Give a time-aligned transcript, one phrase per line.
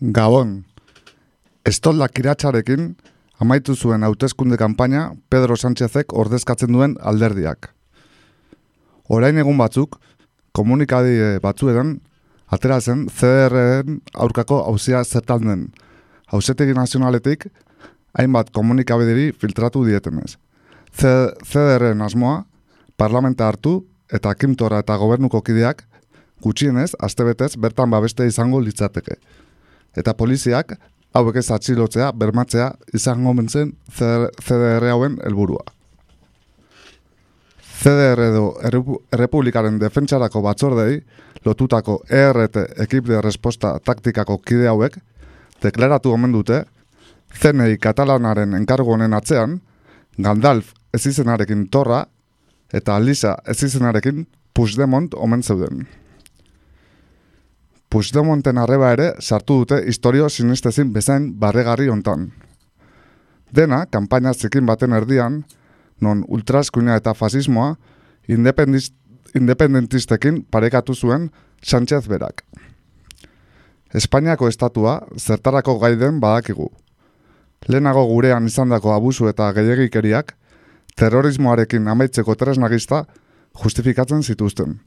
[0.00, 0.66] Gabon,
[1.64, 2.90] estoldak kiratxarekin
[3.40, 7.70] amaitu zuen hauteskunde kanpaina Pedro Sánchezek ordezkatzen duen alderdiak.
[9.08, 9.96] Orain egun batzuk,
[10.52, 11.94] komunikadi batzuetan,
[12.52, 15.64] atera zen CDR-en aurkako hauzia zertan den.
[16.28, 17.46] Hauzetegi nazionaletik,
[18.18, 20.36] hainbat komunikabideri filtratu dietenez.
[20.92, 22.44] CDR-en asmoa,
[22.98, 23.78] parlamenta hartu
[24.12, 25.86] eta kimtora eta gobernuko kideak
[26.44, 29.16] gutxienez, astebetez bertan babeste izango litzateke.
[29.96, 30.76] Eta poliziak,
[31.16, 35.64] hauek ez atxilotzea, bermatzea, izango mentzen CDR hauen helburua.
[37.76, 41.00] CDR edo Errepublikaren defentsarako batzordei
[41.44, 44.96] lotutako ERT ekip de resposta taktikako kide hauek
[45.62, 46.64] deklaratu omen dute
[47.36, 49.60] zenei katalanaren enkargo honen atzean
[50.16, 52.06] Gandalf ezizenarekin torra
[52.72, 54.26] eta Lisa ezizenarekin
[54.56, 55.86] Puigdemont omen zeuden.
[57.90, 62.32] Puigdemonten arreba ere sartu dute historio sinistezin bezain barregarri hontan.
[63.54, 65.44] Dena, kanpaina zikin baten erdian,
[66.00, 67.76] non ultraskuina eta fasismoa
[68.28, 71.30] independentistekin parekatu zuen
[71.62, 72.42] Sánchez berak.
[73.94, 76.70] Espainiako estatua zertarako gaiden badakigu.
[77.68, 80.32] Lehenago gurean izandako abusu eta gehiagikeriak
[80.96, 83.04] terrorismoarekin amaitzeko tresnagista
[83.62, 84.80] justifikatzen zituzten.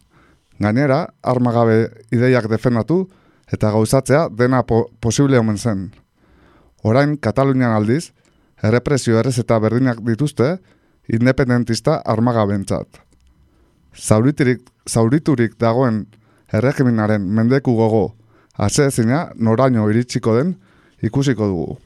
[0.60, 3.06] Gainera, armagabe ideiak defendatu
[3.52, 5.90] eta gauzatzea dena po posible omen zen.
[6.84, 8.12] Orain, Katalunian aldiz,
[8.64, 10.58] errepresio errez eta berdinak dituzte,
[11.08, 13.02] independentista armagabentzat.
[13.96, 16.06] Zauriturik, zauriturik dagoen
[16.54, 18.14] erregiminaren mendeku gogo
[18.60, 20.56] ezina noraino iritsiko den
[21.02, 21.78] ikusiko dugu.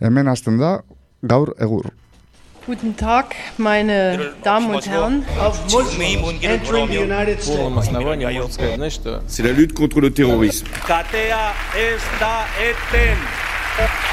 [0.00, 0.82] Hemen hasten da
[1.22, 2.01] gaur egur.
[2.64, 5.24] Guten Tag, meine Damen und Herren.
[9.26, 10.68] C'est la lutte contre le terrorisme.
[10.86, 13.18] Katea ez da eten.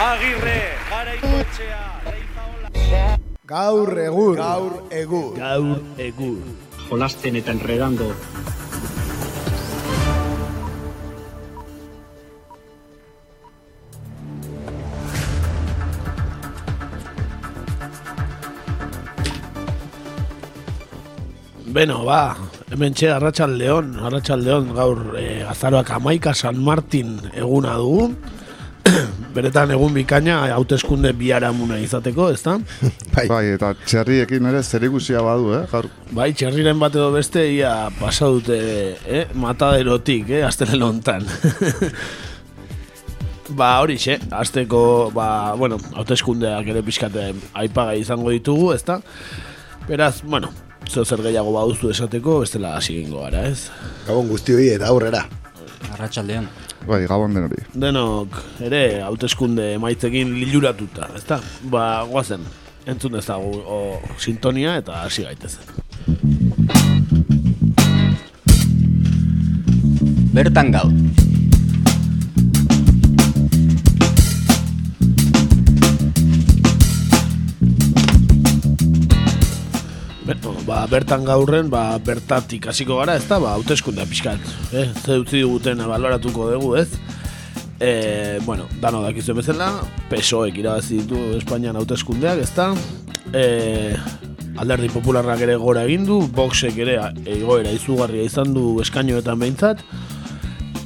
[0.02, 3.17] Agirre, garaikoetxea, leizaola.
[3.45, 4.36] Gaur egur.
[4.36, 5.36] Gaur egur.
[5.37, 6.37] Gaur egur.
[6.89, 8.16] Jolasten eta enredando.
[21.69, 22.33] Beno, ba,
[22.73, 28.07] hemen txe, Arratxaldeon, Arratxaldeon, gaur e, azaroak amaika San Martin eguna dugu.
[29.35, 32.55] Beretan egun bikaina, hauteskunde biharamuna izateko, ez da?
[33.13, 33.27] bai.
[33.30, 35.59] bai, eta txerriekin ere zer badu, eh?
[35.69, 35.89] Gaur.
[36.09, 38.57] Bai, txerriren bat edo beste, ia pasa dute,
[39.05, 39.27] eh?
[39.36, 40.41] Mataderotik, eh?
[40.47, 41.27] Aztele lontan.
[43.59, 48.97] ba, hori xe, azteko, ba, bueno, hauteskundeak ere pixkate aipaga izango ditugu, ez da?
[49.86, 50.49] Beraz, bueno,
[50.89, 53.70] zo zer gehiago baduzu esateko, bestela hasi gingo gara, ez?
[54.08, 55.22] Gabon guztioi eta aurrera.
[55.94, 56.50] Arratxaldean.
[56.88, 57.61] Bai, gabon denori.
[57.77, 61.38] Denok, ere, hauteskunde maitzekin liluratuta, ezta?
[61.70, 62.45] Ba, guazen,
[62.89, 63.80] entzun ezagu o,
[64.17, 65.78] sintonia eta hasi gaitezen.
[70.33, 71.28] Bertan gaur.
[80.89, 84.88] Bertan gaurren, ba, bertatik hasiko gara, ez da, ba, hauteskundea pixkat, eh?
[85.04, 86.89] Ze utzi duguten baloratuko dugu, ez?
[87.80, 89.70] E, bueno, dano dakizu bezala,
[90.10, 92.72] PSOek irabazi ditu Espainian hauteskundeak, ez da?
[93.32, 93.95] E,
[94.60, 96.98] alderdi popularrak ere gora egin du, Voxek ere
[97.30, 99.86] egoera izugarria izan du eskainoetan behintzat,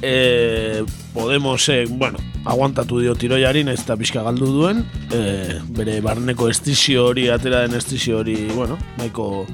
[0.04, 4.82] e, Podemosek, bueno, aguantatu dio tiroiari naiz eta pixka galdu duen
[5.14, 9.46] e, bere barneko estizio hori atera den estizio hori bueno, nahiko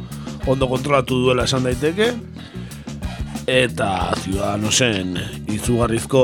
[0.50, 2.10] ondo kontrolatu duela esan daiteke
[3.50, 3.90] eta
[4.22, 5.14] ciudadanosen
[5.50, 6.22] izugarrizko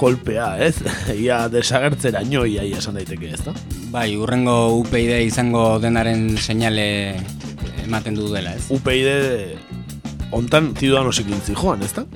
[0.00, 0.80] kolpea, ez?
[1.24, 3.54] Ia desagertzera ñoi ia esan daiteke, ez da?
[3.92, 6.86] Bai, urrengo UPyD izango denaren seinale
[7.84, 8.66] ematen du dela, ez?
[8.72, 12.06] UPyD ontan ciudadanosek intzi joan, ez da?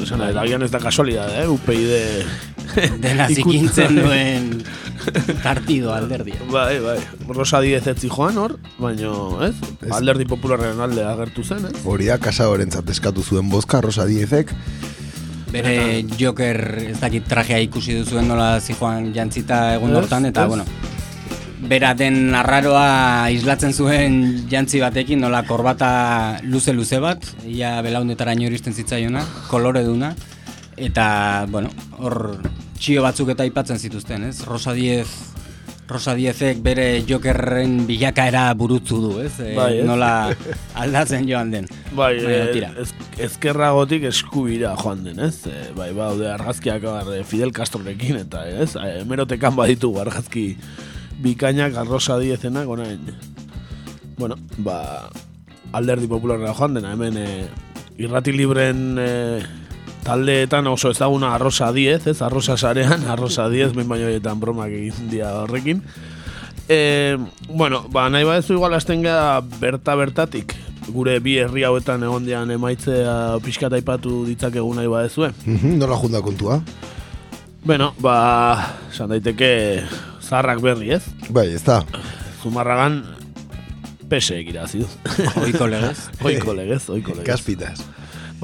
[0.00, 1.48] Esan, eta agian ez da kasualidad, eh?
[1.50, 4.50] UPyD dena zikintzen duen
[5.42, 6.34] partido alderdi.
[6.50, 6.98] Bai, bai.
[7.28, 9.12] Rosa Diez etzi joan hor, baina,
[9.48, 9.54] ez?
[9.92, 11.84] Alderdi popularren alde agertu zen, ez?
[11.84, 14.54] Horia kasa horrentzat eskatu zuen bozka Rosa Diezek.
[15.54, 16.58] Bere Joker
[16.90, 20.64] ez dakit trajea ikusi duzuen nola zijoan jantzita egun hortan, eta, bueno,
[21.70, 24.16] bera den arraroa islatzen zuen
[24.50, 30.14] jantzi batekin, nola korbata luze-luze bat, ia belaundetara iristen zitzaiona, kolore duna,
[30.76, 32.40] eta, bueno, hor
[32.78, 34.42] txio batzuk eta aipatzen zituzten, ez?
[34.46, 35.08] Rosa Diez,
[35.88, 39.34] Rosa Diezek bere Jokerren bilakaera burutzu du, ez?
[39.42, 39.86] E, bai, ez?
[39.88, 40.12] Nola
[40.80, 41.68] aldatzen joan den.
[41.92, 42.70] Bai, Baina, eh, tira.
[42.80, 42.88] ez,
[43.26, 45.46] ezkerragotik eskubira joan den, ez?
[45.50, 48.72] E, bai, baude argazkiak bar, eh, Fidel Castrorekin eta, ez?
[48.80, 50.54] E, hemerotekan baditu argazki
[51.24, 53.12] bikainak arrosa diezenak, orain.
[54.16, 55.10] Bueno, ba,
[55.76, 57.28] alderdi popularra joan dena, hemen e,
[58.00, 59.10] irrati libren e,
[60.04, 62.20] taldeetan oso ezaguna arrosa diez, ez?
[62.22, 65.82] Arrosa sarean, arrosa diez, behin baino horietan bromak egin dia horrekin.
[66.68, 67.16] E,
[67.48, 70.54] bueno, ba, nahi badezu igual hasten gara berta bertatik,
[70.88, 75.32] gure bi herri hauetan egon dian emaitzea pixkat aipatu ditzakegu nahi badezue.
[75.44, 76.60] Mhm, Nola junda kontua?
[77.64, 79.82] Bueno, ba, esan daiteke
[80.20, 81.04] zarrak berri ez?
[81.32, 81.82] Bai, ez da.
[82.42, 83.02] Zumarragan
[84.08, 84.88] pese irazi du.
[85.44, 86.08] Oiko legez.
[86.28, 87.28] oiko legez, oiko legez.
[87.28, 87.84] Kaspitas.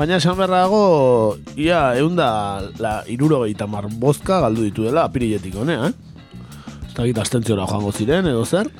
[0.00, 5.90] Baina esan berra dago, ia, eunda la iruro mar bozka galdu ditu dela apiriletik honea,
[5.90, 5.92] eh?
[6.88, 8.70] Ez da gita astentziora joango ziren, edo zer.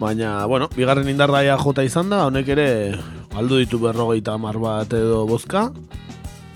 [0.00, 2.96] Baina, bueno, bigarren indarraia jota izan da, honek ere
[3.34, 5.68] galdu ditu berrogeita mar bat edo bozka.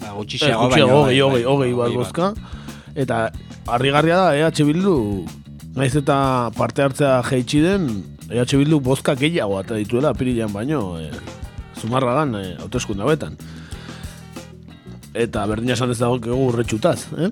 [0.01, 2.33] Ba, Eh, gutxiago, gutxiago, baina, hogei, bai, hogei, bai, hogei bat bozka.
[2.95, 3.31] Eta
[3.67, 5.27] harrigarria da, EH Bildu,
[5.77, 7.91] naiz eta parte hartzea jeitsi den,
[8.31, 11.11] EH Bildu bozka gehiago eta dituela apirilean baino, e,
[11.77, 13.37] zumarragan, e, hauteskunde hauetan.
[15.17, 17.31] Eta berdina esan ez dago urretxutaz, eh?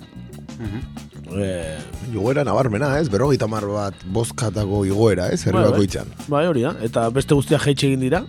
[1.35, 1.79] Eh,
[2.15, 3.09] Igoera nabarmena, ez?
[3.13, 5.43] Berrogeita mar bat bozkatako igoera, ez?
[5.45, 5.73] Herri Bai, bai.
[5.73, 6.13] bakoitzan.
[6.31, 6.75] bai, hori da.
[6.87, 8.23] Eta beste guztia jeitsi egin dira,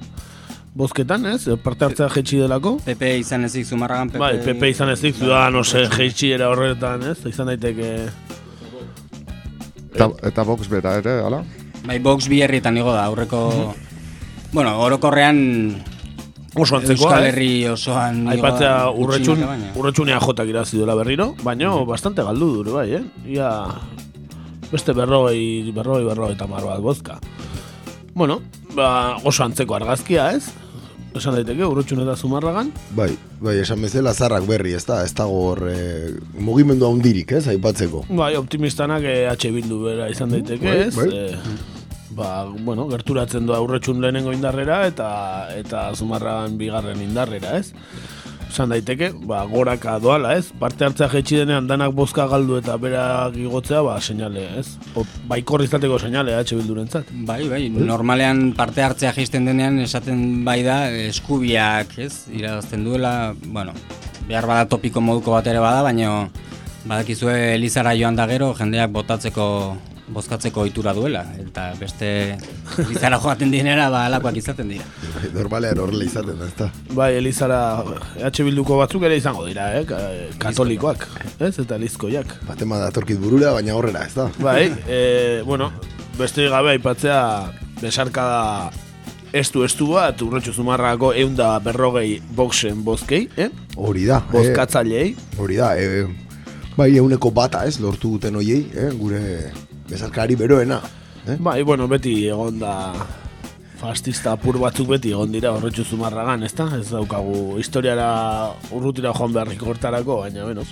[0.75, 1.45] bozketan, ez?
[1.63, 2.77] Parte hartzea jeitsi delako.
[2.85, 4.19] PP izan ezik zumarragan, PP...
[4.23, 7.19] Bai, PP izan ezik, Ciudadanos eh, jeitsi era horretan, ez?
[7.29, 7.91] Izan daiteke...
[9.95, 11.43] Eta, eta Vox bera ere, ala?
[11.85, 13.45] Bai, Vox bi herrietan igo da, aurreko...
[14.51, 15.39] Bueno, orokorrean
[16.55, 17.25] Oso antzekoa, Euskal?
[17.29, 19.41] Herri osoan da Aipatzea urretxun,
[19.75, 23.03] urretxunea jotak irazi duela berriro, baina bastante galdu dure bai, eh?
[23.35, 23.49] Ia
[24.71, 27.19] beste berrogei, berrogei, berrogei tamar bat bozka.
[28.15, 28.39] Bueno,
[28.75, 30.53] ba, oso antzeko argazkia, ez?
[31.15, 32.71] Esan daiteke, urretxun eta zumarragan.
[32.95, 35.01] Bai, bai, esan bezala zarrak berri, ez da?
[35.07, 37.45] Ez dago hor eh, mugimendu handirik, ez?
[37.51, 38.05] Aipatzeko.
[38.15, 40.95] Bai, optimistanak eh, H bildu bera izan daiteke, Bai, ez?
[40.95, 41.07] bai.
[41.11, 41.74] Eh,
[42.15, 45.07] ba, bueno, gerturatzen doa urretxun lehenengo indarrera eta
[45.55, 47.73] eta zumarragan bigarren indarrera, ez?
[48.45, 50.47] Esan daiteke, ba, goraka doala, ez?
[50.59, 54.77] Parte hartzea jetxi denean danak bozka galdu eta berak igotzea, ba, seinale, ez?
[54.95, 57.11] O, baikor izateko seinale, H bildurentzat.
[57.27, 60.77] Bai, bai, normalean parte hartzea jaisten denean esaten bai da
[61.09, 62.13] eskubiak, ez?
[62.31, 63.75] Irazten duela, bueno,
[64.29, 66.29] behar bada topiko moduko bat ere bada, baina
[66.85, 69.45] badakizue Elizara joan da gero jendeak botatzeko
[70.13, 72.37] bozkatzeko ohitura duela eta beste
[72.83, 74.85] Elizara joaten dinera ba alakoak izaten dira.
[75.15, 76.67] Bai, Normalean horrela izaten da, ez da?
[76.93, 77.59] Bai, Elizara,
[78.21, 79.83] H bilduko batzuk ere izango dira, eh?
[79.89, 80.01] Ka-
[80.39, 81.07] Katolikoak,
[81.39, 81.57] ez?
[81.59, 82.35] Eta lizkoiak.
[82.47, 84.29] Batema datorkit burura, baina horrela, ez da?
[84.39, 85.71] Bai, e, bueno,
[86.19, 87.19] beste gabe aipatzea
[87.81, 88.69] besarkada
[89.35, 93.49] estu estu bat urretxu zumarrako eunda berrogei boxen bozkei, eh?
[93.75, 94.21] Hori da.
[94.29, 95.15] eh, Bozkatzailei.
[95.41, 96.05] Hori da, e,
[96.77, 97.79] bai, euneko bata, ez?
[97.83, 98.91] Lortu duten hoiei, eh?
[98.99, 99.23] Gure
[99.89, 100.81] bezarkari beroena.
[101.27, 101.37] Eh?
[101.39, 102.75] Bai, bueno, beti egon da
[103.79, 106.69] fascista apur batzuk beti egon dira horretxu zumarragan, ez da?
[106.79, 108.09] Ez daukagu historiara
[108.75, 110.67] urrutira joan beharrik hortarako, baina benoz.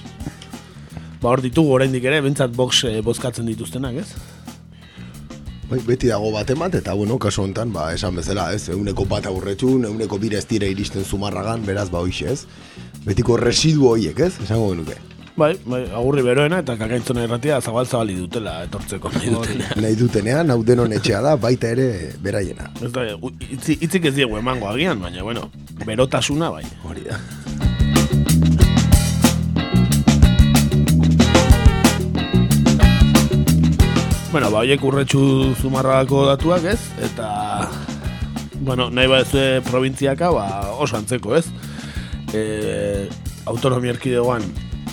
[1.21, 4.09] Ba, hor ditugu oraindik ere, bentsat box eh, bozkatzen dituztenak, ez?
[5.69, 9.29] Bai, beti dago bat emat, eta bueno, kasu honetan, ba, esan bezala, ez, euneko bat
[9.29, 12.91] aurretxun, euneko bire ez dira iristen zumarragan, beraz, ba, hoxe, ez?
[13.07, 14.35] Betiko residu horiek, ez?
[14.43, 15.12] Esango genuke.
[15.33, 19.79] Bai, bai, agurri beroena eta kakaintzona erratia zabal zabali dutela etortzeko nahi dutenean.
[19.81, 21.87] Nahi dutenean, hau denon etxea da, baita ere
[22.21, 22.67] beraiena.
[22.85, 23.01] Ez da,
[23.49, 25.47] itzi, itzik ez diegu emango agian, baina, bueno,
[25.87, 26.61] berotasuna bai.
[26.85, 27.17] Hori da.
[34.29, 35.23] Bueno, ba, horiek urretxu
[35.63, 36.77] zumarragako datuak, ez?
[37.09, 37.31] Eta,
[38.61, 40.45] bueno, nahi badezue probintziaka, ba,
[40.77, 41.47] oso antzeko, ez?
[42.37, 43.09] E,
[43.49, 44.45] autonomia erkidegoan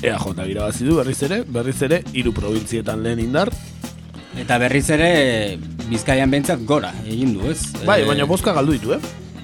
[0.03, 3.51] EAJ irabazi du berriz ere, berriz ere, hiru probintzietan lehen indar.
[4.39, 5.59] Eta berriz ere
[5.91, 7.59] Bizkaian behintzat gora egin du, ez?
[7.85, 9.01] Bai, Eh, baina bozka galdu ditu, eh?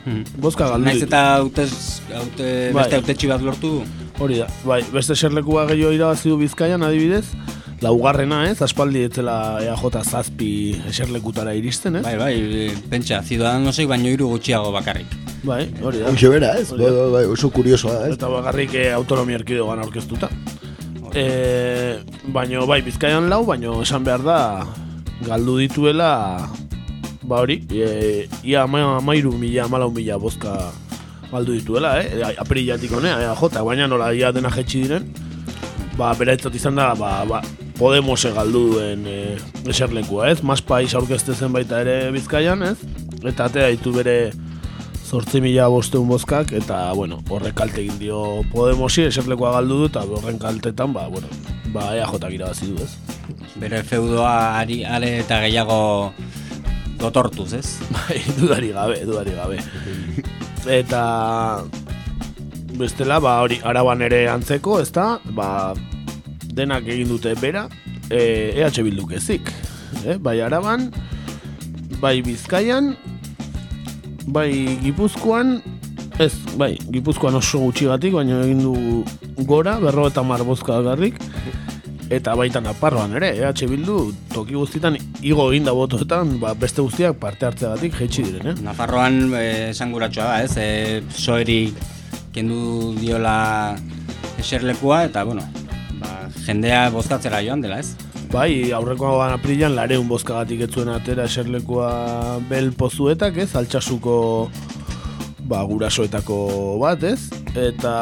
[0.06, 0.22] mhm.
[0.40, 1.72] Bozka galdu Naiz eta hautez,
[2.14, 2.82] haute, Bai.
[2.84, 3.82] beste hautetxi bat lortu.
[4.18, 7.26] Hori da, bai, beste serlekua gehiago irabazi du Bizkaian adibidez,
[7.84, 10.50] laugarrena ez, aspaldi etzela EAJ zazpi
[10.88, 12.04] eserlekutara iristen, ez?
[12.06, 15.12] Bai, bai, e, pentsa, Ciudadanosek baino hiru gutxiago bakarrik.
[15.44, 16.10] Bai, hori da.
[16.10, 16.70] Hoxe bera, ez?
[16.72, 18.14] Bai, bai, bai, oso kuriosoa ez?
[18.16, 20.30] Eta bakarrik eh, autonomia erkidegoan aurkeztuta.
[21.16, 21.26] E,
[22.32, 24.38] baino, bai, Bizkaian lau, baino esan behar da,
[25.26, 26.10] galdu dituela,
[27.26, 30.56] ba hori, e, ia ama, amairu mila, amalau mila bozka
[31.30, 32.24] galdu dituela, eh?
[32.40, 35.08] Apirilatik honea, eh, jota, baina nola ia dena jetxi diren,
[35.96, 37.44] ba, beraitzat izan da, ba, ba,
[37.76, 39.36] Podemose galdu duen e,
[39.68, 40.40] eserlekua, ez?
[40.42, 42.76] Mas pais aurkezte zen baita ere Bizkaian, ez?
[43.20, 44.32] Eta atea ditu bere
[45.06, 50.02] zortzi mila bosteun bozkak, eta, bueno, horrek kalte egin dio Podemosi, eserlekoa galdu du, eta
[50.02, 51.28] horren kaltetan, ba, bueno,
[51.74, 52.96] ba, EAJ irabazi du, ez?
[53.60, 55.78] Bere feudoa ari, are eta gehiago
[56.98, 57.66] gotortuz, ez?
[57.94, 59.60] Bai, dudari gabe, dudari gabe.
[60.66, 61.02] Eta
[62.76, 65.20] bestela, ba, hori, araban ere antzeko, ezta?
[65.36, 65.74] Ba,
[66.56, 67.66] denak egin dute bera,
[68.08, 69.52] e, EH Bilduk ezik.
[70.04, 70.88] E, bai araban,
[72.00, 72.94] bai bizkaian,
[74.32, 74.50] bai
[74.82, 75.58] gipuzkoan,
[76.18, 81.20] ez, bai, gipuzkoan oso gutxigatik, baina egin du gora, berro eta mar bozka garrik,
[82.10, 83.98] eta baita naparroan ere, EH Bildu
[84.32, 84.96] toki guztietan
[85.26, 88.56] igo egin da botoetan, ba, beste guztiak parte hartzeagatik jaitsi diren, eh?
[88.64, 90.56] Nafarroan eh, esanguratsua da, ez?
[90.56, 91.60] E, soeri
[92.32, 93.36] kendu diola
[94.38, 95.44] eserlekua eta, bueno,
[96.00, 97.94] ba, jendea bozkatzera joan dela, ez?
[98.32, 103.52] Bai, aurrekoan aprilan lareun bozkagatik etzuen atera eserlekua bel pozuetak, ez?
[103.56, 104.16] Altxasuko
[105.46, 106.40] ba, gurasoetako
[106.82, 107.30] bat, ez?
[107.54, 107.94] Eta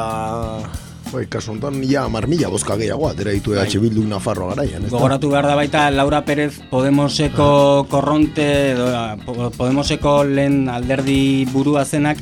[1.15, 3.69] Bai, kasu honetan, ja, mar mila bozka gehiago, atera ditu Bai.
[3.69, 4.91] EH Bildu Nafarroa garaian, ez?
[4.91, 8.89] Gogoratu behar da baita Laura Perez Podemoseko korronte edo
[9.27, 12.19] Po- Podemoseko lehen alderdi burua zenak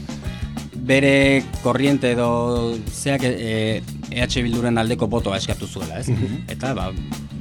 [0.77, 3.81] bere korriente edo zeak e,
[4.13, 6.09] EH Bilduren aldeko botoa eskatu zuela, ez?
[6.53, 6.91] Eta ba,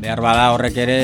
[0.02, 0.98] behar bada horrek ere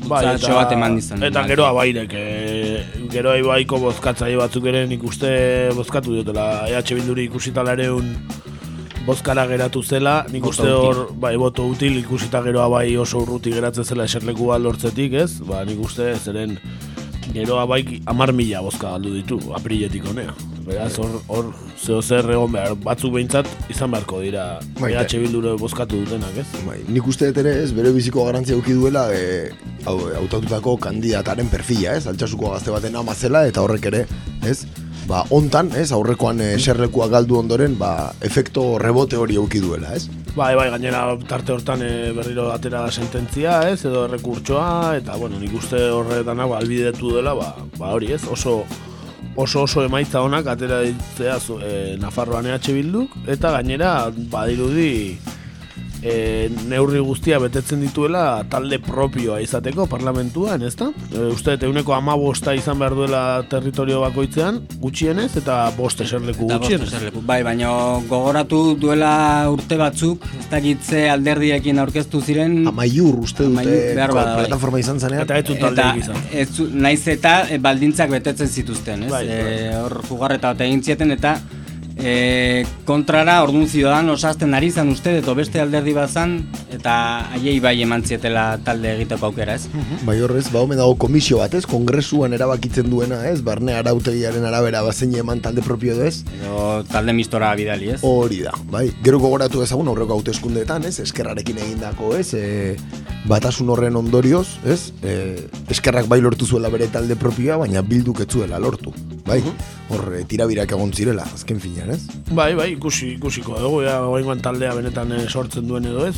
[0.00, 1.20] bultzatxo bat eman dizan.
[1.20, 5.32] Bai, Eta gero abairek, e, gero aibaiko bozkatzaile batzuk ere nik uste
[5.76, 8.14] bozkatu diotela EH Bilduri ikusita lareun
[9.06, 13.84] bozkara geratu zela, nik uste hor, bai, boto util ikusita gero abai oso urruti geratzen
[13.84, 15.40] zela eserlekua lortzetik, ez?
[15.46, 16.58] Ba, nik uste zeren
[17.34, 20.34] gero abaik amar mila bozka galdu ditu, apriletik honea.
[20.66, 21.46] Beraz, hor, hor,
[21.78, 24.44] zeo zer egon behar, batzuk behintzat izan beharko dira
[24.80, 26.46] Bai, EH Bildure bozkatu dutenak, ez?
[26.66, 29.50] Bai, nik uste dut ere ez, bere biziko garantzia eduki duela e,
[29.88, 32.06] hau, hautatutako kandidataren perfila, ez?
[32.10, 34.04] Altxasuko gazte baten ama zela eta horrek ere,
[34.46, 34.62] ez?
[35.08, 35.90] Ba, hontan, ez?
[35.96, 40.06] Aurrekoan e, serlekua galdu ondoren, ba, efekto rebote hori eduki duela, ez?
[40.36, 45.52] Bai, bai, gainera tarte hortan e, berriro atera sententzia, ez, edo errekurtsoa, eta, bueno, nik
[45.58, 48.60] uste horretan hau albidetu dela, ba, ba hori, ez, oso
[49.40, 53.92] oso oso emaitza onak atera ditzea zu- e, Nafarroan EH Bilduk, eta gainera,
[54.32, 55.18] badirudi,
[56.02, 60.90] e, neurri guztia betetzen dituela talde propioa izateko parlamentuan, ezta?
[61.12, 66.66] E, uste, euneko ama bosta izan behar duela territorio bakoitzean, gutxienez, eta bost eserleku bost
[66.66, 67.12] gutxienez.
[67.26, 67.70] Bai, baina
[68.08, 69.12] gogoratu duela
[69.52, 74.44] urte batzuk, ez dakitze alderdiekin aurkeztu ziren, Amaiur uste dute Amaiur, behar bada, bai.
[74.46, 75.24] plataforma izan zanean.
[75.26, 76.20] Eta ez taldeik izan.
[76.32, 79.12] ez, naiz eta e, baldintzak betetzen zituzten, ez?
[79.12, 79.56] Bai, bai.
[79.70, 81.38] E, hor jugarreta bat egin zieten eta
[82.02, 86.36] e, kontrara orduan ziudadan osazten ari zan uste, eto beste alderdi bat zan,
[86.72, 86.94] eta
[87.34, 89.68] haiei bai eman zietela talde egiteko aukera, ez?
[90.06, 91.66] Bai horrez, ba omen dago komisio bat, ez?
[91.68, 93.40] Kongresuan erabakitzen duena, ez?
[93.46, 96.22] Barne arautegiaren arabera bazein eman talde propio edo ez?
[96.40, 98.00] Edo talde mistora bidali, ez?
[98.06, 98.88] Hori da, bai.
[99.04, 100.98] Gero gogoratu ezagun aurreko hauteskundeetan, ez?
[101.04, 102.32] Eskerrarekin egindako, ez?
[102.34, 102.76] E,
[103.28, 104.80] batasun horren ondorioz, ez?
[105.04, 105.16] E,
[105.70, 108.94] eskerrak bai lortu zuela bere talde propioa, baina bilduk ez zuela lortu.
[109.26, 109.40] Bai,
[109.92, 112.00] hor e, tirabirak egon zirela, azken finean, ez?
[112.30, 116.14] Bai, bai, ikusi, ikusiko dugu, ja, oraingoan taldea benetan eh, sortzen duen edo ez.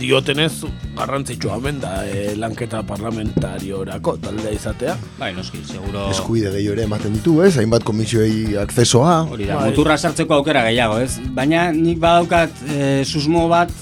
[0.00, 0.64] Diotenez,
[0.96, 4.96] garrantzitsua hemen da eh, lanketa parlamentariorako taldea izatea.
[5.18, 6.06] Bai, noski, seguro...
[6.14, 7.54] Eskubide gehiago ere ematen ditu, ez?
[7.60, 9.14] Hainbat komisioei akzesoa.
[9.34, 9.70] Hori da, Bai.
[9.70, 11.18] muturra sartzeko aukera gehiago, ez?
[11.36, 13.72] Baina nik badaukat e, susmo bat,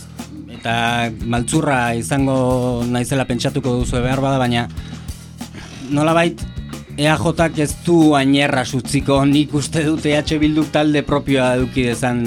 [0.58, 0.76] eta
[1.30, 2.38] maltzurra izango
[2.90, 4.66] naizela pentsatuko duzu behar bada, baina
[5.94, 6.42] nolabait
[6.98, 12.24] EAJak ez du ainerra sutziko nik uste dut EH Bilduk talde propioa eduki dezan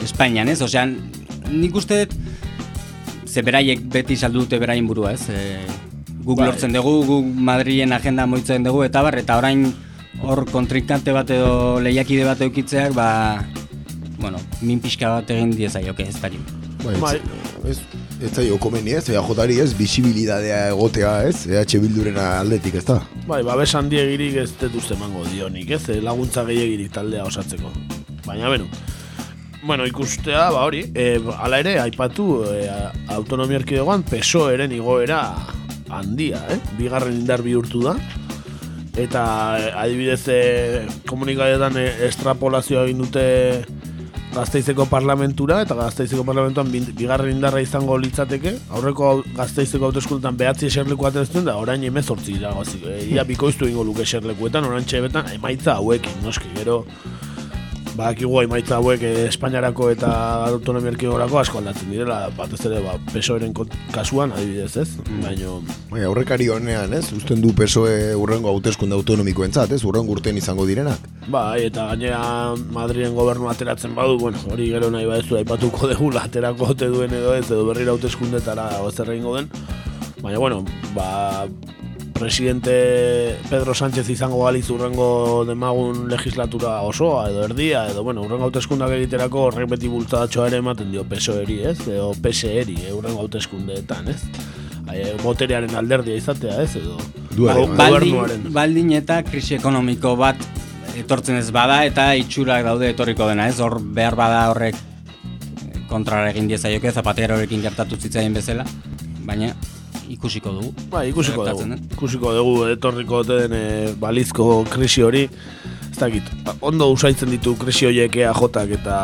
[0.00, 0.62] Espainian, ez?
[0.64, 0.86] Osea,
[1.52, 2.16] nik uste dut
[3.28, 5.28] ze beraiek beti saldu dute beraien burua, ez?
[5.28, 5.60] E,
[6.24, 6.48] guk Bai.
[6.48, 9.66] lortzen dugu, guk Madrilen agenda moitzen dugu, eta bar, eta orain
[10.22, 13.44] hor kontrinkante bat edo lehiakide bat eukitzeak, ba,
[14.22, 16.63] bueno, min pixka bat egin diezaioke ez dakit.
[16.84, 17.14] Bai, Bai.
[17.70, 17.78] ez,
[18.20, 22.98] ez zaio komeni ez, EAJari ez, bisibilidadea egotea ez, EH Bilduren aldetik ez da.
[23.28, 25.86] Bai, babes handiegirik ez uste emango dionik, ez?
[25.88, 27.72] Eh, Laguntza gehiegirik taldea osatzeko.
[28.26, 28.68] Baina, beno,
[29.64, 32.68] bueno, ikustea, ba hori, e, ala ere, aipatu e,
[33.16, 35.22] autonomia erkidegoan PSOE-eren igoera
[35.88, 36.58] handia, eh?
[36.76, 37.96] Bigarren indar bihurtu da.
[39.00, 39.24] Eta
[39.80, 40.40] adibidez e,
[41.08, 43.24] komunikadetan e, estrapolazioa egin dute
[44.34, 48.56] Gazteizeko parlamentura eta Gazteizeko parlamentuan bigarren indarra izango litzateke.
[48.74, 52.80] Aurreko Gazteizeko hauteskundetan behatzi eserleku atezten da, orain emezortzi iragozi.
[52.82, 56.82] E, ia bikoiztu ingo luke eserlekuetan, orain betan emaitza hauekin, noski, gero
[57.94, 60.08] Badakigu emaitza hauek eh, Espainiarako eta
[60.48, 64.88] autonomia erkidegorako asko aldatzen direla, batez ere ba, pesoeren kont- kasuan, adibidez, ez?
[65.22, 65.52] Baina,
[65.92, 67.04] Bai, aurrekari honean, ez?
[67.14, 69.84] Usten du PSOE urrengo hauteskunde autonomikoentzat, ez?
[69.86, 70.98] Urrengo urtean izango direnak.
[71.28, 76.72] bai, eta gainera Madrilen gobernu ateratzen badu, bueno, hori gero nahi badezu aipatuko dugu aterako
[76.74, 79.48] ote duen edo ez, edo berriro hauteskundetara zer egingo den.
[80.20, 80.64] Baina, bueno,
[80.96, 81.46] ba,
[82.14, 88.94] presidente Pedro Sánchez izango baliz urrengo demagun legislatura osoa edo erdia edo bueno, urrengo hauteskundak
[88.96, 91.80] egiterako horrek beti bultzadatxoa ere ematen dio PSOEri, ez?
[91.88, 94.22] Edo PSEri, eh, urrengo hauteskundeetan, ez?
[94.86, 96.76] Ai, eh, boterearen alderdia izatea, ez?
[96.80, 97.66] Edo bai.
[97.76, 98.48] baldin, gobernuaren.
[98.54, 100.40] baldin eta krisi ekonomiko bat
[100.96, 103.58] etortzen ez bada eta itxurak daude etorriko dena, ez?
[103.60, 104.78] Hor behar bada horrek
[105.90, 108.64] kontrara egin diezaioke Zapaterorekin gertatu zitzaien bezala,
[109.26, 109.52] baina
[110.10, 110.72] ikusiko dugu.
[110.90, 111.78] Bai, ikusiko dugu.
[111.92, 115.28] Ikusiko dugu etorriko den eh, balizko krisi hori.
[115.94, 116.30] Ez dakit,
[116.60, 118.96] ondo usaitzen ditu krisi horiek EAJak eta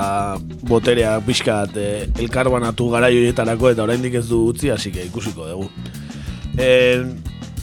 [0.67, 5.69] boterea pixkat eh, elkarbanatu garai horietarako eta oraindik ez du utzi, hasi ikusiko dugu.
[6.59, 7.05] Eh,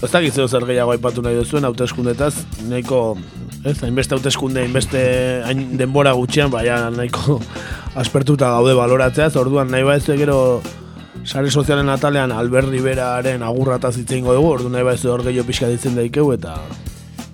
[0.02, 2.34] ez dakit zeo zer gehiago aipatu nahi duzuen hauteskundetaz,
[2.70, 3.18] nahiko
[3.66, 5.00] ez, hainbeste hauteskunde, hainbeste
[5.46, 7.40] hain denbora gutxian, baina nahiko
[7.96, 10.62] aspertuta gaude baloratzeaz, orduan nahi ba ez gero
[11.28, 15.68] sare sozialen atalean Albert Riberaren agurrata zitzeingo dugu, ordu nahi ba ez hor gehiago pixka
[15.68, 16.56] ditzen daikeu eta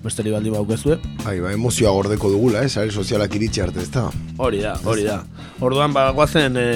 [0.02, 0.98] besteri baldi baukezue.
[1.22, 2.72] Bai, ba, emozioa gordeko dugula, ez?
[2.74, 4.08] Sare sozialak iritsi arte, da?
[4.36, 5.20] Hori da, hori da.
[5.64, 6.68] Orduan ba goazen e,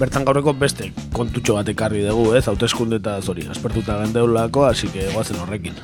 [0.00, 2.46] bertan gaurreko beste kontutxo bat ekarri dugu, ez?
[2.48, 5.76] Hauteskunde eta hori, aspertuta gendeulako, hasi que goazen horrekin.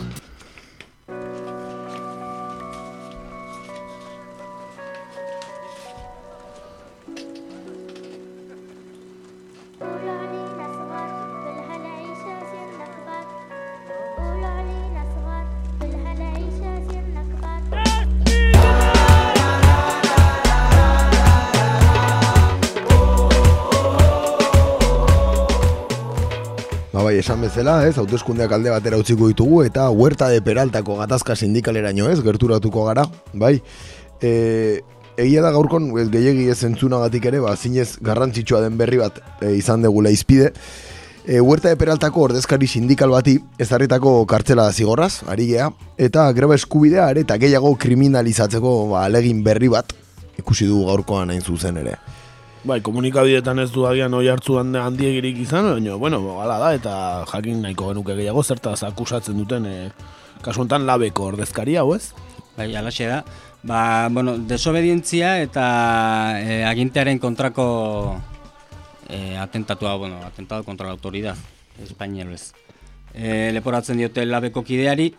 [27.56, 32.84] Bezala, ez, hauteskundeak alde batera utziko ditugu eta huerta de peraltako gatazka sindikaleraino, ez, gerturatuko
[32.84, 33.62] gara, bai.
[34.20, 34.82] E,
[35.16, 39.54] egia da gaurkon, ez, gehiegi ez entzunagatik ere, ba, zinez garrantzitsua den berri bat e,
[39.56, 40.50] izan degula izpide.
[41.24, 47.08] E, huerta de peraltako ordezkari sindikal bati ezarritako kartzela zigorraz, ari gea, eta greba eskubidea
[47.14, 49.96] ere eta gehiago kriminalizatzeko ba, alegin berri bat
[50.36, 51.96] ikusi dugu gaurkoan hain zuzen ere.
[52.66, 56.94] Bai, komunikabideetan ez du agian oi hartzu handi- handiegirik izan, baina, bueno, hala da, eta
[57.30, 59.90] jakin nahiko genuke gehiago zertaz akusatzen duten, e,
[60.42, 62.10] kasu honetan labeko ordezkaria, hau ez?
[62.56, 63.20] Bai, alaxe da.
[63.62, 65.66] Ba, bueno, desobedientzia eta
[66.40, 67.66] e, agintearen kontrako
[69.08, 71.36] e, atentatua, bueno, atentado contra la autoridad,
[71.84, 72.52] espainolez.
[73.14, 75.12] E, leporatzen diote labeko kideari,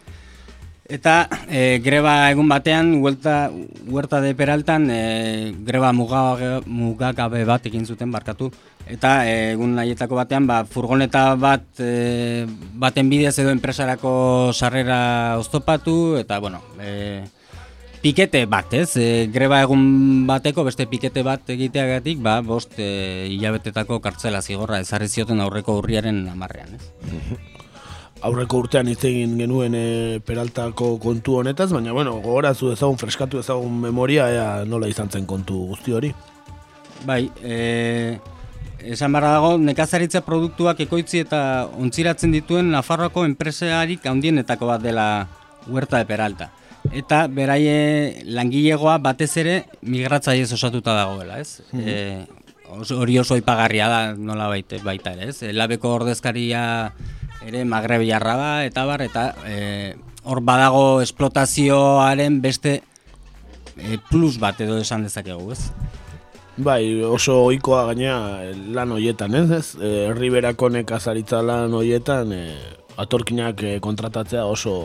[0.88, 3.52] eta e, greba egun batean, huerta,
[3.88, 8.50] huerta de Peraltan, e, greba muga- mugagabe bat egin zuten barkatu,
[8.88, 12.46] eta e, egun nahietako batean, ba, furgoneta bat e,
[12.80, 17.26] baten bidez edo enpresarako sarrera oztopatu, eta, bueno, e,
[18.02, 18.96] pikete bat, ez?
[18.96, 25.12] E, greba egun bateko beste pikete bat egiteagatik, ba, bost e, hilabetetako kartzela zigorra ezarri
[25.12, 26.92] zioten aurreko urriaren amarrean, ez?
[28.26, 33.78] aurreko urtean hitz egin genuen e, peraltako kontu honetaz, baina bueno, gogorazu ezagun, freskatu ezagun
[33.84, 36.12] memoria, ea nola izan zen kontu guzti hori.
[37.06, 38.18] Bai, e,
[38.82, 41.42] esan barra dago, nekazaritza produktuak ekoitzi eta
[41.78, 45.08] ontziratzen dituen Nafarroako enpresarik handienetako bat dela
[45.68, 46.50] Huerta de Peralta.
[46.96, 51.60] Eta beraie langilegoa batez ere migratzaiez osatuta dagoela, ez?
[51.76, 52.26] E,
[52.72, 55.42] oso- hori oso ipagarria da nola baita, baita ere, ez?
[55.54, 56.94] Labeko ordezkaria
[57.46, 62.82] ere magrebiarra da, eta bar, eta e, hor badago esplotazioaren beste
[63.78, 65.72] e, plus bat edo esan dezakegu, ez?
[66.58, 69.50] Bai, oso ohikoa gainea eh, lan hoietan, ez?
[69.52, 69.66] ez?
[69.78, 72.44] E, Riberako nekazaritza lan hoietan e,
[72.98, 74.80] atorkinak e, kontratatzea oso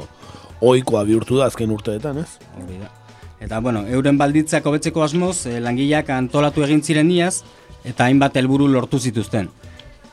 [0.61, 2.37] ohikoa bihurtu da azken urteetan, ez?
[2.61, 2.93] Hori da.
[3.43, 7.43] Eta, bueno, euren balditzak hobetzeko asmoz, eh, langileak antolatu egin ziren iaz,
[7.83, 9.49] eta hainbat helburu lortu zituzten.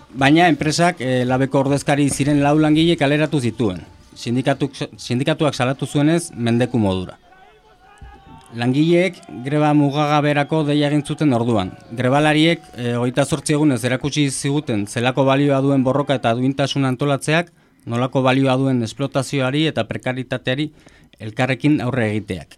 [0.09, 3.83] Baina enpresak eh, labeko ordezkari ziren lau langile kaleratu zituen.
[4.17, 7.17] Sindikatuk, sindikatuak salatu zuenez mendeku modura.
[8.57, 11.69] Langileek greba mugagaberako deia egin zuten orduan.
[11.93, 17.51] Grebalariek e, hogeita zortzi egunez erakutsi ziguten zelako balioa duen borroka eta duintasun antolatzeak,
[17.85, 20.71] nolako balioa duen esplotazioari eta prekaritateari
[21.19, 22.57] elkarrekin aurre egiteak.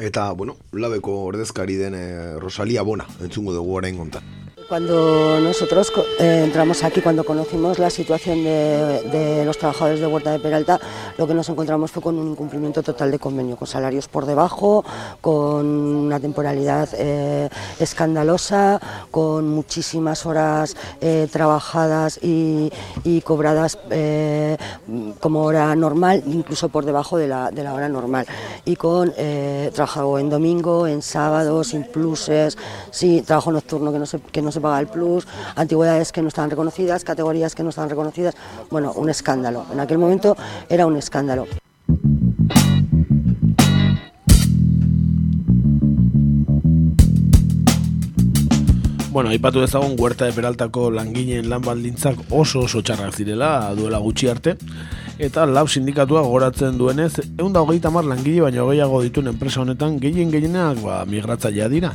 [0.00, 4.24] Eta, bueno, labeko ordezkari den eh, Rosalia Bona, entzungo dugu orain kontan.
[4.68, 10.38] Cuando nosotros eh, entramos aquí, cuando conocimos la situación de, los trabajadores de Huerta de
[10.38, 10.80] Peralta,
[11.18, 14.82] lo que nos encontramos fue con un incumplimiento total de convenio, con salarios por debajo,
[15.20, 22.70] con una temporalidad eh, escandalosa, con muchísimas horas eh, trabajadas y,
[23.22, 23.78] cobradas
[25.20, 28.26] como hora normal, incluso por debajo de la, de la hora normal,
[28.64, 29.12] y con
[29.72, 32.56] trabajo en domingo, en sábado, sin pluses,
[32.90, 36.28] sí, trabajo nocturno que no se, que no se paga el plus, antigüedades que no
[36.28, 38.34] estaban reconocidas, categorías que no estaban reconocidas,
[38.70, 39.66] bueno, un escándalo.
[39.72, 40.36] En aquel momento
[40.68, 41.46] era un escándalo.
[49.14, 54.26] Bueno, aipatu dezagun Huerta de Peraltako langileen lan baldintzak oso oso txarrak zirela duela gutxi
[54.26, 54.56] arte
[55.22, 60.00] eta lab sindikatua goratzen duenez ehun da hogeita hamar langile baino gehiago dituen enpresa honetan
[60.02, 61.92] gehien gehienak ba, migratzailea dira.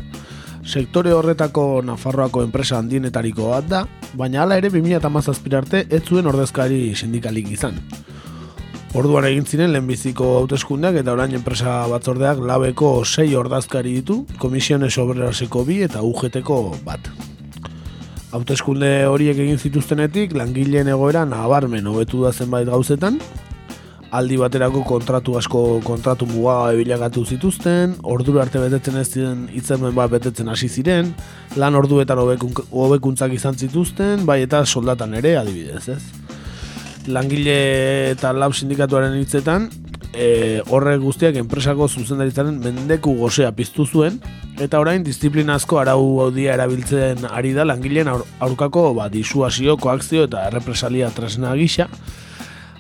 [0.70, 3.80] Sektore horretako Nafarroako enpresa handienetariko bat da,
[4.14, 7.80] baina hala ere 2017 arte ez zuen ordezkari sindikalik izan.
[9.00, 15.66] Orduan egin ziren lehenbiziko hauteskundeak eta orain enpresa batzordeak labeko sei ordazkari ditu, komisiones obreraseko
[15.66, 17.10] bi eta UGTko bat.
[18.30, 23.18] Hauteskunde horiek egin zituztenetik, langileen egoera nabarmen hobetu da zenbait gauzetan,
[24.12, 30.10] aldi baterako kontratu asko kontratu muga bilagatu zituzten, ordura arte betetzen ez ziren hitzarmen bat
[30.12, 31.14] betetzen hasi ziren,
[31.56, 36.02] lan orduetan hobekun- hobekuntzak izan zituzten, bai eta soldatan ere adibidez, ez?
[37.08, 39.70] langile eta lab sindikatuaren hitzetan,
[40.14, 44.20] e, horrek guztiak enpresako zuzendaritzaren mendeku gozea piztu zuen,
[44.60, 50.48] eta orain disiplinazko arau haudia erabiltzen ari da langileen aur, aurkako ba, disuasio, koakzio eta
[50.50, 51.88] errepresalia tresna gisa,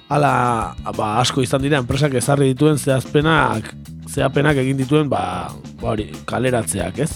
[0.09, 3.67] Hala, ba, asko izan dira enpresak ezarri dituen zehazpenak,
[4.09, 7.11] zehapenak egin dituen ba, ba hori, kaleratzeak, ez?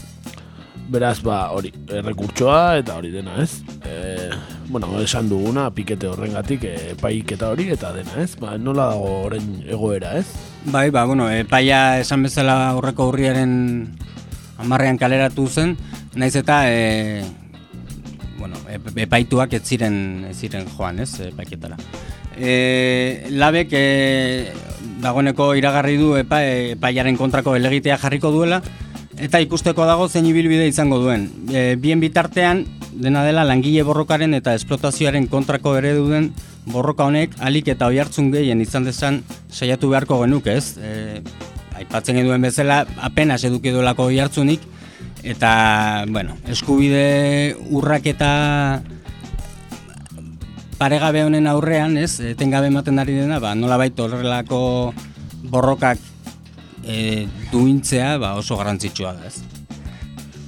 [0.94, 3.64] Beraz, ba, hori, errekurtsoa eta hori dena, ez?
[3.82, 4.30] E,
[4.70, 8.36] bueno, esan duguna, pikete horrengatik, e, paiketa hori eta dena, ez?
[8.38, 10.28] Ba, nola dago orain egoera, ez?
[10.70, 13.56] Bai, ba, bueno, epaia esan bezala aurreko urriaren
[14.62, 15.74] amarrean kaleratu zen,
[16.14, 17.24] naiz eta e,
[18.38, 19.96] bueno, ep- epaituak ez ziren,
[20.30, 21.80] ez ziren joan, ez, epaiketara.
[22.38, 24.54] E, labek e,
[25.04, 26.42] dagoeneko iragarri du epa,
[26.76, 28.62] epaiaren kontrako elegitea jarriko duela,
[29.18, 31.28] eta ikusteko dago zein ibilbide izango duen.
[31.52, 36.32] E, bien bitartean, dena dela langile borrokaren eta esplotazioaren kontrako eredu den
[36.70, 40.78] borroka honek alik eta oihartzun gehien izan dezan saiatu beharko genuke, ez?
[40.78, 41.22] E,
[41.80, 44.62] aipatzen genuen bezala, apenas eduki duelako oihartzunik,
[45.24, 48.30] eta, bueno, eskubide urrak eta
[50.84, 54.58] paregabe honen aurrean, ez, etengabe ematen ari dena, ba, nolabait horrelako
[55.48, 56.02] borrokak
[56.84, 59.40] e, duintzea ba, oso garrantzitsua da, ez?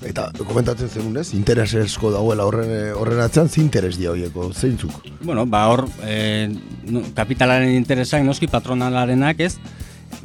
[0.06, 5.08] Eta komentatzen zenunez, interesesko dagoela horren, horren atzean, ze interes dia horieko, zeintzuk?
[5.24, 6.52] Bueno, ba hor, e,
[6.84, 9.56] no, kapitalaren interesak noski patronalarenak, ez?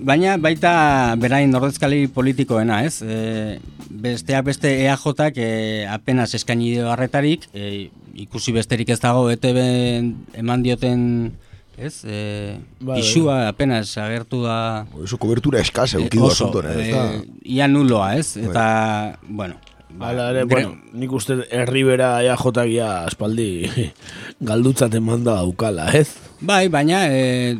[0.01, 0.73] Baina baita
[1.23, 2.99] berain ordezkali politikoena, ez?
[3.07, 5.51] E, besteak beste EAJak e,
[5.87, 9.59] apenas eskaini harretarik, e, ikusi besterik ez dago ETB
[10.41, 11.33] eman dioten,
[11.79, 12.05] ez?
[12.05, 13.01] E, Bai, bai.
[13.01, 17.05] pisua apenas agertu da Oso kobertura eskasa e, eukidu oso, asuntona, ez da?
[17.15, 17.25] e,
[17.57, 18.37] ia nuloa, ez?
[18.37, 19.57] Eta, bueno,
[19.91, 23.51] ba, Hala ere, bueno, nik uste herribera EAJakia aspaldi
[24.51, 26.09] galdutzat emanda daukala, ez?
[26.41, 27.59] Bai, baina e,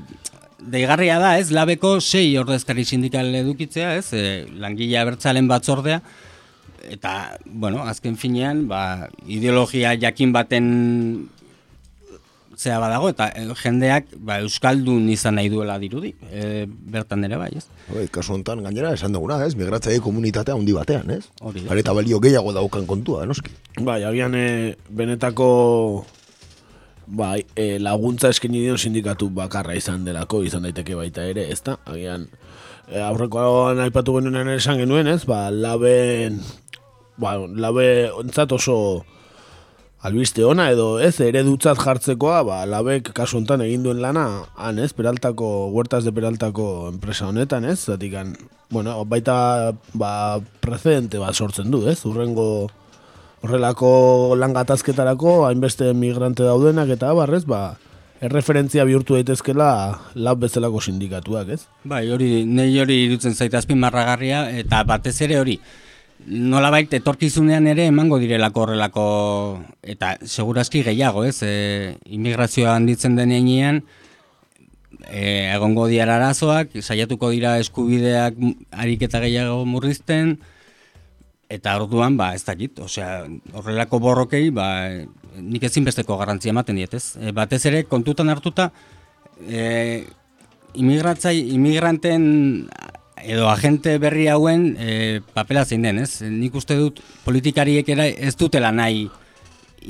[0.61, 6.01] deigarria da, ez, labeko sei ordezkari sindikal edukitzea, ez, e, langile abertzalen batzordea,
[6.89, 11.29] eta, bueno, azken finean, ba, ideologia jakin baten
[12.61, 17.51] zea badago, eta e, jendeak ba, Euskaldun izan nahi duela dirudi, e, bertan ere bai,
[17.57, 17.65] ez?
[17.89, 19.55] Bai, kasu honetan gainera esan duguna, ez?
[19.57, 21.25] Migratzaile komunitatea handi batean, ez?
[21.41, 21.79] Hori da.
[21.81, 23.55] Eta balio gehiago daukan kontua, noski.
[23.81, 25.51] Bai, agian e, benetako
[27.11, 31.79] bai, e, laguntza eskaini dion sindikatu bakarra izan delako, izan daiteke baita ere, ezta?
[31.89, 32.29] Agian
[32.91, 35.23] e, aurrekoan aipatu genuen esan genuen, ez?
[35.29, 36.43] Ba, laben
[37.21, 38.77] ba, labe ontzat oso
[40.01, 44.95] albiste ona edo ez eredutzat jartzekoa, ba, labek kasu hontan egin duen lana, han ez,
[44.97, 48.33] Peraltako, Huertas de Peraltako enpresa honetan, ez, zatikan,
[48.71, 52.71] bueno, baita ba, precedente bat sortzen du, ez, urrengo
[53.45, 53.93] horrelako
[54.41, 57.77] lan gatazketarako, hainbeste migrante daudenak eta abarrez, ba,
[58.25, 59.69] erreferentzia bihurtu daitezkela
[60.15, 61.63] lab bezalako sindikatuak, ez?
[61.89, 65.57] Bai, hori, nahi hori irutzen zait azpimarragarria, eta batez ere hori,
[66.27, 69.05] nolabait etorkizunean ere emango direlako horrelako,
[69.83, 73.83] eta segurazki gehiago, ez, e, immigrazioa handitzen denean
[75.09, 80.39] e, egongo dira arazoak, saiatuko dira eskubideak ariketa gehiago murrizten,
[81.51, 83.25] Eta orduan, ba, ez dakit, osea,
[83.59, 84.69] horrelako borrokei, ba,
[85.43, 87.17] nik ezinbesteko garrantzia ematen diet, ez?
[87.19, 88.69] E, batez ere, kontutan hartuta,
[89.49, 90.05] e,
[90.79, 92.23] imigratzai, imigranten
[93.25, 96.23] edo agente berri hauen e, papela zein den, ez?
[96.23, 99.09] Nik uste dut politikariek ere ez dutela nahi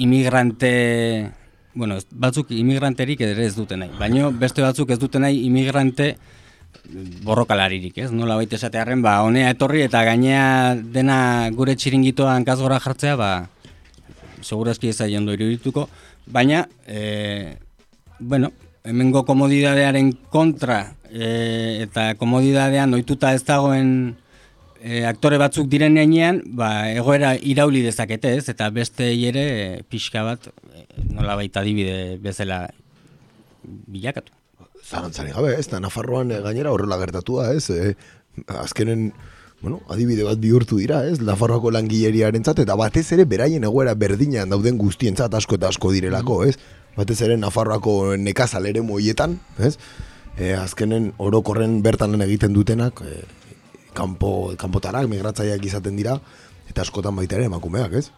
[0.00, 1.30] imigrante,
[1.74, 6.14] bueno, batzuk imigranterik ere ez dute nahi, baina beste batzuk ez dute nahi imigrante
[7.24, 8.10] borrokalaririk, ez?
[8.14, 13.32] Nola baita esatearen, ba, honea etorri eta gainea dena gure txiringitoa hankazgora jartzea, ba,
[14.42, 15.88] segurazki ez aien irudituko,
[16.26, 17.56] baina, e,
[18.18, 18.52] bueno,
[18.84, 20.80] hemengo komodidadearen kontra
[21.12, 24.16] e, eta komodidadean ohituta ez dagoen
[24.80, 30.24] e, aktore batzuk diren heinean, ba, egoera irauli dezakete ez, eta beste ere e, pixka
[30.26, 32.66] bat e, nola baita adibide bezala
[33.62, 34.32] bilakatu.
[34.90, 35.68] Zarantzari gabe, ez?
[35.70, 37.94] Da, Nafarroan eh, gainera horrela gertatua, ez, eh,
[38.60, 39.10] azkenen,
[39.60, 44.78] bueno, adibide bat bihurtu dira, ez, Nafarroako langileriaren eta batez ere beraien egoera berdinean dauden
[44.78, 46.56] guztientzat asko eta asko direlako, ez,
[46.96, 49.76] batez ere Nafarroako nekazal ere moietan, ez,
[50.40, 53.22] eh, azkenen orokorren bertan lan egiten dutenak, eh,
[53.92, 56.16] kanpo, kanpotarak, migratzaileak izaten dira,
[56.70, 58.08] eta askotan baita ere emakumeak, ez?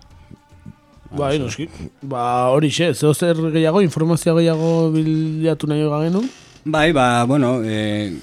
[1.12, 1.66] Bai, noski.
[2.08, 6.22] Ba, hori xe, zeo zer gehiago, informazio gehiago bilatu nahi gagenu?
[6.64, 8.14] Bai, ba, bueno, e,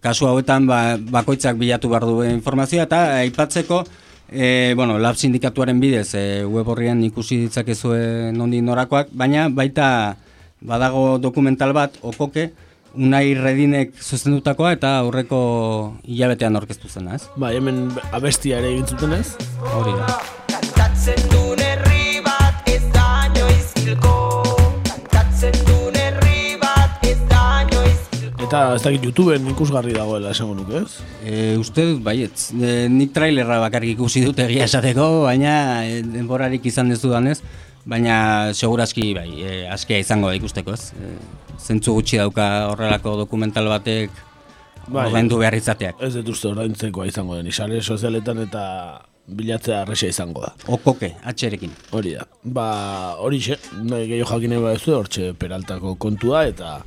[0.00, 3.82] kasu hauetan ba, bakoitzak bilatu behar du informazioa eta aipatzeko
[4.30, 10.16] e, bueno, lab sindikatuaren bidez e, web horrian ikusi ditzakezue nondi norakoak, baina baita
[10.62, 12.52] badago dokumental bat, okoke,
[12.92, 15.38] Unai Redinek zuzendutakoa eta aurreko
[16.04, 17.24] hilabetean aurkeztu zena, ez?
[17.40, 19.32] Bai, hemen abestia ere egin zuten ez?
[19.72, 20.18] Hori da.
[20.52, 24.12] Kantatzen duen herri bat ez da hilko
[24.90, 27.96] Kantatzen duen herri bat ez da inoiz
[28.44, 31.00] Eta ez dakit YouTubeen ikusgarri dagoela esango nuke, ez?
[31.24, 32.50] E, uste dut baietz.
[32.52, 35.54] E, nik trailerra bakarrik ikusi dut egia esateko, baina
[35.88, 37.40] e, denborarik izan ez dudanez,
[37.84, 38.16] baina
[38.54, 40.92] segurazki bai, e, askia izango da ikusteko, ez?
[40.94, 41.14] E,
[41.58, 44.10] zentzu gutxi dauka horrelako dokumental batek
[44.86, 45.06] Bai.
[45.06, 46.00] ordaindu behar izateak.
[46.02, 48.64] Ez dut uste ordaintzekoa izango den, sare sozialetan eta
[49.26, 50.52] bilatzea arresa izango da.
[50.74, 51.70] Okoke, atxerekin.
[51.94, 52.26] Hori da.
[52.42, 52.66] Ba,
[53.22, 56.80] hori xe, nahi gehiago jakin nahi baduzu, hortxe peraltako kontua eta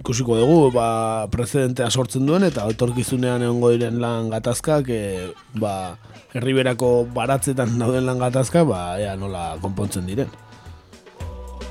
[0.00, 5.30] ikusiko dugu, ba, precedentea sortzen duen eta etorkizunean egongo diren lan gatazkak, e,
[5.60, 5.96] ba,
[6.36, 10.30] herriberako baratzetan dauden lan gatazkak, ba, ea nola konpontzen diren.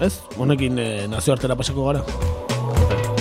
[0.03, 0.17] Ez?
[0.37, 3.14] Honekin e, nazioartera pasako gara.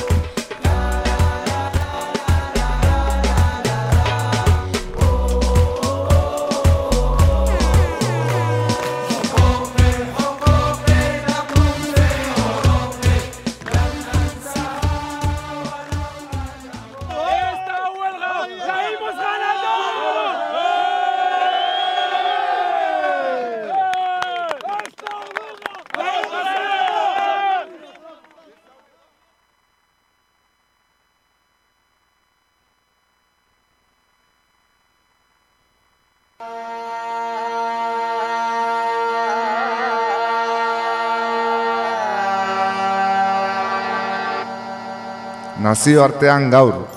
[45.65, 46.94] Nazioartean gaur.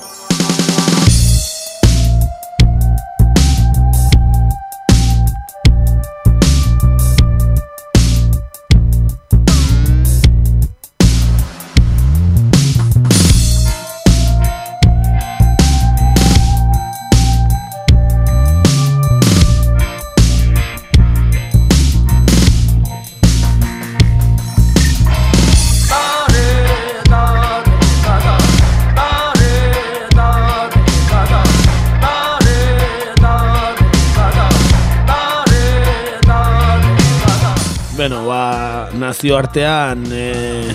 [39.27, 40.71] Nazioartean e,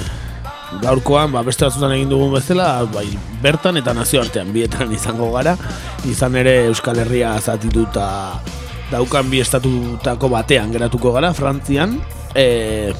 [0.82, 3.06] gaurkoan, ba, beste batzutan egin dugun bezala, bai,
[3.40, 5.56] bertan eta nazioartean bietan izango gara,
[6.04, 8.42] izan ere Euskal Herria zatituta
[8.90, 11.96] daukan bi estatutako batean geratuko gara, Frantzian,
[12.36, 12.92] e,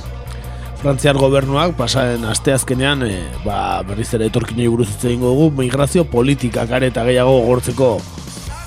[0.80, 3.12] Frantziar gobernuak pasaren asteazkenean e,
[3.44, 7.92] ba, berriz ere etorkinei buruz hitz egingo dugu migrazio politikak are eta gehiago gogortzeko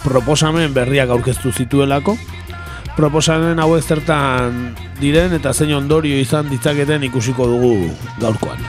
[0.06, 2.14] proposamen berriak aurkeztu zituelako
[2.96, 8.62] proposamen hauek zertan diren eta zein ondorio izan ditzaketen ikusiko dugu gaurkoan.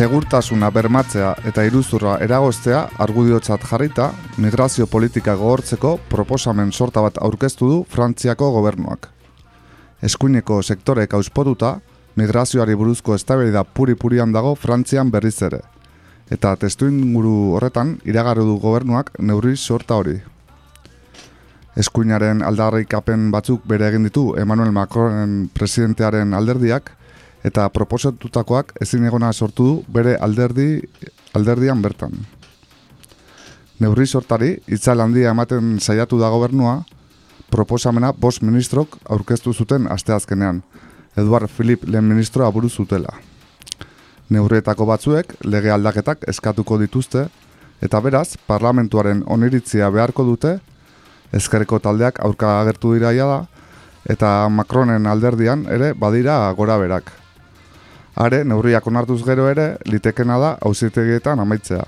[0.00, 4.06] Segurtasuna bermatzea eta iruzurra eragoztea argudiotzat jarrita,
[4.40, 9.10] migrazio politika gogortzeko proposamen sorta bat aurkeztu du Frantziako gobernuak.
[10.00, 11.80] Eskuineko sektorek auspotuta,
[12.16, 15.60] migrazioari buruzko eztabaida puri-purian dago Frantzian berriz ere.
[16.30, 20.20] Eta testu inguru horretan iragarri du gobernuak neurri sorta hori.
[21.78, 26.92] Eskuinaren aldarrikapen batzuk bere egin ditu Emmanuel Macronen presidentearen alderdiak
[27.46, 30.82] eta proposatutakoak ezin egona sortu du bere alderdi
[31.34, 32.12] alderdian bertan.
[33.80, 36.82] Neurri sortari itzal handia ematen saiatu da gobernua,
[37.50, 40.60] proposamena bost ministrok aurkeztu zuten asteazkenean,
[41.16, 43.14] Eduard Philip lehen ministroa aburu zutela.
[44.30, 47.26] Neurrietako batzuek lege aldaketak eskatuko dituzte,
[47.82, 50.58] eta beraz, parlamentuaren oniritzia beharko dute,
[51.32, 53.40] ezkerreko taldeak aurka agertu dira da,
[54.06, 57.10] eta Macronen alderdian ere badira gora berak.
[58.16, 61.84] Are, neurriak onartuz gero ere, litekena da auzitegietan amaitzea.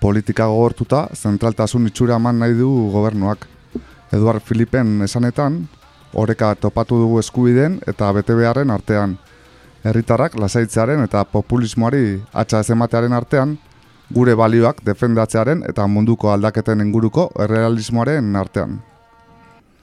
[0.00, 3.46] Politika gogortuta, zentraltasun itxura eman nahi du gobernuak.
[4.12, 5.66] Eduard Filipen esanetan,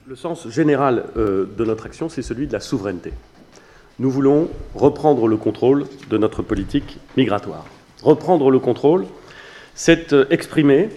[0.06, 3.12] Le sens général euh, de notre action, c'est celui de la souveraineté.
[3.98, 7.64] Nous voulons reprendre le contrôle de notre politique migratoire.
[8.02, 9.06] Reprendre le contrôle,
[9.74, 10.88] c'est euh, exprimer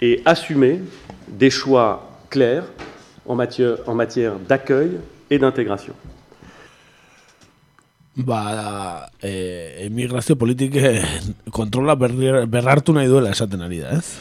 [0.00, 0.80] et assumer
[1.28, 2.64] des choix clairs
[3.26, 4.98] en matière, en matière d'accueil
[5.30, 5.94] et d'intégration.
[8.14, 11.00] Ba, e, emigrazio politike
[11.50, 14.18] kontrola berri- berrartu nahi duela esaten ari da, ez?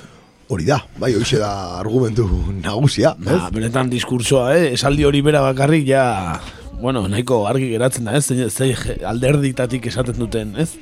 [0.51, 2.23] Hori da, bai, hoxe da argumentu
[2.63, 3.27] nagusia, ez?
[3.27, 4.71] Ba, benetan diskursoa, eh?
[4.77, 6.39] esaldi hori bera bakarrik ja,
[6.79, 8.31] bueno, nahiko argi geratzen da, ez?
[8.55, 8.79] Zein
[9.11, 10.77] alderditatik esaten duten, ez?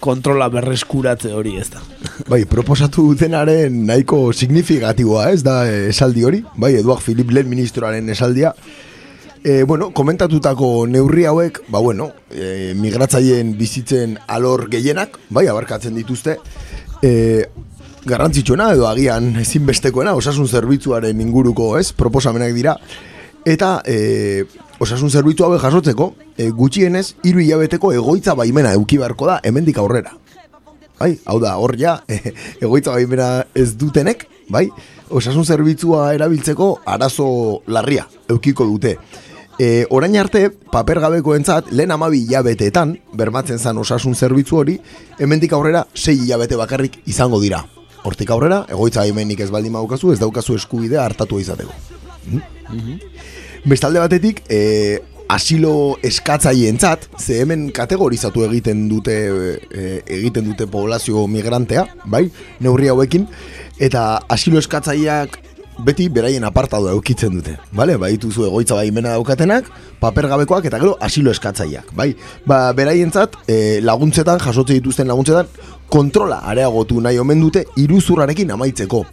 [0.00, 1.82] Kontrola berreskuratze hori, ez da.
[2.28, 6.40] Bai, proposatu dutenaren nahiko signifikatiboa, ez da esaldi hori?
[6.56, 8.54] Bai, Eduard Philip lehen ministroaren esaldia.
[9.44, 16.36] E, bueno, komentatutako neurri hauek, ba bueno, e, migratzaileen bizitzen alor gehienak, bai, abarkatzen dituzte,
[17.02, 17.12] e,
[18.04, 22.76] garrantzitsuena edo agian ezinbestekoena osasun zerbitzuaren inguruko, ez, proposamenak dira,
[23.44, 24.44] eta e,
[24.80, 30.16] osasun zerbitzu hauek jasotzeko, e, gutxienez, hiru hilabeteko egoitza baimena euki beharko da hemendik aurrera.
[31.00, 31.98] Bai, hau da, hor ja,
[32.64, 34.66] egoitza baimena ez dutenek, bai,
[35.10, 37.28] osasun zerbitzua erabiltzeko arazo
[37.66, 38.96] larria eukiko dute.
[39.60, 44.78] E, orain arte, papergabeko entzat, lehen amabi hilabeteetan, bermatzen zan osasun zerbitzu hori,
[45.20, 47.60] hemendik aurrera sei hilabete bakarrik izango dira.
[48.08, 51.76] Hortik aurrera, egoitza baimenik ez baldin daukazu, ez daukazu eskubidea hartatu izateko.
[53.64, 59.16] Bestalde batetik, e, asilo eskatzaientzat, ze hemen kategorizatu egiten dute
[59.68, 62.24] e, egiten dute poblazio migrantea, bai,
[62.64, 63.28] neurri hauekin,
[63.78, 65.36] eta asilo eskatzaileak
[65.84, 67.98] beti beraien apartado eukitzen dute, bale?
[68.00, 69.68] Ba, dituzu egoitza baimena daukatenak,
[70.00, 72.14] papergabekoak eta gero asilo eskatzaileak, bai?
[72.48, 75.52] Ba, beraientzat e, laguntzetan, jasotze dituzten laguntzetan,
[75.92, 79.04] kontrola areagotu nahi omen dute iruzurrarekin amaitzeko.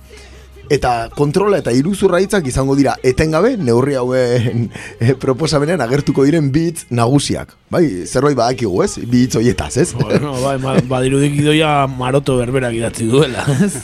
[0.73, 6.85] Eta kontrola eta iruzurra hitzak izango dira etengabe neurri hauen e, proposamenean agertuko diren bitz
[6.89, 7.53] nagusiak.
[7.67, 8.93] Bai, zerbait badakigu, ez?
[9.11, 9.89] Bi hitz hoietaz, ez?
[9.97, 13.81] Bueno, bai, ma, badirudik idoia maroto berberak idatzi duela, ez?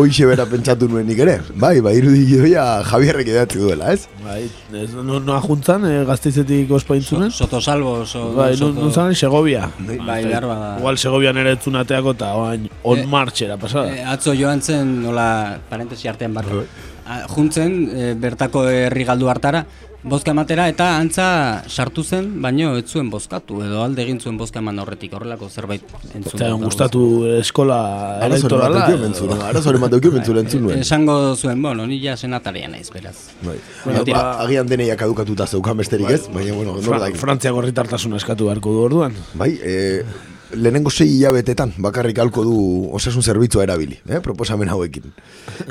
[0.00, 1.34] Hoixe bera pentsatu nuen nik ere.
[1.60, 4.06] Bai, bai, irudik idoia Javierrek idatzi duela, ez?
[4.24, 4.46] Bai,
[4.80, 7.28] ez, no, no ajuntzan, eh, gazteizetik ospaintzunen?
[7.36, 8.80] Soto salvo, so, Bai, soto...
[8.80, 9.66] nun zan, Segovia.
[9.82, 10.72] Bai, behar bada.
[10.80, 13.92] Igual Segovian ere etzunateako eta oain on Eh, marchera pasada.
[13.92, 15.58] Eh, atzo joan zen, nola,
[16.02, 16.64] parentesi artean barka.
[17.06, 19.66] Ah, Juntzen, eh, bertako herri galdu hartara,
[20.02, 24.58] bozka ematera eta antza sartu zen, baino ez zuen bozkatu, edo alde egin zuen bozka
[24.58, 25.82] eman horretik, horrelako zerbait
[26.14, 26.40] entzun.
[26.40, 27.02] Eta gustatu
[27.38, 28.86] eskola elektorala.
[29.50, 30.82] Arazoren bat eukio mentzule entzun nuen.
[30.82, 33.16] Esango zuen, bueno, ni ja senataria naiz, beraz.
[33.42, 33.58] Bai.
[33.84, 37.10] Bueno, Ba, agian deneiak kadukatuta zeukan besterik ez, baina, bueno, Fra.
[37.18, 39.14] Frantziako herritartasuna eskatu beharko du orduan.
[39.34, 40.02] Bai, e,
[40.54, 42.56] lehenengo sei hilabetetan bakarrik halko du
[42.92, 45.12] osasun zerbitzua erabili, eh, proposamen hauekin.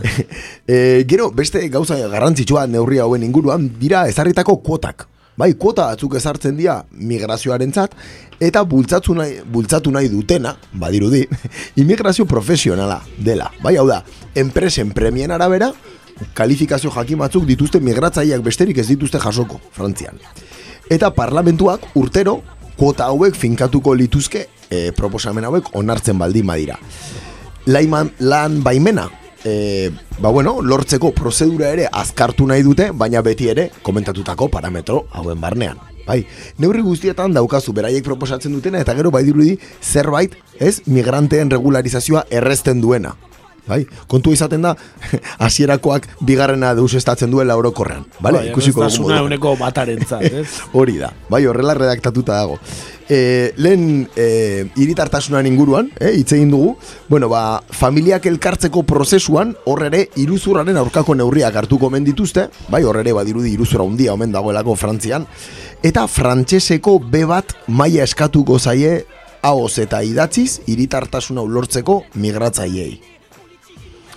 [0.67, 5.08] e, gero, beste gauza garrantzitsua neurri hauen inguruan dira ezarritako kuotak.
[5.38, 7.96] Bai, kuota batzuk ezartzen dira migrazioarentzat
[8.44, 11.24] eta bultzatu nahi, bultzatu nahi dutena, badirudi,
[11.82, 13.50] immigrazio profesionala dela.
[13.63, 14.02] Bai, hau da,
[14.36, 15.72] enpresen premien arabera,
[16.38, 20.20] kalifikazio jakin batzuk dituzte migratzaileak besterik ez dituzte jasoko, Frantzian.
[20.91, 22.41] Eta parlamentuak urtero
[22.78, 26.80] kuota hauek finkatuko lituzke e, proposamen hauek onartzen baldin badira.
[27.68, 29.10] Laiman, lan baimena,
[29.46, 35.41] e, ba bueno, lortzeko prozedura ere azkartu nahi dute, baina beti ere komentatutako parametro hauen
[35.41, 35.78] barnean.
[36.08, 36.24] Bai,
[36.58, 42.82] neurri guztietan daukazu beraiek proposatzen dutena eta gero bai dirudi zerbait, ez, migranteen regularizazioa errezten
[42.82, 43.14] duena.
[43.68, 44.74] Bai, kontua izaten da,
[45.45, 48.07] hasierakoak bigarrena deusestatzen duela orokorrean.
[48.20, 50.47] Vale, Bai, ikusiko dugu euneko batarentzat, ez?
[50.74, 52.57] Hori da, bai, horrela redactatuta dago.
[53.12, 56.74] E, lehen e, iritartasunan inguruan, e, hitz egin dugu,
[57.09, 63.01] bueno, ba, familiak elkartzeko prozesuan, hor ere, iruzurraren aurkako neurriak hartuko omen dituzte, bai, hor
[63.03, 65.28] ere, badirudi iruzura handia omen dagoelako Frantzian,
[65.84, 69.01] eta frantseseko be bat maila eskatuko zaie,
[69.41, 73.11] ahoz eta idatziz, iritartasuna ulortzeko migratzaileei.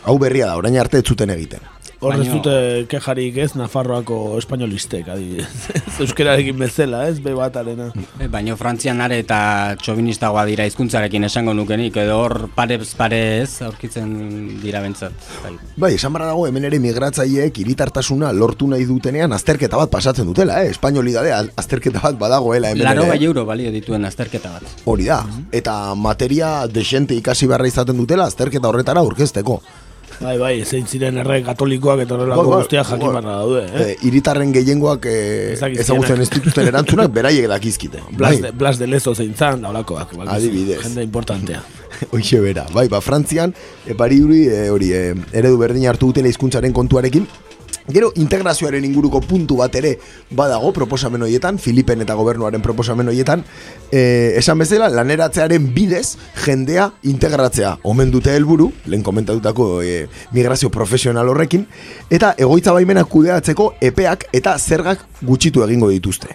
[0.04, 1.60] Hau berria da, orain arte ez zuten egiten.
[2.04, 2.54] Hor ez Baino- dute
[2.90, 5.46] kejarik ez Nafarroako espainolistek, adibidez.
[6.04, 7.86] Euskerarekin bezala, ez, be batarena.
[8.28, 9.38] Baino Frantzian are eta
[9.80, 14.10] txobinistagoa dira hizkuntzarekin esango nukenik, edo hor parez pare ez aurkitzen
[14.60, 15.16] dira bentsat.
[15.46, 15.54] Bai.
[15.86, 20.60] Bai, esan barra dago hemen ere migratzaileek hiritartasuna lortu nahi dutenean azterketa bat pasatzen dutela,
[20.60, 20.74] eh?
[20.74, 23.14] Espainolidade azterketa bat badagoela hemen Laro ere.
[23.14, 24.76] bai euro balio dituen azterketa bat.
[24.84, 25.22] Hori da,
[25.56, 29.62] eta materia desente ikasi beharra izaten dutela azterketa horretara aurkezteko.
[30.20, 33.84] Bai, bai, zein ziren erre katolikoak eta horrelako Bai, bai, guztiak jakin barra daude, eh?
[33.84, 38.02] Eh, hiritarren gehiengoak eh, ezagutzen ez dituzten erantzunak beraiek dakizkite.
[38.12, 40.14] Blas, Bai, de, Blas de Lezo zein zan, da holakoak.
[40.14, 40.34] bakizu.
[40.36, 40.78] Adibidez.
[40.84, 41.62] Jende importantea.
[42.14, 43.54] Hoxe bera, bai, ba, Frantzian,
[43.86, 45.02] e, bari hori, e, hori, e,
[45.32, 47.26] eredu berdin hartu dutela hizkuntzaren kontuarekin,
[47.84, 49.98] Gero integrazioaren inguruko puntu bat ere
[50.32, 53.42] badago proposamen horietan, Filipen eta gobernuaren proposamen horietan,
[53.92, 56.16] e, esan bezala laneratzearen bidez
[56.46, 61.66] jendea integratzea omen dute helburu, lehen komentatutako e, migrazio profesional horrekin,
[62.08, 66.32] eta egoitza baimenak kudeatzeko epeak eta zergak gutxitu egingo dituzte.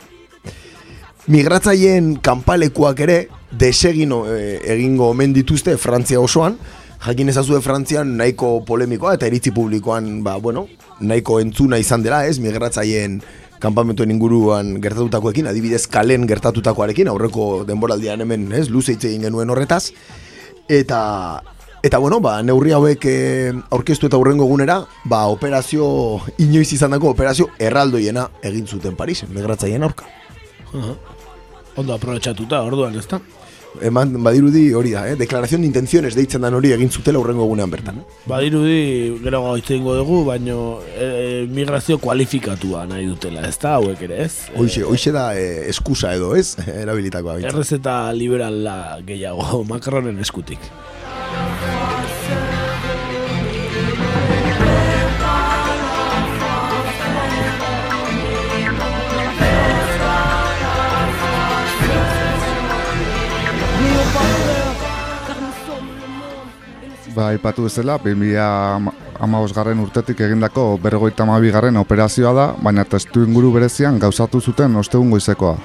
[1.29, 3.17] Migratzaileen kanpalekuak ere
[3.51, 6.59] desegin e, egingo omen dituzte Frantzia osoan,
[7.05, 10.67] jakin ezazue Frantzian nahiko polemikoa eta iritzi publikoan, ba, bueno,
[10.99, 13.21] nahiko entzuna izan dela, ez, migratzaileen
[13.59, 19.89] kanpamentuen inguruan gertatutakoekin, adibidez kalen gertatutakoarekin, aurreko denboraldian hemen, ez, luze hitz egin genuen horretaz,
[20.67, 20.99] eta
[21.79, 25.85] Eta bueno, ba, neurri hauek e, aurkeztu eta hurrengo egunera, ba, operazio,
[26.43, 30.09] inoiz izandako operazio erraldoiena egin zuten Parisen, migratzaien aurka.
[30.73, 30.97] Aha.
[31.79, 33.21] Ondo aprobetxatuta, orduan, ezta?
[33.85, 35.15] Eman, badirudi hori da, eh?
[35.15, 37.99] deklarazion de intenciones deitzen dan hori egin zutela hurrengo egunean bertan.
[38.01, 38.17] eh?
[38.25, 38.79] Badirudi,
[39.23, 44.49] gero gaitze ingo dugu, baino e, migrazio kualifikatua nahi dutela, ez da, hauek ere, ez?
[44.57, 46.55] Hoixe, hoixe da eh, eskusa edo, ez?
[46.83, 47.37] Erabilitakoa.
[47.37, 47.53] behintzat.
[47.53, 50.59] Errezeta liberala gehiago, Macronen eskutik.
[67.15, 73.99] Ba, ipatu bezala, 2000 garren urtetik egindako berrogeita garren operazioa da, baina testu inguru berezian
[73.99, 75.57] gauzatu zuten ostegun goizekoa.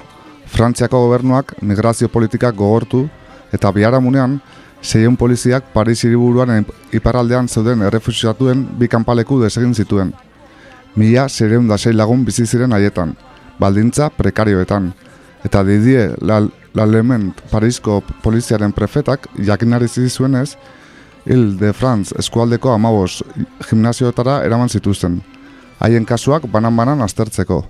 [0.47, 3.07] Frantziako gobernuak migrazio politikak gogortu
[3.53, 4.41] eta biharamunean
[4.81, 10.13] seien poliziak Paris hiriburuan iparraldean zeuden errefusiatuen bi kanpaleku desegin zituen.
[10.95, 13.15] Mila zereun da lagun bizi ziren haietan,
[13.59, 14.93] baldintza prekarioetan.
[15.43, 16.15] Eta Didier
[16.73, 20.57] Lalement Parisko poliziaren prefetak jakinarizi zuenez,
[21.25, 23.23] Hil de France eskualdeko amabos
[23.69, 25.23] gimnazioetara eraman zituzten.
[25.79, 27.63] Haien kasuak banan-banan aztertzeko.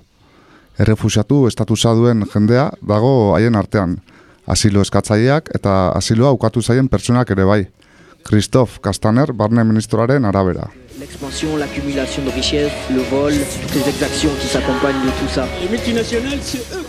[0.78, 3.96] Errefusiatu estatusa duen jendea dago haien artean.
[4.46, 7.62] Asilo eskatzaileak eta asiloa ukatu zaien pertsonak ere bai.
[8.26, 10.68] Christophe Castaner, barne ministroaren arabera.
[10.98, 13.32] L'expansion, l'accumulation de richesses, le vol,
[13.62, 15.46] toutes les exactions qui s'accompagnent de tout ça.
[15.62, 16.85] Les multinationales, c'est eux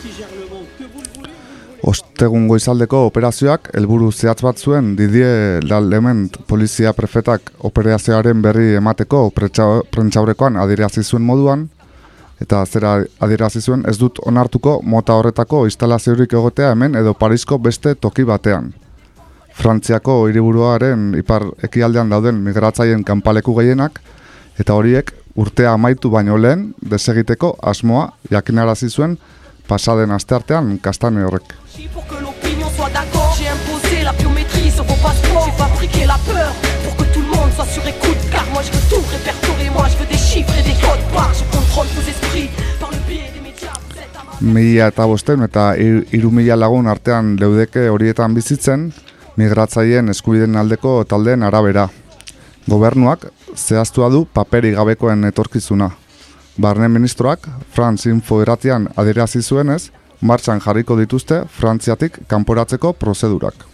[1.88, 10.58] Ostegun goizaldeko operazioak helburu zehatz bat zuen Didier Lalement polizia prefetak operazioaren berri emateko prentsaurrekoan
[10.60, 11.64] adierazi zuen moduan
[12.44, 12.92] eta zera
[13.24, 18.74] adierazi zuen ez dut onartuko mota horretako instalaziorik egotea hemen edo Parisko beste toki batean.
[19.56, 24.02] Frantziako hiriburuaren ipar ekialdean dauden migratzaien kanpaleku gehienak
[24.60, 29.18] eta horiek urtea amaitu baino lehen desegiteko asmoa jakinarazi zuen
[29.68, 31.56] pasaden asteartean kastane horrek.
[31.94, 35.46] Pour que l'opinion soit d'accord, j'ai imposé la biométrie sur vos passeports.
[35.46, 36.52] J'ai fabriqué la peur
[36.84, 38.18] pour que tout le monde soit sur écoute.
[38.32, 41.34] Car moi je veux tout répertorier, moi je veux des chiffres et des codes barres.
[41.34, 42.50] Je contrôle vos esprits
[42.80, 43.74] par le biais des médias.
[44.42, 48.92] Mila eta bosten eta ir- hiru mila lagun artean leudeke horietan bizitzen,
[49.38, 51.90] migratzaileen eskubideen aldeko taldeen arabera.
[52.70, 55.90] Gobernuak zehaztua du paperi gabekoen etorkizuna.
[56.62, 59.92] Barne ministroak, Franz Info irratian adierazi zuenez,
[60.22, 63.66] martxan jarriko dituzte Frantziatik kanporatzeko prozedurak.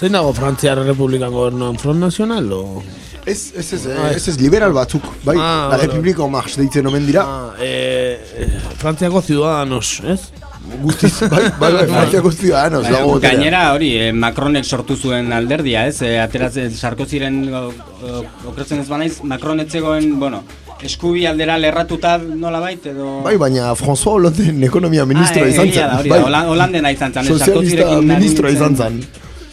[0.00, 2.82] Zein dago Frantziar Republikan gobernuan Front Nacional, o...
[3.24, 7.06] Ez, ez, ez, Ah, ez, ez, liberal batzuk, bai, Ah, la Republiko Marx deitzen omen
[7.06, 7.22] dira.
[7.22, 8.48] Ah, eh, eh,
[8.80, 10.32] Frantziako ciudadanos, ez?
[10.82, 13.34] Guztiz, bai, bai, bai, Frantziako ciudadanos, Baina, dago boterea.
[13.36, 16.00] gainera hori, eh, Macronek sortu zuen alderdia, ez?
[16.02, 20.42] Eh, ateratzen Sarkoziren o- o- okretzen ez banaiz, Macron etzegoen, bueno,
[20.82, 26.08] eskubi aldera lerratuta nolabait edo Bai, baina François Hollande ekonomia ministroa ah, izan zen.
[26.08, 26.18] bai.
[26.18, 29.02] da, Holan- Holandena izan zen, Sozialista ministroa izan zen.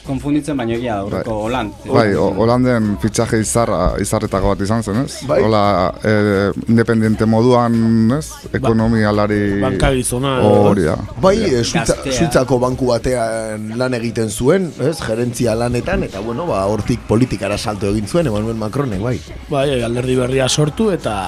[0.10, 1.86] Konfunditzen baino egia da, horreko Holand.
[1.86, 5.20] Bai, Holanden fitxaje izarra, izarretako bat izan zen, ez?
[5.30, 5.40] Bai.
[5.46, 5.64] Hola,
[6.04, 7.78] eh, independiente moduan,
[8.18, 8.26] ez?
[8.58, 9.40] Ekonomialari...
[9.62, 10.98] Bankagizona, Hori da.
[11.22, 11.64] Bai, e.
[11.64, 17.94] Suitzako banku batean lan egiten zuen, ez, gerentzia lanetan, eta bueno, ba, hortik politikara salto
[17.94, 19.18] egin zuen, Emmanuel Macronek, bai.
[19.50, 21.20] Bai, alderdi berria sortu eta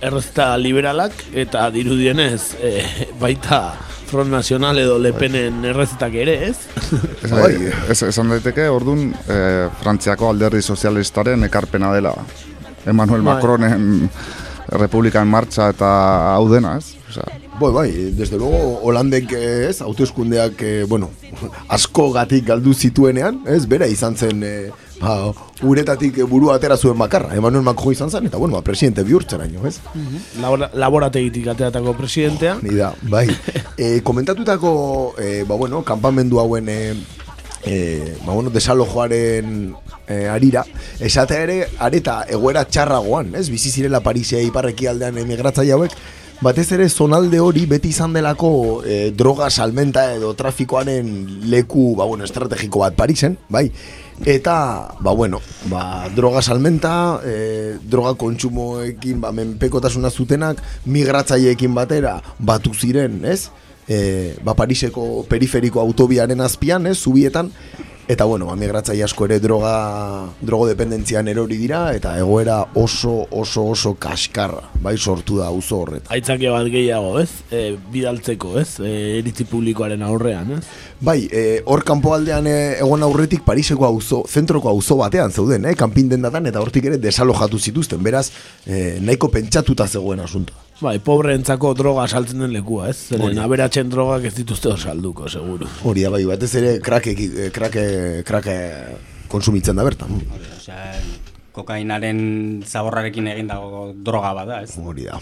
[0.00, 2.84] errezta liberalak eta dirudienez eh,
[3.20, 6.56] baita Front Nacional edo Lepenen errezetak ere, ez?
[7.22, 7.52] Ez, Bai.
[7.90, 12.14] ez, esan daiteke, orduan, eh, Frantziako alderdi sozialistaren ekarpena dela.
[12.86, 13.34] Emmanuel Bai.
[13.34, 14.10] Macronen
[14.68, 15.90] Republika en marcha eta
[16.34, 16.96] hau dena, ez?
[17.08, 17.28] Osea,
[17.58, 21.10] Bai, bai, desde luego, Holandek eh, ez, hauteskundeak, eh, bueno,
[21.68, 24.70] asko gatik galdu zituenean, ez, bera izan zen, eh,
[25.00, 25.32] ba,
[25.62, 29.78] uretatik burua atera zuen bakarra, Emmanuel Macron izan zen, eta bueno, ba, presidente bihurtzeraino, ez?
[30.40, 32.58] Labora, laborategitik ateratako presidentea.
[32.62, 33.28] Ni da, bai.
[33.76, 36.94] e, komentatutako, e, ba bueno, kanpamendu hauen, e,
[37.64, 39.74] e, ba bueno, desalojoaren
[40.06, 40.64] e, arira,
[41.00, 43.48] esatea ere, areta egoera txarragoan, ez?
[43.52, 45.94] Bizi zirela Parisea iparreki aldean emigratzaile hauek,
[46.40, 48.50] batez ere zonalde hori beti izan delako
[48.86, 51.08] e, droga salmenta edo trafikoaren
[51.50, 53.68] leku, ba bueno, estrategiko bat Parisen, bai?
[54.26, 55.40] Eta, ba bueno,
[55.70, 63.50] ba, droga salmenta, e, droga kontsumoekin, ba, menpekotasuna zutenak, migratzaileekin batera, batu ziren, ez?
[63.88, 67.52] E, ba, Pariseko periferiko autobiaren azpian, ez, zubietan,
[68.08, 69.70] eta bueno, ba, migratzaile asko ere droga,
[70.40, 76.08] drogodependentzian erori dira, eta egoera oso, oso, oso kaskarra, bai, sortu da auzo horretan.
[76.16, 77.28] Aitzake bat gehiago, ez?
[77.52, 78.78] E, bidaltzeko, ez?
[78.80, 80.62] E, eritzi publikoaren aurrean, ez?
[81.04, 86.08] Bai, e, hor kanpoaldean e, egon aurretik Pariseko auzo, zentroko auzo batean zeuden, eh, kanpin
[86.08, 88.30] dendatan, eta hortik ere desalojatu zituzten, beraz,
[88.64, 90.67] e, nahiko pentsatuta zegoen asuntoa.
[90.78, 92.98] Bai, pobreentzako droga saltzen den lekua, ez?
[93.10, 93.38] Zeren Hori.
[93.42, 95.66] aberatzen drogak ez dituzte hor salduko, seguru.
[95.82, 97.16] Hori da, bai, batez ere krake,
[97.54, 97.84] krake,
[98.28, 98.54] krake
[99.32, 100.20] konsumitzen da bertan.
[100.54, 100.92] Osea,
[101.56, 102.22] kokainaren
[102.62, 104.78] zaborrarekin egin dago droga bada, ez?
[104.78, 105.18] Hori da.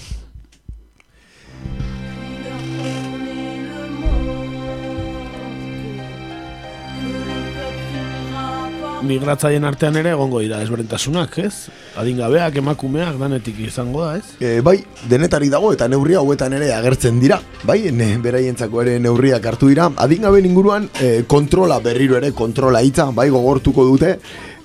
[9.06, 11.68] Migratzaien artean ere egongo dira ezberdintasunak, ez?
[12.00, 14.34] Adingabeak, emakumeak, danetik izango da, ez?
[14.40, 14.76] E, bai,
[15.10, 17.40] denetari dago eta neurria hauetan ere agertzen dira.
[17.66, 19.88] Bai, ne, beraientzako ere neurriak hartu dira.
[20.02, 24.16] Adingaben inguruan e, kontrola berriro ere kontrola hitza, bai, gogortuko dute.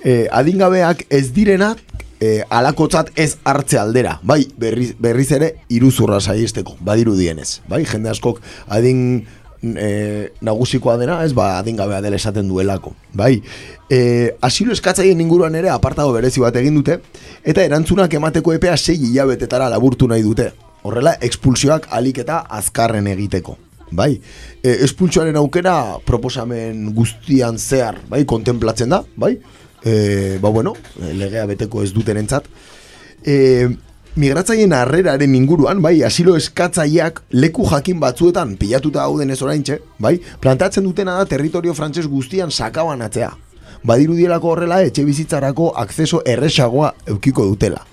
[0.02, 1.82] E, adingabeak ez direnak
[2.22, 4.20] e, alakotzat ez hartze aldera.
[4.24, 7.60] Bai, berriz, berriz ere iruzurra saiesteko, badiru dienez.
[7.70, 8.40] Bai, jende askok
[8.70, 9.26] adin
[9.64, 12.94] e, nagusikoa dena, ez ba, adingabea dela esaten duelako.
[13.14, 13.42] Bai,
[13.90, 17.00] e, asilo eskatzaien inguruan ere apartago berezi bat egin dute,
[17.44, 20.52] eta erantzunak emateko epea sei hilabetetara laburtu nahi dute.
[20.84, 23.58] Horrela, expulsioak alik eta azkarren egiteko.
[23.92, 24.14] Bai,
[24.64, 25.76] e, expulsioaren aukera
[26.08, 29.36] proposamen guztian zehar, bai, kontemplatzen da, bai,
[29.84, 32.48] e, ba bueno, legea beteko ez dutenentzat.
[33.22, 33.68] E,
[34.16, 40.84] migratzaien harreraren inguruan, bai, asilo eskatzaileak leku jakin batzuetan pilatuta dauden ez oraintxe, bai, plantatzen
[40.84, 43.32] dutena da territorio frantses guztian sakabanatzea.
[43.88, 47.86] Badirudielako horrela etxe bizitzarako akzeso erresagoa eukiko dutela.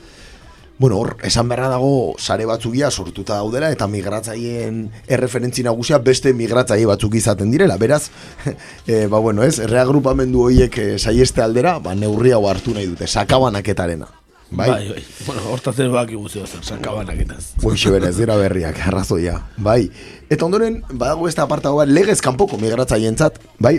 [0.78, 6.86] Bueno, hor, esan beharra dago sare batzukia sortuta daudela eta migratzaileen erreferentzi nagusia beste migratzaile
[6.86, 7.78] batzuk izaten direla.
[7.78, 8.10] Beraz,
[8.86, 13.10] e, ba bueno, ez, reagrupamendu horiek e, saieste aldera, ba neurri hau hartu nahi dute,
[13.10, 14.06] sakabanaketarena.
[14.50, 14.88] Bai, bai.
[14.88, 15.04] bai.
[15.26, 17.54] Bueno, hortatzen baki guzti zer, sakabanaketaz.
[17.62, 19.36] Hoxe bera, ez dira berriak, arrazoia.
[19.56, 19.90] Bai.
[20.30, 23.78] Eta ondoren, badago ez apartago bat, legez kanpoko migratzaileentzat, bai?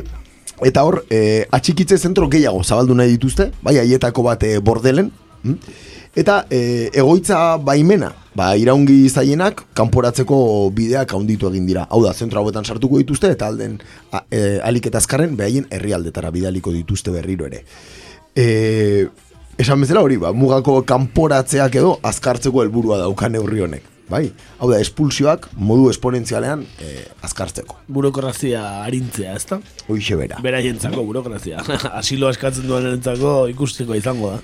[0.66, 5.12] Eta hor, e, atxikitze zentro gehiago zabaldu nahi dituzte, bai, haietako bat e, bordelen.
[5.44, 5.56] hm?
[6.18, 10.38] Eta e, egoitza baimena, ba, iraungi zaienak, kanporatzeko
[10.76, 11.86] bideak handitu egin dira.
[11.90, 13.78] Hau da, zentro hauetan sartuko dituzte, eta alden
[14.12, 17.64] a, e, alik eta azkarren, behaien herrialdetara bidaliko dituzte berriro ere.
[18.36, 19.08] E,
[19.60, 23.88] esan bezala hori, ba, mugako kanporatzeak edo azkartzeko helburua daukan neurri honek.
[24.10, 27.76] Bai, hau da, espulsioak modu esponentzialean e, azkartzeko.
[27.94, 29.60] Burokrazia arintzea, ezta?
[29.86, 30.40] Hoixe bera.
[30.42, 31.60] Beraientzako burokrazia.
[32.00, 34.40] Asilo eskatzen duenentzako ikusteko izango da.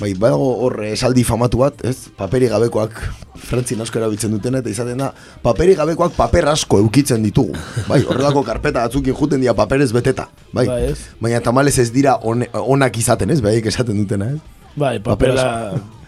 [0.00, 2.06] Bai, badago hor esaldi famatu bat, ez?
[2.16, 2.96] Paperi gabekoak
[3.44, 5.10] frantzin asko erabiltzen dutena eta izaten da
[5.44, 7.52] paperi gabekoak paper asko eukitzen ditugu.
[7.90, 10.30] Bai, horrelako karpeta batzukin juten dira paperez beteta.
[10.56, 10.64] Bai.
[10.70, 10.96] Bai, ez?
[11.20, 13.42] Baina tamalez ez dira one- onak izaten, ez?
[13.44, 14.40] Baiek esaten dutena, ez?
[14.80, 15.46] Bai, papela,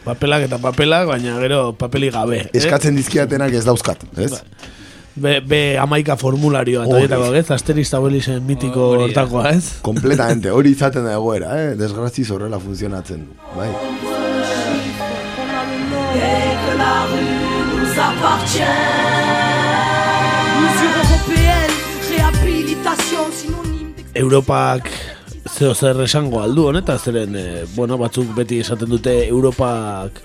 [0.04, 2.38] papelak eta papelak, baina gero papeli gabe.
[2.46, 2.50] eh?
[2.62, 4.32] Eskatzen dizkiatenak ez dauzkat, ez?
[5.14, 7.04] Be, be amaika formularioa, eta Hori.
[7.04, 7.50] horietako, ez?
[7.52, 9.74] Asterix eta Obelixen mitiko hortakoa, ez?
[9.84, 11.74] Kompletamente, hori izaten da egoera, eh?
[11.76, 13.68] Desgraziz horrela funtzionatzen du, bai.
[24.14, 24.88] Europak
[25.48, 30.20] zeo zer esango aldu honeta, zeren, eh, bueno, batzuk beti esaten dute Europak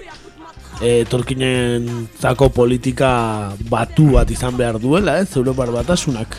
[0.81, 6.37] eh, torkinen zako politika batu bat izan behar duela, ez, Europar batasunak.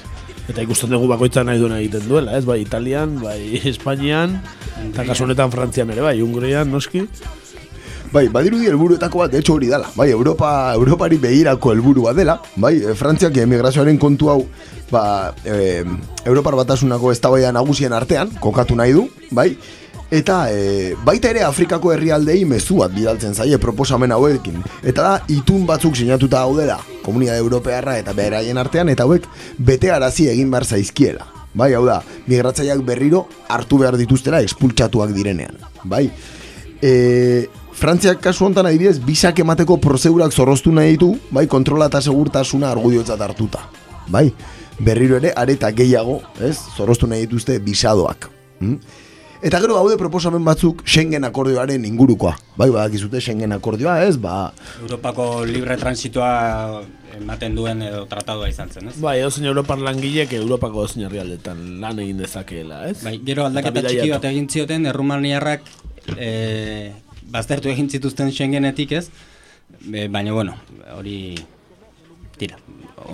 [0.49, 4.39] Eta ikusten dugu bakoitza nahi duena egiten duela, ez, bai Italian, bai Espainian,
[4.87, 7.05] eta kasu honetan Frantzian ere, bai, Hungrian, noski.
[8.13, 9.91] Bai, badirudi helburuetako bat, de hecho hori dela.
[9.95, 12.41] Bai, Europa, Europari begirako helburua dela.
[12.57, 14.47] Bai, eh, Frantziak emigrazioaren kontu hau,
[14.91, 15.85] ba, e,
[16.25, 19.53] Europar batasunako eztabaida nagusien artean, kokatu nahi du, bai,
[20.09, 24.63] Eta e, baita ere Afrikako herrialdei mezu bat bidaltzen zaie proposamen hauekin.
[24.81, 29.27] Eta da, itun batzuk sinatuta daudela, komunidade europearra eta beraien artean, eta hauek
[29.59, 31.27] bete arazi egin behar zaizkiela.
[31.53, 35.61] Bai, hau da, migratzaileak berriro hartu behar dituztela expultsatuak direnean.
[35.85, 36.07] Bai,
[36.81, 37.49] e,
[37.79, 43.23] Frantziak kasu honetan adibidez, bisak emateko prozedurak zorroztu nahi ditu, bai, kontrola eta segurtasuna argudiotzat
[43.23, 43.61] hartuta.
[44.11, 44.25] Bai,
[44.83, 48.27] berriro ere, areta gehiago, ez, zorroztu nahi dituzte bisadoak.
[48.59, 49.07] Hm?
[49.47, 52.35] Eta gero gaude proposamen batzuk Schengen akordioaren ingurukoa.
[52.59, 54.17] Bai, badakizute Schengen akordioa, ez?
[54.19, 54.51] Ba,
[54.83, 56.83] Europako libre transitoa
[57.15, 58.99] ematen duen edo tratadua izan zen, ez?
[58.99, 63.05] Bai, edo Europar langilek Europako edo herrialdetan lan egin dezakeela, ez?
[63.07, 65.77] Bai, gero aldaketa Eta txiki bat egin zioten, errumaniarrak
[66.17, 66.33] e,
[67.33, 69.09] baztertu egin zituzten Schengenetik, ez?
[69.93, 70.55] E, baina, bueno,
[70.97, 71.37] hori
[72.39, 72.59] tira,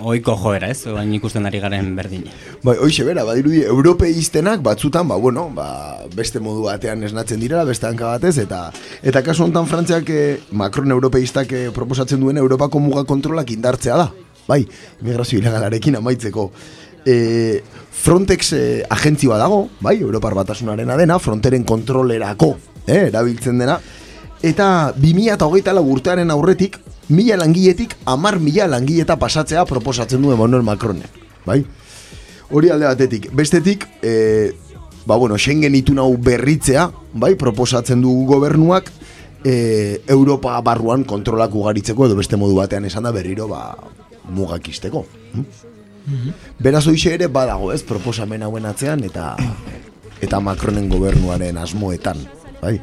[0.05, 0.85] oiko joera, ez?
[0.91, 2.31] Oain ikusten ari garen berdina.
[2.63, 5.67] bai, hoixe bera, badirudi europeistenak batzutan, ba, bueno, ba,
[6.15, 8.69] beste modu batean esnatzen direla, beste hanka batez, eta
[9.03, 14.11] eta kasu honetan Frantziak eh, Macron europeistak eh, proposatzen duen Europako muga kontrolak indartzea da.
[14.45, 14.61] Bai,
[15.01, 16.51] migrazio ilegalarekin amaitzeko.
[17.05, 17.61] E,
[17.95, 22.51] Frontex eh, agentzi bat dago, bai, Europar batasunarena dena, fronteren kontrolerako,
[22.85, 23.79] eh, erabiltzen dena,
[24.43, 26.79] eta 2008 lau urtearen aurretik,
[27.09, 31.09] mila langiletik, amar mila langileta pasatzea proposatzen du Emmanuel Macronek,
[31.45, 31.63] bai?
[32.49, 33.31] Hori alde batetik.
[33.33, 34.53] Bestetik, e,
[35.05, 38.91] ba bueno, Schengen itun hau berritzea, bai, proposatzen du gobernuak,
[39.45, 43.77] e, Europa barruan kontrolak ugaritzeko edo beste modu batean esan da berriro ba,
[44.33, 45.05] mugak izteko.
[45.35, 45.45] Hm?
[46.61, 49.33] Beraz hoixe ere badago, ez, proposamen hauen atzean eta
[50.25, 52.21] eta Macronen gobernuaren asmoetan,
[52.61, 52.77] bai?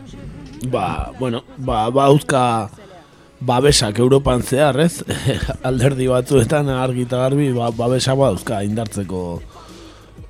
[0.71, 2.71] Ba, bueno, ba, ba uzka
[3.41, 5.03] babesak Europan zehar, ez?
[5.69, 9.43] Alderdi batzuetan argi eta garbi, ba, babesak bauzka indartzeko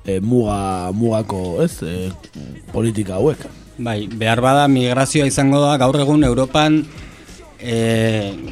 [0.05, 1.77] e, muga, mugako, ez?
[1.85, 2.09] E,
[2.73, 3.45] politika hauek.
[3.77, 6.81] Bai, behar bada migrazioa izango da gaur egun Europan
[7.59, 7.75] e,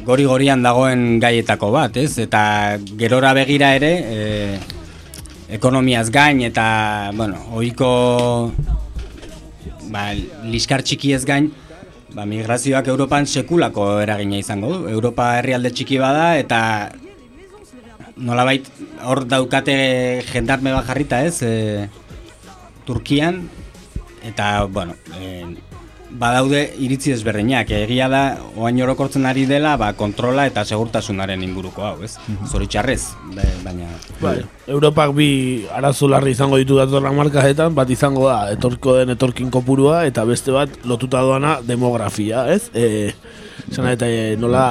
[0.06, 2.14] gori gorian dagoen gaietako bat, ez?
[2.22, 4.20] Eta gerora begira ere e,
[5.58, 7.90] ekonomiaz gain eta, bueno, ohiko
[9.92, 10.10] ba,
[10.48, 11.50] liskar txikiez gain,
[12.14, 14.78] ba, migrazioak Europan sekulako eragina izango du.
[14.92, 16.60] Europa herrialde txiki bada eta
[18.16, 18.68] nolabait
[19.08, 19.76] hor daukate
[20.28, 21.88] jendarme bat jarrita ez, e,
[22.86, 23.46] Turkian,
[24.26, 25.44] eta, bueno, e,
[26.18, 27.70] badaude iritzi ezberdinak.
[27.82, 28.22] Egia da,
[28.56, 32.16] oain orokortzen ari dela, ba, kontrola eta segurtasunaren inguruko hau, ez?
[32.50, 33.02] Zoritxarrez,
[33.36, 33.88] ba- baina...
[34.22, 34.36] Bai,
[34.70, 35.28] Europak bi
[35.74, 40.54] arazo larri izango ditu datorren markaetan, bat izango da etorko den etorkin kopurua eta beste
[40.54, 42.68] bat lotuta doana demografia, ez?
[42.74, 43.12] E,
[43.70, 44.64] Zena eta e, nola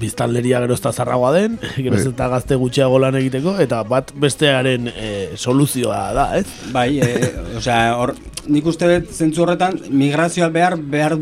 [0.00, 4.14] biztanleria gero ez da zarragoa den, gero ez eta gazte gutxiago lan egiteko, eta bat
[4.16, 6.46] bestearen e, soluzioa da, ez?
[6.72, 7.30] Bai, e,
[7.60, 8.14] osea, hor,
[8.48, 11.18] nik uste dut zentzu horretan migrazioa behar behar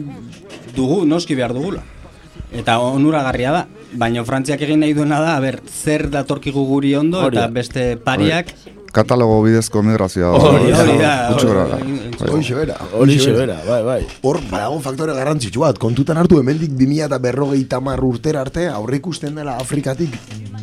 [0.76, 1.82] dugu, noski behar dugula.
[2.54, 3.66] Eta onuragarria da,
[3.98, 8.54] baina Frantziak egin nahi duena da, ber, zer datorkigu guri ondo Hori eta beste pariak
[8.92, 10.30] Katalogo bidezko migrazioa.
[10.38, 11.40] Hori da, hori da, hori-
[12.98, 13.36] hori- Bai.
[13.36, 13.56] Bera.
[13.66, 13.98] Bai, bai.
[14.22, 18.96] Hor, badago faktore garrantzitsu bat, kontutan hartu hemendik 2000 eta berrogeita mar urtera arte, aurre
[18.96, 20.14] ikusten dela Afrikatik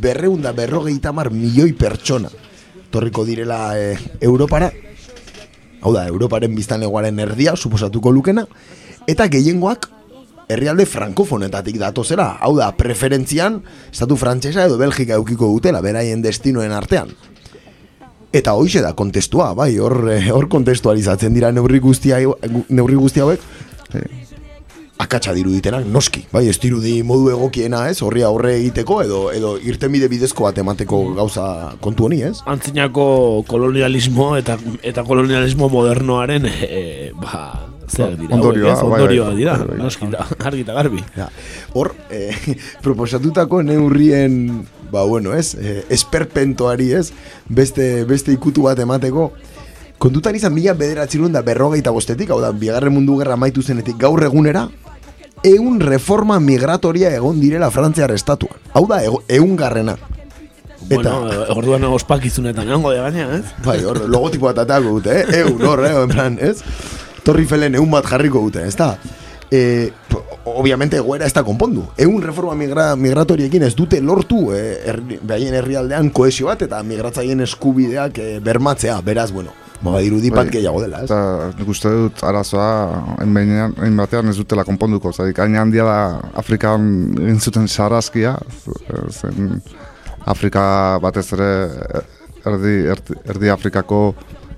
[0.02, 2.30] berreun da berrogeita mar milioi pertsona.
[2.92, 4.72] Torriko direla e, Europara,
[5.82, 8.46] hau da, Europaren biztanlegoaren erdia, suposatuko lukena,
[9.08, 9.90] eta gehiengoak
[10.50, 13.62] herrialde frankofonetatik datozera, hau da, preferentzian,
[13.92, 17.10] estatu frantsesa edo Belgika eukiko dutela, beraien destinoen artean.
[18.36, 22.20] Eta hoixe da kontestua, bai, hor eh, hor kontestualizatzen dira neurri guztia
[22.70, 23.44] neurri guzti hauek.
[25.00, 28.00] Akatsa diruditenak noski, bai, ez dirudi modu egokiena, ez?
[28.04, 31.46] Horri aurre egiteko edo edo irtenbide bidezko bat emateko gauza
[31.84, 32.40] kontu honi, ez?
[32.48, 33.08] Antzinako
[33.48, 36.84] kolonialismo eta eta kolonialismo modernoaren e,
[37.20, 37.46] ba,
[37.88, 39.00] zer dira, Ondorioa, bai, bai.
[39.00, 39.78] ondorioa dira, Bai, bai.
[39.78, 41.04] noski da, argi eta garbi.
[41.16, 41.30] Ja,
[41.74, 42.34] hor, eh,
[42.86, 47.12] proposatutako neurrien, ba, bueno, ez, eh, esperpentoari, ez,
[47.50, 49.32] beste, beste ikutu bat emateko,
[49.98, 54.24] kontutan izan mila bederatzen da berrogeita bostetik, hau da, bigarren mundu gerra amaitu zenetik gaur
[54.24, 54.68] egunera,
[55.46, 58.58] eun reforma migratoria egon direla Frantziar estatuan.
[58.74, 59.98] Hau da, eun garrena.
[60.90, 63.46] Bueno, eh, orduan ospakizunetan egongo da gaina, ez?
[63.66, 65.40] Bai, hor, logotipo bat atako dute, eh?
[65.42, 65.94] Eun, hor, eh?
[66.04, 66.60] En plan, ez?
[67.26, 68.94] Torri felen eun bat jarriko dute, ez da?
[69.52, 69.90] E,
[70.46, 71.84] obviamente egoera ez da konpondu.
[72.02, 77.42] Eun reforma migra, migratoriekin ez dute lortu eh, herri, behaien herrialdean koesio bat eta migratzaien
[77.46, 81.10] eskubideak eh, bermatzea, beraz, bueno, ba, irudi bat gehiago dela, ez?
[81.10, 82.70] Eta nik uste dut arazoa
[83.18, 85.14] hain batean ez dutela konponduko.
[85.14, 86.00] Zadik, hain handia da
[86.38, 88.38] Afrikan egin zuten sarazkia,
[89.10, 89.60] zen
[90.26, 90.66] Afrika
[91.02, 91.52] batez ere
[92.46, 94.02] erdi, erdi, erdi Afrikako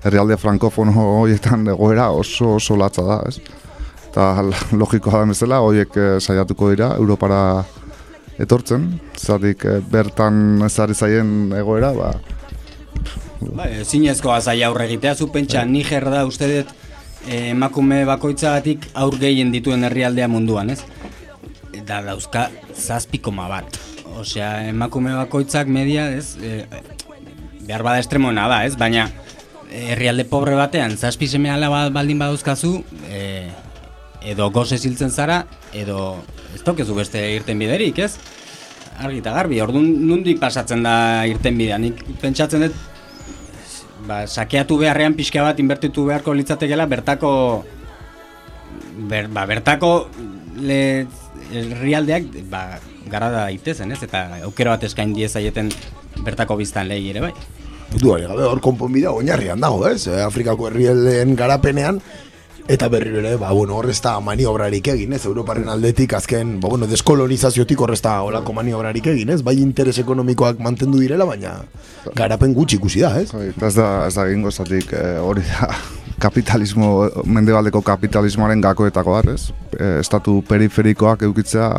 [0.08, 3.38] herrialde frankofono horietan egoera oso oso latza da, ez?
[4.08, 4.30] Eta
[4.80, 7.42] logikoa da bezala, horiek eh, saiatuko dira Europara
[8.40, 12.12] etortzen, zatik eh, bertan ezari zaien egoera, ba,
[13.38, 16.72] Bai, zinezkoa zai aurre egitea, zu pentsa Niger da uste dut
[17.28, 20.80] eh, emakume bakoitzagatik aur gehien dituen herrialdea munduan, ez?
[21.72, 23.78] Eta dauzka zazpi koma bat.
[24.18, 26.34] Osea, emakume bakoitzak media, ez?
[26.42, 26.64] E,
[27.68, 28.74] behar bada estremoena da, ez?
[28.80, 29.06] Baina
[29.70, 32.72] herrialde pobre batean, zazpi seme alaba baldin badauzkazu,
[33.08, 33.48] e,
[34.32, 36.18] edo goze ziltzen zara, edo
[36.54, 38.14] ez tokezu beste irten biderik, ez?
[38.98, 42.78] Argi eta garbi, orduan nundik pasatzen da irten bidea, nik pentsatzen dut
[44.08, 47.32] ba, sakeatu beharrean pixka bat inbertitu beharko litzatekeela bertako
[49.10, 49.92] ber, ba, bertako
[50.58, 51.06] le,
[51.52, 54.02] herrialdeak ba, gara da itezen, ez?
[54.04, 55.70] Eta aukera bat eskain diezaieten
[56.24, 57.32] bertako biztan lehi ere bai.
[57.96, 60.06] Duari gabe hor konponbidea oinarrian dago, ez?
[60.06, 62.02] Eh, Afrikako herrialdeen garapenean
[62.68, 65.22] eta berriro ere, ba, bueno, hor ez da maniobrarik egin, ez?
[65.26, 69.40] Europaren aldetik azken, ba, bueno, deskolonizaziotik hor ez da horako maniobrarik egin, ez?
[69.42, 71.54] Bai interes ekonomikoak mantendu direla, baina
[72.18, 73.30] garapen gutxi ikusi da, ez?
[73.32, 75.70] Bai, eta ez da, ez da egingo zatik eh, hori da
[76.26, 76.92] kapitalismo,
[77.24, 79.48] mendebaldeko kapitalismoaren gakoetako bat, ez?
[79.78, 81.72] Eh, estatu periferikoak eukitzea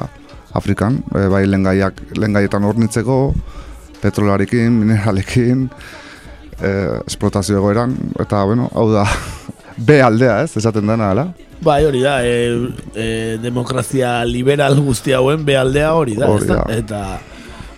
[0.58, 3.20] Afrikan, eh, bai lengaiak, lengaietan hornitzeko,
[4.02, 5.68] petrolarekin, mineralekin,
[6.62, 9.06] eh, esplotazio egoeran, eta, bueno, hau da,
[9.88, 11.30] B aldea, ez, esaten dena, ala?
[11.62, 16.62] Bai, hori da, e, e, demokrazia liberal guzti hauen bealdea hori da, Hori ezta?
[16.64, 16.76] da.
[16.76, 17.02] Eta,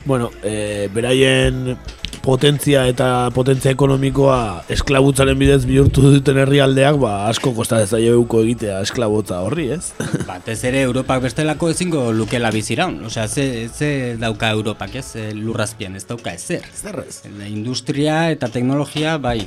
[0.05, 1.77] bueno, e, beraien
[2.21, 4.37] potentzia eta potentzia ekonomikoa
[4.71, 9.91] esklabutzaren bidez bihurtu duten herrialdeak, ba, asko kosta zaio euko egitea esklabotza horri, ez?
[10.29, 12.99] Batez ere Europak bestelako ezingo lukela biziraun.
[13.09, 13.91] Osea, ze, ze
[14.21, 15.07] dauka Europak, ez?
[15.17, 16.67] E, Lurrazpian ez dauka ezer.
[16.77, 17.23] Zer ez?
[17.49, 19.41] Industria eta teknologia, bai.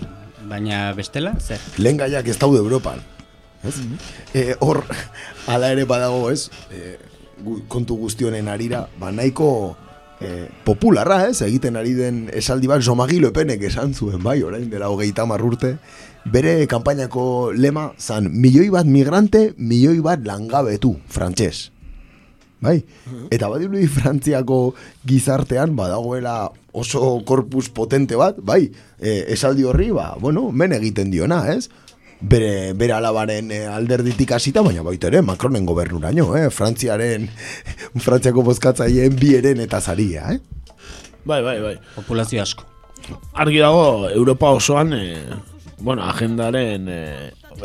[0.44, 1.62] Baina bestela, zer?
[1.78, 3.00] Lehen gaiak ez daude Europan.
[3.64, 3.78] Ez?
[4.34, 4.82] Eh, hor,
[5.52, 6.50] ala ere badago, ez?
[6.74, 6.98] E,
[7.68, 9.48] kontu guztionen arira, ba nahiko
[10.20, 11.40] e, popularra, ez?
[11.46, 15.76] Egiten ari den esaldi bat Jomagi Lepenek esan zuen, bai, orain dela hogeita hamar urte.
[16.24, 21.70] Bere kanpainako lema zan, milioi bat migrante, milioi bat langabetu, frantses.
[22.64, 22.78] Bai?
[23.34, 24.58] Eta badirudi Frantziako
[25.04, 28.62] gizartean badagoela oso korpus potente bat, bai,
[28.98, 31.68] e, esaldi horri, ba, bueno, men egiten diona, ez?
[32.24, 36.46] Bere, bere alabaren e, alderditik hasita, baina baita ere, Macronen gobernuraino, eh?
[36.48, 37.26] Frantziaren,
[38.04, 40.38] Frantziako bozkatzaileen bieren eta zaria, eh?
[41.24, 41.74] Bai, bai, bai.
[41.96, 42.64] Populazio asko.
[43.36, 45.18] Argi dago, Europa osoan, e,
[45.78, 47.00] bueno, agendaren e,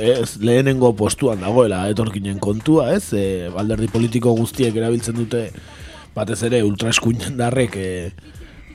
[0.04, 3.14] ez, lehenengo postuan dagoela etorkinen kontua, ez?
[3.14, 5.46] E, alderdi politiko guztiek erabiltzen dute
[6.16, 7.90] batez ere ultraeskuinen darrek e,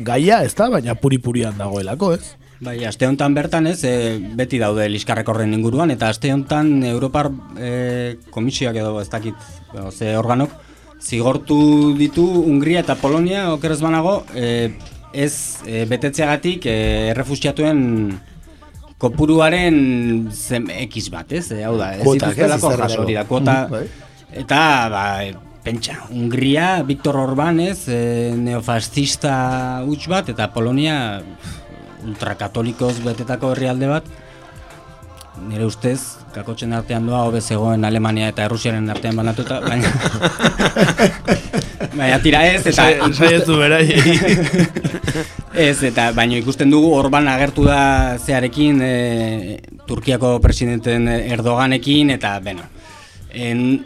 [0.00, 0.70] gaia, ez da?
[0.72, 2.38] Baina puri-purian dagoelako, ez?
[2.62, 7.30] Bai, aste honetan bertan ez, e, beti daude liskarrek horren inguruan, eta aste honetan Europar
[7.58, 9.34] e, komisioak edo ez dakit,
[9.74, 10.52] edo, ze organok,
[11.02, 11.58] zigortu
[11.98, 14.70] ditu Hungria eta Polonia, okerez banago, e,
[15.12, 15.34] ez
[15.66, 16.76] e, betetzeagatik e,
[17.10, 17.82] errefusiatuen
[19.02, 21.48] kopuruaren zen X bat, ez?
[21.52, 24.38] E, hau da, ez dituztelako jaso hori da, kuota, Mhm, bai.
[24.44, 24.60] eta,
[24.94, 25.04] ba,
[25.64, 31.20] pentsa, Hungria, Viktor Orban, ez, e, neofascista huts bat, eta Polonia
[32.04, 34.08] ultrakatolikoz betetako herrialde bat,
[35.48, 35.98] nire ustez,
[36.34, 39.90] kakotzen artean doa hobe zegoen Alemania eta Errusiaren artean banatuta, baina...
[41.98, 42.76] baina tira ez, eta...
[42.76, 44.18] Sa- saietu beraiei.
[45.68, 47.80] ez, eta baina ikusten dugu Orban agertu da
[48.18, 48.94] zearekin e,
[49.88, 52.66] Turkiako presidenten Erdoganekin, eta, beno,
[53.34, 53.82] en,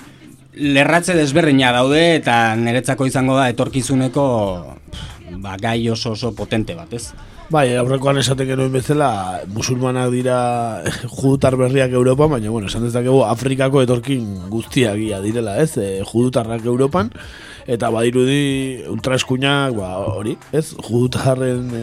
[0.58, 4.28] lerratze desberdina daude, eta niretzako izango da etorkizuneko
[5.38, 7.10] ba, gai oso oso potente bat, ez?
[7.48, 9.06] Bai, aurrekoan esaten genuen bezala,
[9.56, 10.34] musulmanak dira
[11.08, 15.78] judutar berriak Europa, baina, bueno, esan dezakegu Afrikako etorkin guztiagia direla, ez?
[15.80, 17.08] E, judutarrak Europan,
[17.64, 20.74] eta badirudi ultraeskuinak, ba, hori, ez?
[20.76, 21.82] Judutarren e,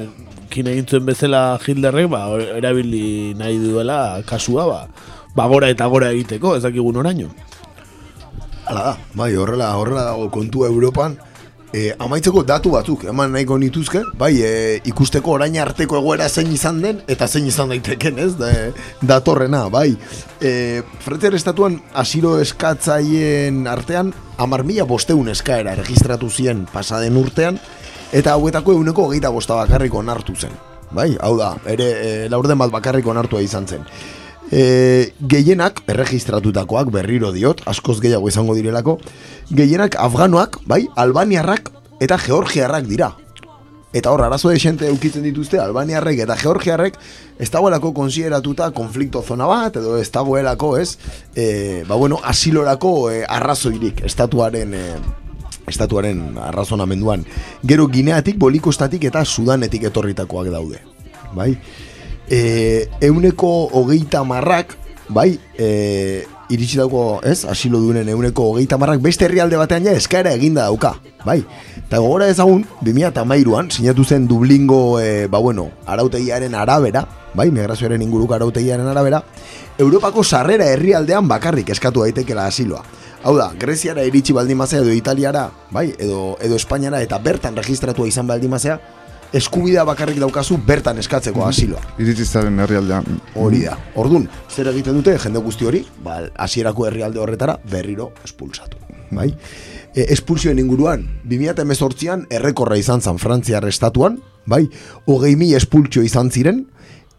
[0.53, 2.28] kin egin zuen bezala Hitlerrek, ba,
[2.61, 7.34] erabili nahi duela kasua, ba, ba gora eta gora egiteko, ez dakigun oraino.
[8.70, 11.18] Hala da, bai, horrela, horrela dago kontua Europan,
[11.76, 14.51] e, amaitzeko datu batzuk, eman nahiko nituzke, bai, e,
[14.88, 18.51] ikusteko orain arteko egoera zein izan den, eta zein izan daiteken, ez, da,
[19.03, 19.89] datorrena, bai.
[20.39, 27.59] E, Frenter estatuan asilo eskatzaien artean, amar mila bosteun eskaera registratu zien pasaden urtean,
[28.15, 30.55] eta hauetako euneko hogeita bosta bakarrik onartu zen.
[30.95, 33.84] Bai, hau da, ere e, laurden bat bakarrik onartua izan zen.
[34.56, 38.93] E, gehienak, erregistratutakoak berriro diot, askoz gehiago izango direlako,
[39.51, 43.12] gehienak afganoak, bai, albaniarrak eta georgiarrak dira.
[43.95, 46.95] Eta hor, arazo desente eukitzen dituzte, albaniarrek eta georgiarrek,
[47.39, 50.97] ez dagoelako konsideratuta konflikto zona bat, edo ez dagoelako, ez,
[51.36, 54.74] e, ba bueno, asilorako e, arrazoirik, estatuaren...
[54.74, 54.88] E,
[55.66, 57.24] estatuaren arrazonamenduan.
[57.66, 60.78] Gero Gineatik, Bolikostatik eta Sudanetik etorritakoak daude.
[61.34, 61.56] Bai?
[62.30, 64.78] E, euneko hogeita marrak,
[65.09, 70.34] bai, e, iritsi dauko, ez, asilo duenen euneko hogeita marrak, beste herrialde batean ja eskaera
[70.34, 70.95] eginda dauka,
[71.26, 71.43] bai.
[71.86, 77.05] Eta gogora ezagun, 2008an, sinatu zen Dublingo, e, ba bueno, arautegiaren arabera,
[77.36, 79.23] bai, migrazioaren inguruko arautegiaren arabera,
[79.78, 82.84] Europako sarrera herrialdean bakarrik eskatu daitekela asiloa.
[83.26, 88.07] Hau da, Greziara iritsi baldin mazea edo Italiara, bai, edo, edo Espainiara eta bertan registratua
[88.07, 88.78] izan baldin mazea,
[89.34, 91.82] eskubidea bakarrik daukazu bertan eskatzeko asiloa.
[92.01, 93.21] Iritzizaren herrialdean.
[93.36, 93.78] Hori da.
[94.01, 95.84] Ordun, zer egiten dute jende guzti hori?
[96.03, 98.78] Ba, hasierako herrialde horretara berriro espulsatu,
[99.11, 99.32] bai?
[99.95, 104.65] E, espulsioen inguruan, 2018an errekorra izan zan Frantziar estatuan, bai?
[105.07, 106.65] Hogei mil espultsio izan ziren,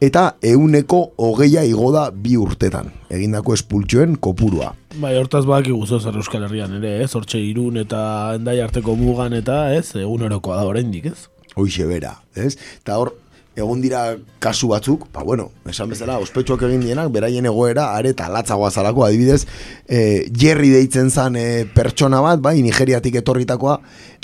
[0.00, 4.74] eta euneko hogeia igo da bi urtetan, egindako espultsioen kopurua.
[5.00, 7.14] Bai, hortaz baki guzo zer Euskal Herrian ere, ez?
[7.16, 9.94] Hortxe irun eta endai arteko mugan eta, ez?
[9.96, 11.30] Egunerokoa da oraindik, ez?
[11.56, 12.52] Hoixe bera, ez?
[12.82, 13.14] Eta hor,
[13.56, 14.02] egon dira
[14.44, 19.06] kasu batzuk, ba bueno, esan bezala, ospetsuak egin dienak, beraien egoera, are eta latzagoa zalako,
[19.06, 19.46] adibidez,
[19.88, 23.78] e, Jerry deitzen zan e, pertsona bat, bai, Nigeriatik etorritakoa,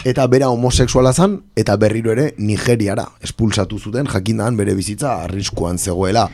[0.05, 6.29] eta bera homosexuala zan, eta berriro ere Nigeriara espulsatu zuten, jakindan bere bizitza arriskuan zegoela.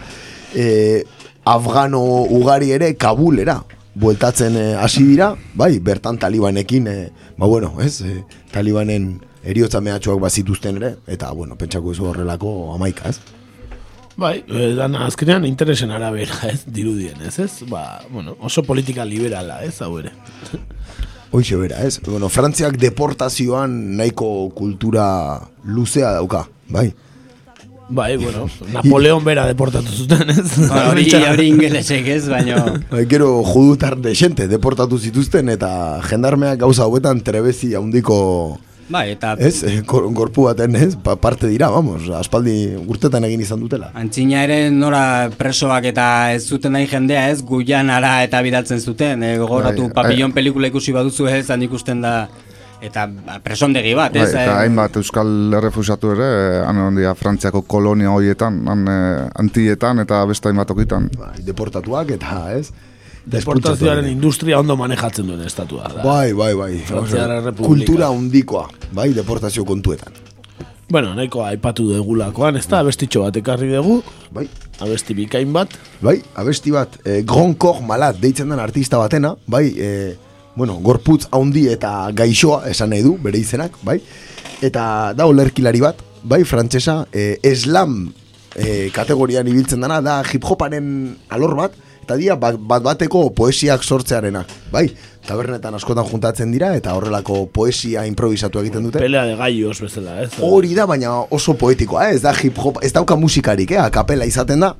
[0.58, 1.04] E,
[1.48, 2.02] Afgano
[2.34, 3.60] ugari ere Kabulera,
[3.94, 6.98] bueltatzen e, hasi dira, bai, bertan talibanekin, e,
[7.38, 9.12] ba bueno, ez, e, talibanen
[9.48, 13.18] eriotza mehatxuak bazituzten ere, eta, bueno, pentsako ez horrelako amaika, ez?
[14.18, 16.64] Bai, e, dana azkenean interesen arabera, ez?
[16.66, 17.64] Dirudien, ez, ez?
[17.70, 20.12] Ba, bueno, oso politika liberala, ez, hau ere.
[21.30, 22.00] Hoixe bera, ez?
[22.06, 25.04] Bueno, Frantziak deportazioan nahiko kultura
[25.64, 26.88] luzea dauka, bai?
[27.88, 30.68] Bai, bueno, Napoleon bera deportatu zuten, ez?
[30.68, 32.64] Ba, hori hori ingelesek ez, baina...
[32.90, 35.70] Bai, gero judutar desente deportatu zituzten eta
[36.10, 38.18] jendarmeak gauza hauetan trebezi handiko
[38.88, 43.42] Bai, eta Ez, eh, gor, gorpu baten, ez, pa, parte dira, vamos, aspaldi urtetan egin
[43.44, 43.90] izan dutela.
[43.94, 49.36] Antzina ere nora presoak eta ez zuten nahi jendea ez Guyanara eta bidaltzen zuten e,
[49.38, 52.14] gogoratu Bai, papillon pelikula ikusi baduzu ez han ikusten da
[52.80, 57.14] eta ba, presondegi bat Bai, ez eta eh, hainbat euskal errefusatu ere, eh, han ondia
[57.18, 61.10] Frantziako kolonia horietan, han eh, antietan eta beste hainbat okitan.
[61.18, 62.70] Bai, deportatuak eta, ez?
[63.28, 66.04] Deportazioaren industria ondo manejatzen duen estatua da.
[66.04, 66.72] Bai, bai, bai.
[67.58, 70.16] Kultura hundikoa, bai, deportazio kontuetan.
[70.88, 73.98] Bueno, nahiko aipatu degulakoan, ez da, abestitxo bat ekarri dugu.
[74.32, 74.46] Bai.
[74.80, 75.74] Abesti bikain bat.
[76.00, 80.14] Bai, abesti bat, eh, Grand Corps Malat deitzen den artista batena, bai, eh,
[80.56, 83.98] bueno, gorputz haundi eta gaixoa esan nahi du, bere izenak, bai,
[84.64, 88.14] eta da olerkilari bat, bai, frantsesa, eh, eslam
[88.56, 90.88] eh, kategorian ibiltzen dana, da hip-hoparen
[91.28, 91.76] alor bat,
[92.08, 94.86] eta dia bat, bat bateko poesiak sortzearenak, bai,
[95.28, 99.02] tabernetan askotan juntatzen dira, eta horrelako poesia improvisatu egiten dute.
[99.02, 100.30] Pelea de gallos bezala, ez?
[100.40, 102.16] Hori da, baina oso poetikoa, eh?
[102.16, 103.84] ez da hip hop, ez dauka musikarik, eh?
[103.92, 104.72] kapela izaten da,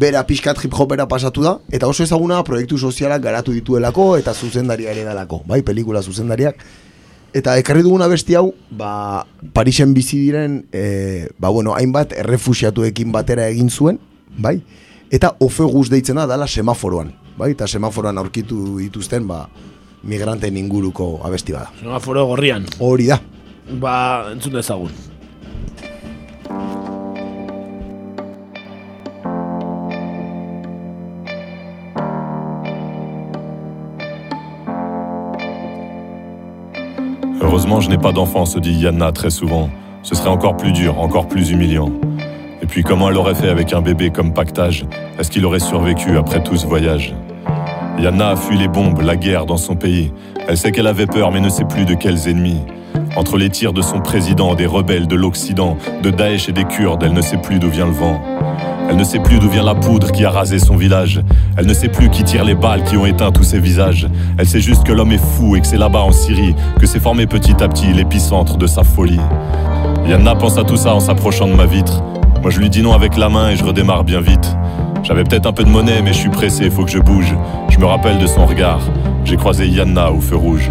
[0.00, 4.96] bera pixkat hip hopera pasatu da, eta oso ezaguna proiektu sozialak garatu dituelako, eta zuzendaria
[4.96, 6.64] ere dalako, bai, pelikula zuzendariak.
[7.36, 13.52] Eta ekarri duguna besti hau, ba, Parisen bizi diren, e, ba, bueno, hainbat errefusiatuekin batera
[13.52, 14.00] egin zuen,
[14.40, 14.62] bai,
[15.10, 19.44] eta ofeguz deitzen da, dala semaforoan, bai, eta semaforoan aurkitu dituzten, ba,
[20.02, 21.70] migranten inguruko abesti bada.
[21.80, 22.66] Semaforo gorrian.
[22.78, 23.20] Hori da.
[23.80, 23.94] Ba,
[24.32, 24.92] entzun dezagun.
[37.40, 39.70] Heureusement, je n'ai pas d'enfant, se dit Yana très souvent.
[40.02, 41.90] ce serait encore plus dur, encore plus humiliant.
[42.70, 44.84] Puis comment elle aurait fait avec un bébé comme pactage?
[45.18, 47.14] Est-ce qu'il aurait survécu après tout ce voyage?
[47.98, 50.12] Yana a fui les bombes, la guerre dans son pays.
[50.46, 52.60] Elle sait qu'elle avait peur mais ne sait plus de quels ennemis.
[53.16, 57.02] Entre les tirs de son président, des rebelles de l'Occident, de Daesh et des Kurdes,
[57.02, 58.20] elle ne sait plus d'où vient le vent.
[58.88, 61.20] Elle ne sait plus d'où vient la poudre qui a rasé son village.
[61.56, 64.06] Elle ne sait plus qui tire les balles qui ont éteint tous ses visages.
[64.38, 67.00] Elle sait juste que l'homme est fou et que c'est là-bas en Syrie que s'est
[67.00, 69.20] formé petit à petit l'épicentre de sa folie.
[70.06, 72.00] Yana pense à tout ça en s'approchant de ma vitre.
[72.40, 74.56] Moi je lui dis non avec la main et je redémarre bien vite.
[75.02, 77.34] J'avais peut-être un peu de monnaie mais je suis pressé, faut que je bouge.
[77.68, 78.80] Je me rappelle de son regard.
[79.24, 80.70] J'ai croisé Yana au feu rouge.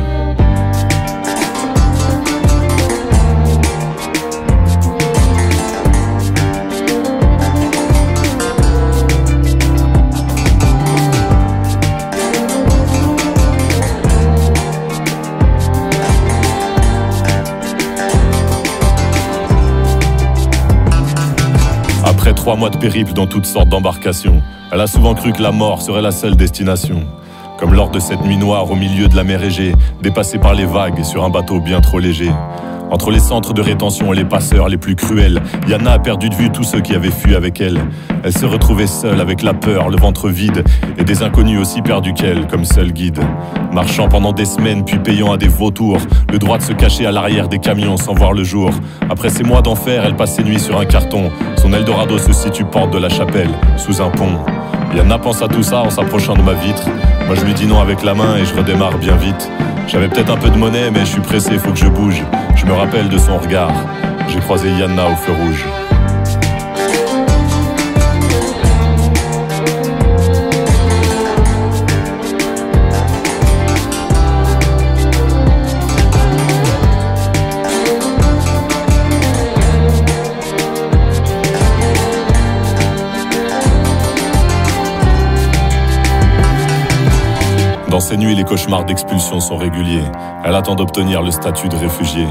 [22.30, 25.52] Après trois mois de périple dans toutes sortes d'embarcations, elle a souvent cru que la
[25.52, 27.02] mort serait la seule destination.
[27.58, 29.74] Comme lors de cette nuit noire au milieu de la mer Égée,
[30.04, 32.30] dépassée par les vagues sur un bateau bien trop léger.
[32.92, 36.36] Entre les centres de rétention et les passeurs les plus cruels, Yana a perdu de
[36.36, 37.80] vue tous ceux qui avaient fui avec elle.
[38.24, 40.64] Elle se retrouvait seule avec la peur, le ventre vide
[40.98, 43.20] et des inconnus aussi perdus qu'elle comme seul guide.
[43.72, 46.00] Marchant pendant des semaines puis payant à des vautours,
[46.32, 48.72] le droit de se cacher à l'arrière des camions sans voir le jour.
[49.10, 51.30] Après ces mois d'enfer, elle passe ses nuits sur un carton.
[51.58, 54.40] Son Eldorado se situe porte de la chapelle, sous un pont.
[54.96, 56.90] Yana pense à tout ça en s'approchant de ma vitre.
[57.30, 59.52] Moi je lui dis non avec la main et je redémarre bien vite.
[59.88, 62.24] J'avais peut-être un peu de monnaie mais je suis pressé, faut que je bouge.
[62.56, 63.72] Je me rappelle de son regard.
[64.30, 65.64] J'ai croisé Yana au feu rouge.
[88.10, 90.02] Ces nuits, les cauchemars d'expulsion sont réguliers.
[90.44, 92.26] Elle attend d'obtenir le statut de réfugié.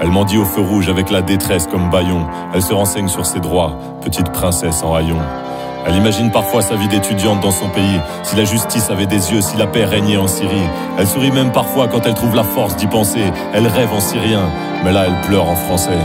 [0.00, 2.26] Elle mendie au feu rouge avec la détresse comme baillon.
[2.54, 5.20] Elle se renseigne sur ses droits, petite princesse en haillons.
[5.86, 8.00] Elle imagine parfois sa vie d'étudiante dans son pays.
[8.22, 10.66] Si la justice avait des yeux, si la paix régnait en Syrie.
[10.98, 13.30] Elle sourit même parfois quand elle trouve la force d'y penser.
[13.52, 14.48] Elle rêve en syrien,
[14.82, 15.98] mais là elle pleure en français.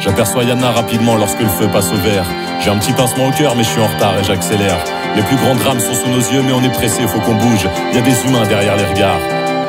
[0.00, 2.24] J'aperçois Yana rapidement lorsque le feu passe au vert.
[2.60, 4.78] J'ai un petit pincement au cœur, mais je suis en retard et j'accélère.
[5.16, 7.68] Les plus grands drames sont sous nos yeux, mais on est pressé, faut qu'on bouge.
[7.92, 9.20] Y a des humains derrière les regards.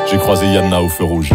[0.10, 1.32] J'ai croisé Yana au feu rouge.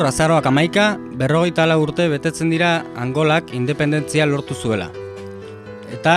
[0.00, 0.84] Gaur, azaroak amaika,
[1.20, 4.86] berrogeita lau urte betetzen dira Angolak independentzia lortu zuela.
[5.92, 6.14] Eta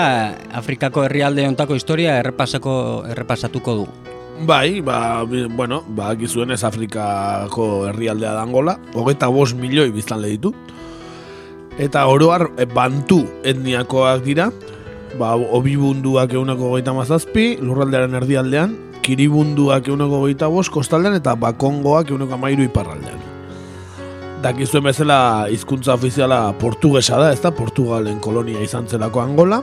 [0.55, 2.75] Afrikako herrialde hontako historia errepasako,
[3.11, 3.87] errepasatuko du.
[4.47, 10.53] Bai, ba, bueno, ba, gizuen ez Afrikako herrialdea da Angola, hogeita bost milioi biztanle ditu.
[11.75, 14.47] Eta oroar e, bantu etniakoak dira,
[15.19, 22.39] ba, obibunduak egunako hogeita mazazpi, lurraldearen erdialdean, kiribunduak euneko goita bost kostaldean eta bakongoak euneko
[22.39, 23.22] amairu iparraldean.
[24.43, 29.61] Dakizuen bezala hizkuntza ofiziala portugesa da, ez da, Portugalen kolonia izan zelako Angola,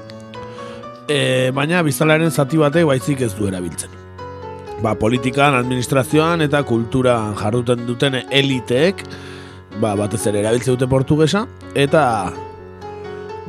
[1.04, 3.92] e, baina biztalaren zati batek baizik ez du erabiltzen.
[4.80, 9.04] Ba, politikan, administrazioan eta kulturan jarruten duten eliteek,
[9.82, 11.44] ba, batez ere erabiltzen dute portugesa,
[11.76, 12.32] eta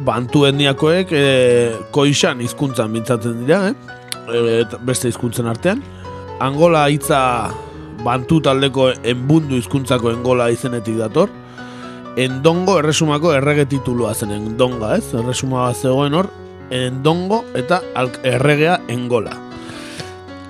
[0.04, 1.26] bantu etniakoek e,
[1.96, 4.00] koixan hizkuntzan mintzatzen dira, eh?
[4.28, 5.80] E, beste hizkuntzen artean.
[6.44, 7.22] Angola hitza
[8.06, 11.30] bantu taldeko enbundu hizkuntzako engola izenetik dator.
[12.20, 15.14] Endongo erresumako errege titulua zen endonga, ez?
[15.16, 16.28] Erresuma bat zegoen hor,
[16.72, 17.82] endongo eta
[18.28, 19.38] erregea engola.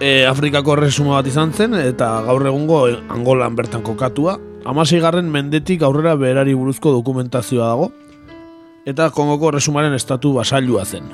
[0.02, 4.40] E, Afrikako erresuma bat izan zen eta gaur egungo Angolan bertan kokatua.
[4.66, 7.92] Hamaseigarren mendetik aurrera berari buruzko dokumentazioa dago
[8.86, 11.10] eta Kongoko erresumaren estatu basailua zen.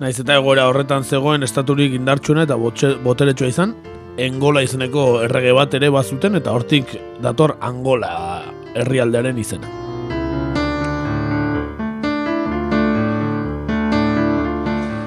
[0.00, 3.74] Naiz eta egoera horretan zegoen estaturik indartsuena eta boteretsua izan,
[4.20, 6.90] Engola izeneko errege bat ere bazuten eta hortik
[7.24, 8.42] dator Angola
[8.76, 9.70] herrialdearen izena.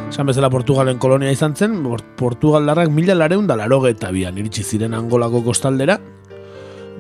[0.10, 4.94] Esan bezala Portugalen kolonia izan zen, Port- Portugaldarrak mila lareun da laro bian iritsi ziren
[4.94, 6.00] Angolako kostaldera,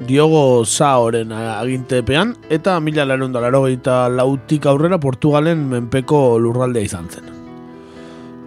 [0.06, 3.66] Diogo Saoren agintepean, eta mila lareun da laro
[4.10, 7.45] lautik aurrera Portugalen menpeko lurraldea izan zen.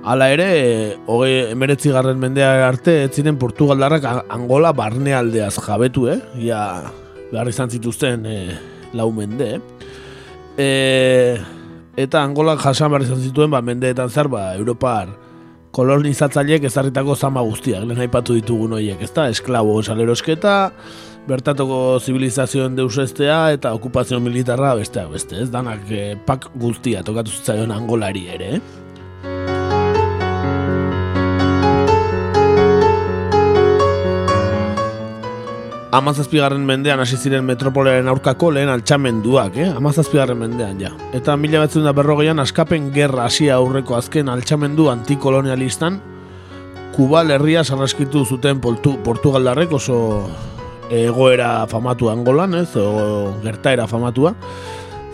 [0.09, 0.45] Hala ere,
[1.05, 6.17] hogei emeretzi garren mendea arte, ez ziren Portugaldarrak Angola barnealdeaz jabetu, eh?
[6.41, 6.63] Ja,
[7.29, 8.55] behar izan zituzten eh,
[8.97, 9.61] lau mende, eh?
[10.65, 10.71] E,
[12.01, 15.13] eta Angolak jasan behar izan zituen, ba, mendeetan zer, ba, Europar
[15.77, 19.29] kolonizatzaileek ezarritako zama guztiak, lehen aipatu ditugun horiek, ezta?
[19.29, 20.57] Esklabo salerosketa,
[21.29, 25.53] bertatoko zibilizazioen deusestea eta okupazio militarra besteak beste, ez?
[25.53, 28.87] Danak eh, pak guztia tokatu zitzaion Angolari ere, eh?
[35.91, 39.71] Amazazpigarren mendean hasi ziren metropolearen aurkako lehen altxamenduak, eh?
[39.73, 40.91] Amazazpigarren mendean, ja.
[41.17, 46.01] Eta mila batzen da berrogeian askapen gerra hasia aurreko azken altxamendu antikolonialistan
[46.99, 49.99] Kubal herria sarraskitu zuten portu, Portugaldarrek oso
[50.91, 54.35] egoera famatu Angolan, ez, o gertaera famatua.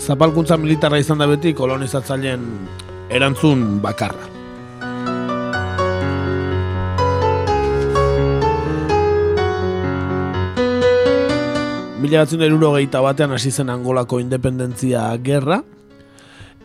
[0.00, 2.46] Zapalkuntza militarra izan da beti kolonizatzaileen
[3.12, 4.33] erantzun bakarra.
[12.04, 15.62] Mila da batean hasi zen Angolako independentzia gerra,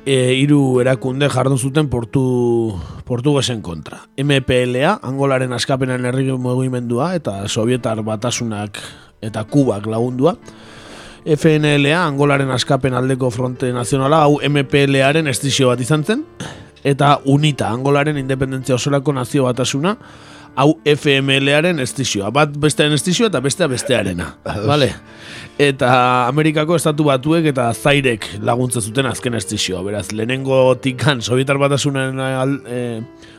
[0.03, 2.75] e, hiru erakunde jardun zuten portu,
[3.05, 4.01] portugesen kontra.
[4.17, 8.81] MPLA, Angolaren askapenen herri mugimendua, eta Sovietar batasunak
[9.21, 10.35] eta Kubak lagundua.
[11.23, 16.25] FNLA, Angolaren askapen aldeko fronte nazionala, hau MPLaren estizio bat izan zen,
[16.83, 19.95] eta UNITA, Angolaren independentzia osorako nazio batasuna,
[20.55, 22.31] hau FMLaren estizioa.
[22.33, 24.31] Bat bestearen estizioa eta bestea bestearena.
[24.67, 24.91] Vale?
[25.59, 25.91] Eta
[26.29, 29.83] Amerikako estatu batuek eta zairek laguntza zuten azken estizioa.
[29.85, 32.81] Beraz, lehenengo tikan, Sovietar batasunen al, e,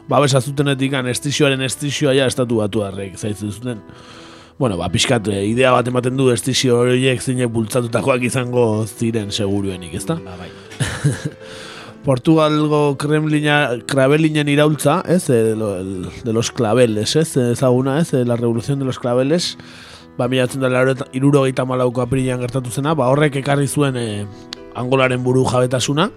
[0.09, 3.85] babesa zutenetikan estizioaren estizioa ja estatu batu harrek zaitzen zuten.
[4.61, 9.95] Bueno, ba, pixkat, e, idea bat ematen du estizio horiek zeinek bultzatutakoak izango ziren seguruenik,
[9.97, 10.19] ezta?
[10.21, 10.51] Ba, bai.
[12.05, 18.37] Portugalgo Kremlina, Krabelinen iraultza, ez, eh, de, de los claveles, ez, ezaguna, ez, eh, la
[18.37, 19.59] revolución de los claveles,
[20.17, 20.71] ba, milatzen da
[21.13, 24.27] iruro gehieta malauko apirilean gertatu zena, ba, horrek ekarri zuen eh,
[24.75, 26.11] angolaren buru jabetasuna,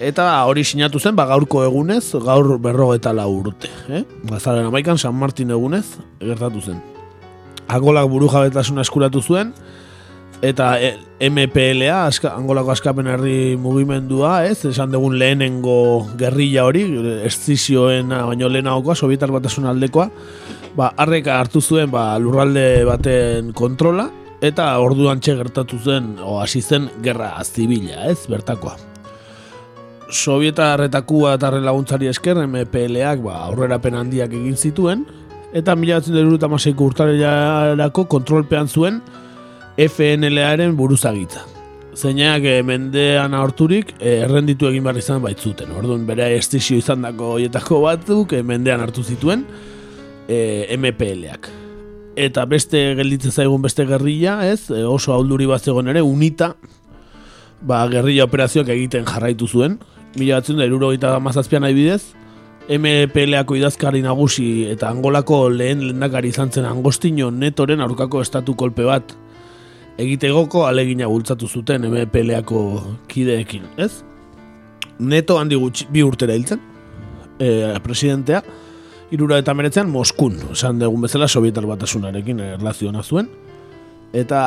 [0.00, 4.04] eta hori sinatu zen, ba, gaurko egunez, gaur berro eta lau urte, eh?
[4.24, 6.80] Bazaren amaikan, San Martin egunez, gertatu zen.
[7.68, 9.52] Angolak buru jabetasuna eskuratu zuen,
[10.42, 16.84] eta e, MPLA, aska, Angolako askapen herri mugimendua, ez, esan dugun lehenengo gerrilla hori,
[17.28, 20.08] estizioen baino lehenagokoa, Sovietar batasun aldekoa,
[20.76, 24.08] ba, harrek hartu zuen ba, lurralde baten kontrola,
[24.40, 28.76] eta orduan gertatu zen, o hasi zen, gerra zibila, ez, bertakoa.
[30.10, 31.04] Sovietar eta
[31.60, 35.04] laguntzari esker MPLak ba, aurrerapen handiak egin zituen,
[35.52, 39.00] eta mila batzen urtarelako kontrolpean zuen
[39.80, 41.46] FNLaren buruzagitza.
[41.96, 45.72] Zeinak eh, mendean harturik eh, errenditu egin behar izan baitzuten.
[45.72, 49.46] Orduan bere estizio izan dako hoietako batzuk eh, mendean hartu zituen
[50.28, 51.48] eh, MPLak.
[52.20, 56.52] Eta beste gelditzen zaigun beste gerrilla, ez, eh, oso aulduri bat zegoen ere, unita,
[57.62, 59.78] ba, gerrilla operazioak egiten jarraitu zuen.
[60.18, 62.02] Mila batzen da, irurogeita mazazpian nahi bidez,
[62.70, 69.16] MPLako idazkari nagusi eta Angolako lehen lehendakari izan zen Angostino Netoren aurkako estatu kolpe bat
[70.00, 72.62] egitegoko alegina bultzatu zuten MPLako
[73.10, 74.02] kideekin, ez?
[75.00, 76.60] Neto handi gutxi, bi urtera hiltzen,
[77.38, 78.42] e, presidentea,
[79.10, 83.26] Irura eta meretzean Moskun, esan dugun bezala Sovietar batasunarekin erlaziona zuen.
[84.14, 84.42] Eta,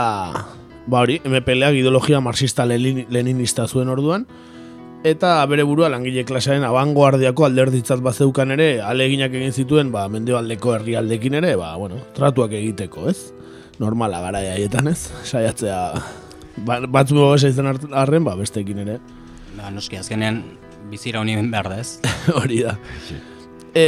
[0.88, 4.24] ba hori, MPLak ideologia marxista lenin- leninista zuen orduan.
[5.04, 11.34] Eta bere burua langile klasearen abangoardiako alderditzat bazeukan ere, aleginak egin zituen, ba, mendebaldeko herrialdekin
[11.42, 13.34] ere, ba, bueno, tratuak egiteko, ez?
[13.84, 15.10] Normala gara haietan, ez?
[15.32, 15.80] Saiatzea,
[16.64, 19.00] ba, batzu gogosa izan arren, ba, bestekin ere.
[19.58, 20.44] Ba, noski, azkenean
[20.92, 21.98] bizira honi behar da ez.
[22.40, 22.78] Hori da.
[23.76, 23.86] E,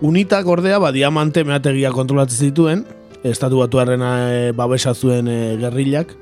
[0.00, 2.86] unitak ordea, ba, diamante meategia kontrolatzen zituen,
[3.26, 6.14] estatu batuarrena e, babesa zuen e, gerrilak,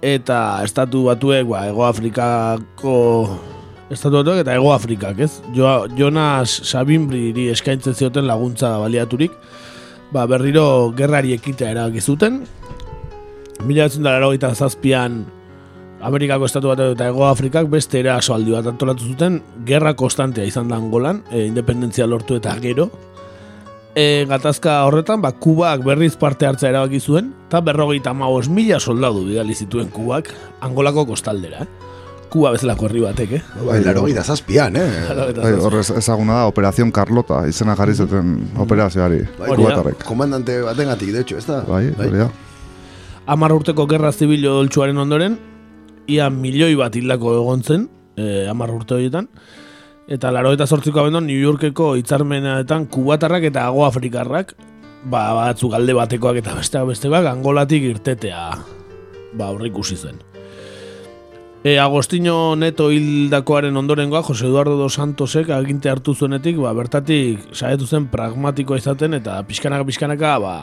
[0.00, 2.98] eta estatu batuek, ba, Ego Afrikako
[3.90, 5.40] estatu batuek eta Ego Afrikak, ez?
[5.56, 9.34] Jo, Jonas Sabinbriri eskaintzen zioten laguntza baliaturik,
[10.12, 12.42] ba, berriro gerrari ekitea erabaki zuten,
[13.60, 15.26] Mila eta zazpian
[16.00, 20.68] Amerikako estatu bat eta Ego Afrikak beste eraso aldi bat antolatu zuten, gerra konstantea izan
[20.68, 22.88] da Angolan, e, independentzia lortu eta gero.
[23.94, 29.26] E, gatazka horretan, ba, Kubak berriz parte hartzea erabaki zuen, eta berrogeita maos mila soldadu
[29.26, 30.32] bidali zituen Kubak
[30.64, 31.66] Angolako kostaldera.
[31.66, 31.89] Eh?
[32.30, 33.42] Kuba bezalako herri batek, eh?
[33.66, 34.84] Bai, larogeita zazpian, eh?
[35.08, 35.64] Laurogeita Bai, zazpian.
[35.66, 39.24] hor ez- ezaguna da, Operación Carlota, izena jarri zuten operazioari.
[39.38, 40.04] Bai, kubatarrek.
[40.04, 41.62] komandante batengatik, de hecho, ez da?
[41.66, 42.28] Bai, hori da.
[43.26, 45.38] Amar urteko gerra zibilo doltsuaren ondoren,
[46.06, 49.28] ia milioi bat hildako egon zen, e, amar urte horietan,
[50.08, 54.54] eta laro eta sortziko abenduan New Yorkeko hitzarmenetan kubatarrak eta ago afrikarrak,
[55.04, 58.50] ba, batzuk alde batekoak eta besteak bestekoak, angolatik irtetea,
[59.34, 60.18] ba, aurreikusi zen.
[61.62, 67.84] E, Agostino Neto hildakoaren ondorengoa, Jose Eduardo dos Santosek aginte hartu zuenetik, ba, bertatik saietu
[67.84, 70.54] zen pragmatikoa izaten, eta pixkanaka pixkanaka, ba,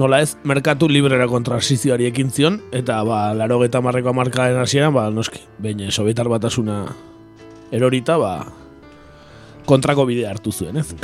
[0.00, 5.10] nola ez, merkatu librera kontrazizioari ekin zion, eta ba, laro geta marreko amarkaren hasieran, ba,
[5.12, 6.80] noski, baina sobietar batasuna
[7.76, 8.34] erorita, ba,
[9.68, 10.96] kontrako bidea hartu zuen, ez?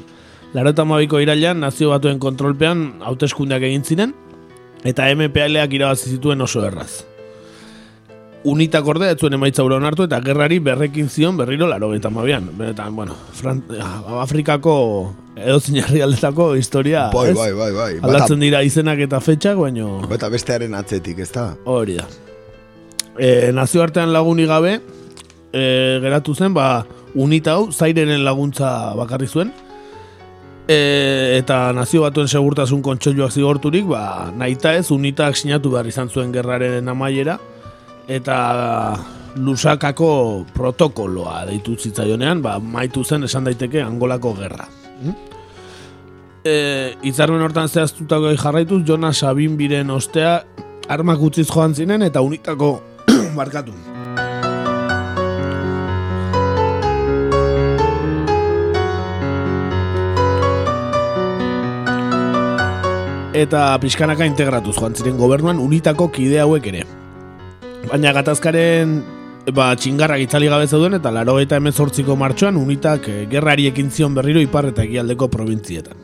[0.56, 4.20] laro eta mabiko irailan, nazio batuen kontrolpean, hauteskundeak egin ziren,
[4.88, 7.04] eta MPLak irabazi zituen oso erraz.
[8.44, 12.50] Unitak ordea ez zuen emaitza hura onartu eta gerrari berrekin zion berriro laro geta mabian.
[12.58, 13.62] Benetan, bueno, Fran
[14.20, 14.74] Afrikako
[15.36, 17.36] edozein herrialdetako historia, Bai, ez?
[17.38, 17.92] bai, bai, bai.
[18.02, 20.02] Aldatzen dira izenak eta fetxak, baino...
[20.12, 21.46] Eta bestearen atzetik, ez da?
[21.64, 22.04] Hori da.
[23.18, 24.76] E, nazioartean lagunik gabe,
[25.50, 25.64] e,
[26.04, 26.84] geratu zen, ba,
[27.14, 28.68] unita hau, zairenen laguntza
[28.98, 29.50] bakarri zuen,
[30.68, 30.78] e,
[31.40, 36.92] eta nazio batuen segurtasun kontseiluak zigorturik, ba, nahita ez, unitak sinatu behar izan zuen gerraren
[36.92, 37.40] amaiera,
[38.08, 38.96] eta
[39.36, 44.68] lusakako protokoloa deitu zitzaionean, ba, maitu zen esan daiteke angolako gerra.
[46.44, 50.42] E, Itzarmen hortan zehaztutako jarraituz, Jonas Sabinbiren ostea
[50.88, 52.80] armak utziz joan zinen eta unitako
[53.38, 53.72] barkatu.
[63.34, 66.84] Eta pixkanaka integratuz joan ziren gobernuan unitako kide hauek ere.
[67.90, 68.94] Baina gatazkaren
[69.52, 74.16] ba, txingarrak itzali gabe zeuden eta laro eta emezortziko martxoan unitak eh, gerrari ekin zion
[74.16, 76.03] berriro ipar eta egialdeko provintzietan.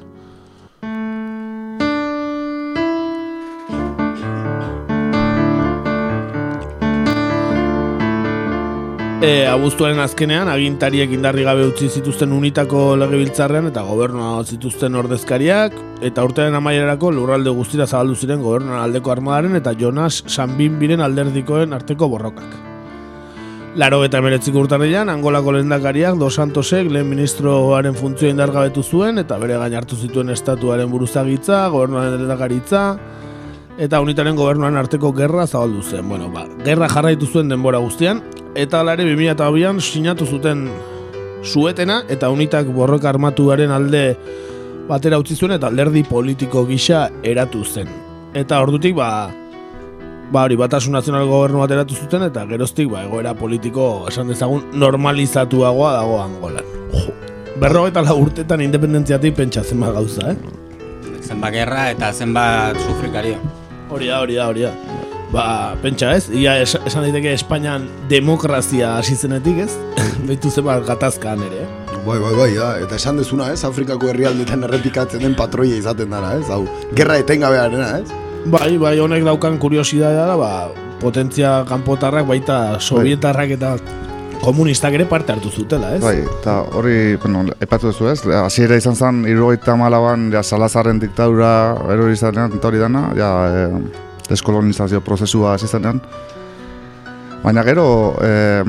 [9.20, 15.76] E, abuztuaren azkenean, agintariek indarri gabe utzi zituzten unitako legebiltzarrean eta gobernua zituzten ordezkariak,
[16.08, 22.08] eta urtearen amaierarako lurralde guztira zabaldu ziren gobernuan aldeko armadaren eta Jonas Sanbinbiren alderdikoen arteko
[22.08, 22.56] borrokak.
[23.76, 29.60] Laro eta emeretziko urtarrian, Angolako lehendakariak Dos Santosek lehen ministroaren funtzioa indargabetu zuen eta bere
[29.60, 32.86] gain hartu zituen estatuaren buruzagitza, gobernuaren lehendakaritza,
[33.80, 36.08] eta unitaren gobernuaren arteko gerra zabaldu zen.
[36.08, 38.20] Bueno, ba, gerra jarraitu zuen denbora guztian,
[38.54, 40.66] eta alare 2002an sinatu zuten
[41.42, 44.04] suetena, eta unitak borroka armatuaren alde
[44.88, 47.88] batera utzi zuen, eta alderdi politiko gisa eratu zen.
[48.36, 49.30] Eta ordutik, ba,
[50.30, 54.68] ba hori, batasun nazional gobernu bat eratu zuten, eta geroztik, ba, egoera politiko, esan dezagun,
[54.76, 56.68] normalizatuagoa dago Angolan.
[56.92, 57.16] Jo,
[57.62, 60.36] berro eta lau urtetan independentziatik pentsa zenbat gauza, eh?
[61.24, 63.59] Zenbat gerra eta zenbat sufrikario.
[63.90, 64.70] Hori da, hori da, hori da.
[65.30, 65.44] Ba,
[65.82, 69.70] pentsa ez, ia es, esan daiteke Espainian demokrazia hasi zenetik ez?
[70.28, 71.96] Beitu zenbat gatazkan ere, eh?
[72.06, 72.70] Bai, bai, bai, da.
[72.82, 76.62] eta esan dezuna, ez, Afrikako herrialdetan errepikatzen den patroia izaten dara, ez, hau,
[76.96, 78.20] gerra etengabearena, ez?
[78.50, 80.52] Bai, bai, honek daukan kuriosidadea da, ba,
[81.02, 83.74] potentzia kanpotarrak baita sovietarrak eta
[84.40, 86.00] komunistak ere parte hartu zutela, ez?
[86.02, 91.50] Bai, eta hori, bueno, epatu duzu ez, hasiera izan zen, irugaita malaban, ja, Salazarren diktadura
[91.92, 93.66] erori izanean, eta hori dana, ja, e,
[94.30, 96.00] deskolonizazio prozesua hasi zenean.
[97.44, 97.86] Baina gero,
[98.22, 98.64] e,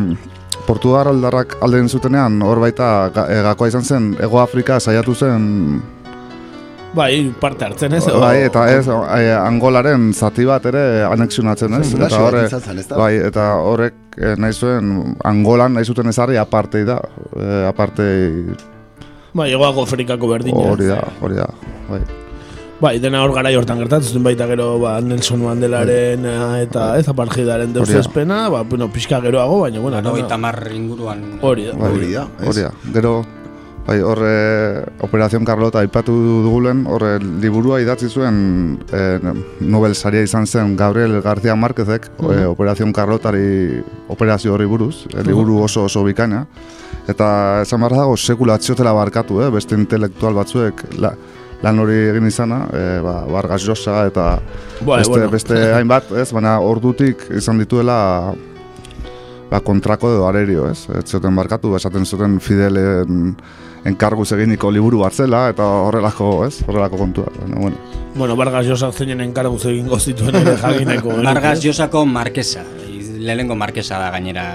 [0.67, 2.91] Portugal aldarrak alden zutenean, hor baita
[3.27, 5.49] e, gakoa izan zen, Ego Afrika saiatu zen
[6.93, 8.03] Bai, parte hartzen ez.
[8.19, 11.93] Bai, eta ez, e, Angolaren zati bat ere anexionatzen ez.
[11.95, 16.99] Bai, eta horre- bai, eta horrek e, nahi zuen, Angolan nahi zuten ezarri aparte da.
[17.31, 18.03] E, aparte
[19.33, 20.57] Bai, egoako Afrikako berdina.
[20.73, 21.47] hori da, hori da.
[21.89, 22.01] Bai.
[22.81, 27.05] Bai, dena hor gara hortan gertatzen zuten baita gero ba, Nelson Mandelaren eh, eta ez
[27.07, 31.37] apartheidaren deus ezpena, ba, bueno, pixka geroago, baina, bueno, Laro tamar inguruan.
[31.45, 31.75] Hori da.
[31.77, 32.25] Bai, Hori da?
[32.43, 32.71] Hori da.
[32.91, 33.13] Gero,
[33.87, 36.13] bai, horre, Operación Carlota aipatu
[36.45, 39.19] dugulen, horre, liburua idatzi zuen e,
[39.59, 42.31] Nobel saria izan zen Gabriel García Márquezek, Mhm.
[42.31, 46.45] e, Operación Carlotari operazio horri buruz, e, liburu oso oso bikaina.
[47.07, 49.49] Eta esan behar dago, sekula atxiotela barkatu, eh?
[49.49, 51.15] beste intelektual batzuek la,
[51.63, 54.39] lan hori egin izana, e, ba, Vargas Llosa eta
[54.85, 55.29] Bai, beste, bueno.
[55.31, 56.31] beste hainbat, ez?
[56.31, 58.31] Baina ordutik izan dituela
[59.51, 60.85] ba, kontrako edo arerio, ez?
[60.95, 63.35] Ez zuten barkatu, esaten zuten Fidelen
[63.85, 66.61] enkarguz eginiko liburu bat zela, eta horrelako, ez?
[66.67, 67.31] Horrelako kontua.
[67.39, 67.77] Baina, bueno.
[68.15, 71.15] Bueno, Vargas Llosa zeinen enkarguz egingo zituen ere jagineko.
[71.29, 72.65] Vargas Llosako markesa,
[73.17, 74.45] lehenengo markesa da gainera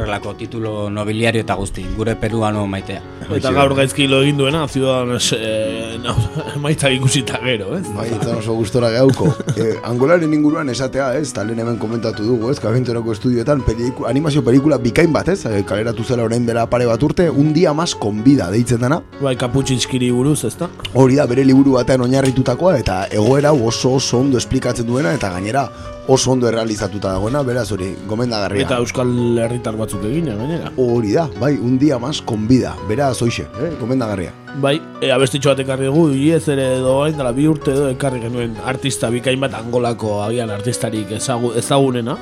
[0.00, 3.00] horrelako titulo nobiliario eta guzti, gure peruano maitea.
[3.36, 6.14] Eta gaur gaizki lo egin duena, Ciudadanos eh, no,
[6.60, 7.84] maitza ikusita gero, ez?
[7.94, 9.28] Bai, eta oso gustora gauko.
[9.56, 14.42] Eh, angolaren inguruan esatea, ez, eta lehen hemen komentatu dugu, ez, kabentorako estudioetan, peliku, animazio
[14.46, 17.94] pelikula bikain bat, ez, eh, kaleratu zela orain dela pare bat urte, un dia mas
[17.94, 19.02] con vida, deitzen dana.
[19.20, 20.70] Bai, kaputxinskiri buruz, ezta?
[20.94, 25.68] Hori da, bere liburu batean oinarritutakoa, eta egoera oso oso ondo esplikatzen duena, eta gainera
[26.10, 28.64] oso ondo errealizatuta dagoena, beraz hori, gomendagarria.
[28.64, 30.72] Eta Euskal Herritar batzuk egina, gainera.
[30.82, 34.32] Hori da, bai, un dia mas con vida, beraz hoxe, eh, gomendagarria.
[34.58, 38.24] Bai, e, abestitxo bat ekarri dugu, iez ere edo hain dela bi urte edo ekarri
[38.24, 42.18] genuen artista bikain bat angolako agian artistarik ezagu, ezagunena,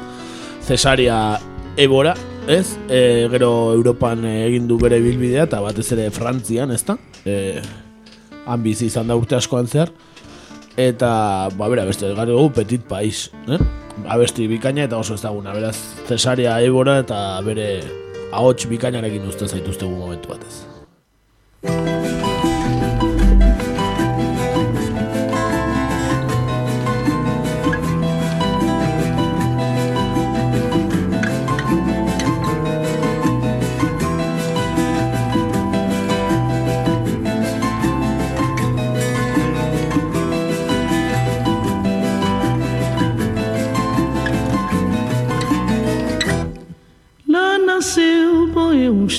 [0.69, 1.39] Cesaria
[1.81, 2.13] Ebora,
[2.47, 2.77] ez?
[2.93, 6.99] E, gero Europan egin du bere bilbidea eta batez ere Frantzian, ezta?
[7.25, 7.63] E,
[8.45, 9.95] han bizi izan da urte askoan zehar.
[10.79, 13.59] Eta, ba, bera, beste, gari dugu Petit Pais, eh?
[14.07, 15.75] Abesti bikaina eta oso ezaguna, beraz,
[16.07, 17.67] Cesaria Ebora eta bere
[18.31, 22.28] ahots bikainarekin uste zaituztegu momentu batez.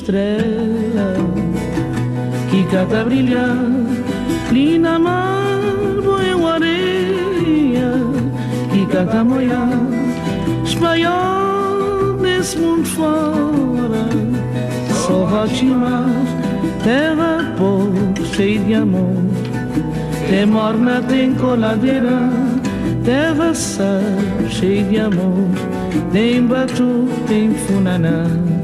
[0.10, 1.14] Estrela
[2.50, 3.58] que cata brilhar.
[4.50, 5.60] Ali na mar,
[6.36, 7.92] uma areia
[8.72, 9.70] que cata moiar.
[10.66, 14.06] Espanhol desse mundo fora,
[15.06, 16.10] só Rotimar,
[16.84, 19.16] terra pobre, cheia de amor.
[20.28, 22.20] Tem morna, tem coladeira,
[23.04, 24.02] terra sal,
[24.50, 25.48] cheia de amor.
[26.12, 28.59] Tem batu, tem funaná.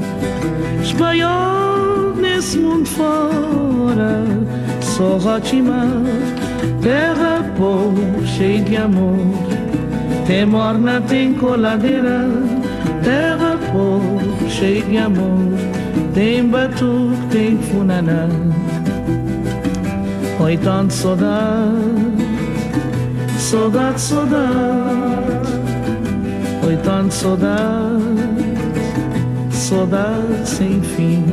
[0.86, 4.22] Espanhol nesse mundo fora,
[4.80, 5.88] só Rotimar,
[6.80, 9.18] terra pobre, cheia de amor.
[10.28, 12.28] Tem morna, tem coladeira,
[13.02, 15.58] terra pobre, cheia de amor.
[16.14, 18.28] Tem batu, tem funaná.
[20.38, 21.74] Oi, tanto saudade,
[23.40, 24.36] saudade, saudade.
[26.64, 28.15] Oi, tanto saudade,
[29.66, 31.24] saudade sem fim.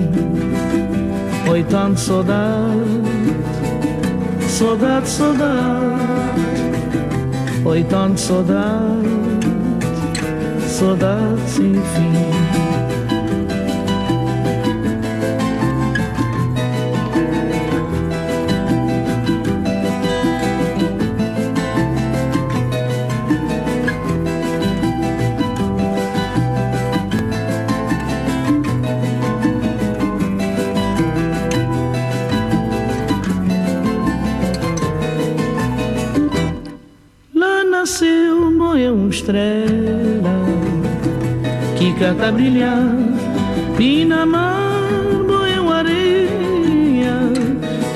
[1.47, 3.03] Oi, tanto saudade,
[4.49, 6.01] saudade, saudade.
[7.63, 9.07] Oi, tanto saudade,
[10.67, 12.62] saudade sem fim.
[42.13, 42.95] Canta brilhar
[43.79, 47.15] e na mar moia uma areia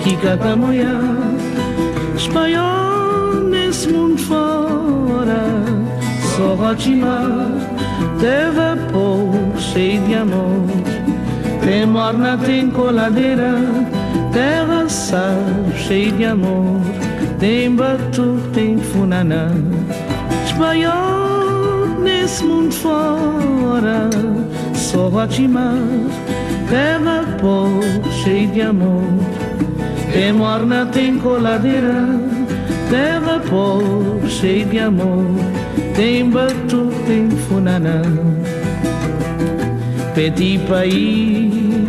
[0.03, 1.01] que canta moiar
[2.15, 5.45] espanhol nesse mundo fora
[6.35, 7.51] só Rotimar
[8.19, 10.65] terra pobre cheia de amor.
[11.63, 13.55] Tem morna tem coladeira
[14.31, 15.35] terra sal
[15.75, 16.81] cheia de amor.
[17.39, 19.51] Tem batu, tem funaná
[20.45, 21.06] Espanhol
[24.97, 26.11] sorte mais
[26.69, 29.03] Terra por cheio de amor.
[30.11, 32.07] Tem morna, tem coladeira.
[32.89, 35.23] Terra por cheio de amor.
[35.95, 38.01] Tem batu, tem funanã
[40.13, 41.87] Petit pays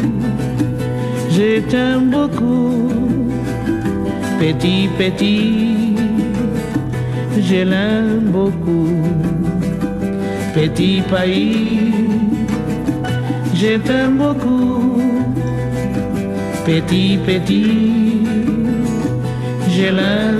[1.30, 2.89] Je t'aime beaucoup
[4.39, 5.94] Petit, petit
[7.39, 9.02] Je l'aime beaucoup
[10.55, 12.27] Petit pays
[13.60, 15.02] Je t'aime beaucoup.
[16.64, 18.22] Petit, petit
[19.68, 20.38] Je l'aime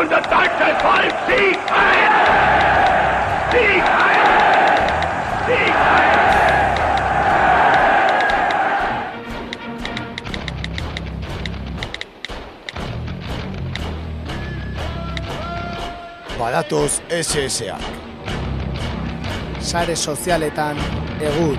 [0.00, 1.14] Und das deutsche Volk!
[1.26, 1.58] Sieg!
[3.52, 3.84] Sieg.
[19.60, 20.76] Sare sozialetan
[21.20, 21.58] egur.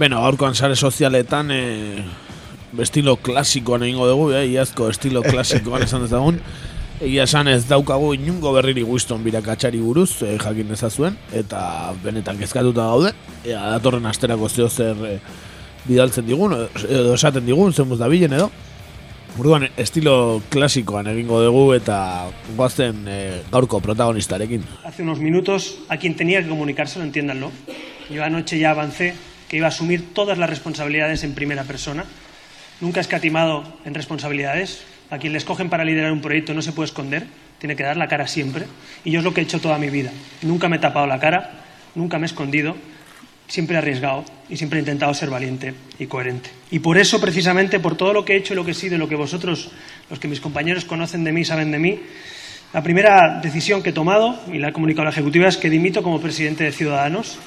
[0.00, 1.62] Beno, gaurkoan sare sozialetan e,
[2.80, 6.38] estilo klasikoan egingo dugu, eh, iazko estilo klasikoan esan dezagun.
[7.04, 12.88] Egia esan ez daukagu inungo berriri guzton birakatxari buruz, e, jakin ezazuen, eta benetan kezkatuta
[12.88, 13.12] gaude.
[13.44, 15.14] Ea, datorren asterako zeo zer e,
[15.84, 16.56] bidaltzen digun,
[16.88, 18.48] edo esaten digun, zen da bilen edo.
[19.36, 21.98] Orduan, estilo klasikoan egingo dugu eta
[22.56, 23.22] goazen e,
[23.52, 24.64] gaurko protagonistarekin.
[24.82, 27.52] Hace unos minutos, a quien tenía que comunicárselo, entiéndanlo.
[28.08, 29.14] Yo anoche ya avancé
[29.50, 32.04] que iba a asumir todas las responsabilidades en primera persona.
[32.80, 34.84] Nunca he escatimado en responsabilidades.
[35.10, 37.26] A quien le escogen para liderar un proyecto no se puede esconder,
[37.58, 38.66] tiene que dar la cara siempre.
[39.04, 40.12] Y yo es lo que he hecho toda mi vida.
[40.42, 41.50] Nunca me he tapado la cara,
[41.96, 42.76] nunca me he escondido,
[43.48, 46.50] siempre he arriesgado y siempre he intentado ser valiente y coherente.
[46.70, 48.98] Y por eso, precisamente, por todo lo que he hecho y lo que he sido
[48.98, 49.72] lo que vosotros,
[50.08, 51.98] los que mis compañeros conocen de mí, saben de mí,
[52.72, 55.68] la primera decisión que he tomado, y la he comunicado a la Ejecutiva, es que
[55.68, 57.40] dimito como presidente de Ciudadanos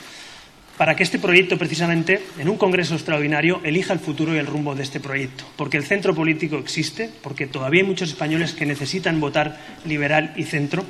[0.77, 4.75] para que este proyecto, precisamente, en un Congreso extraordinario, elija el futuro y el rumbo
[4.75, 5.45] de este proyecto.
[5.55, 10.43] Porque el centro político existe, porque todavía hay muchos españoles que necesitan votar liberal y
[10.43, 10.83] centro.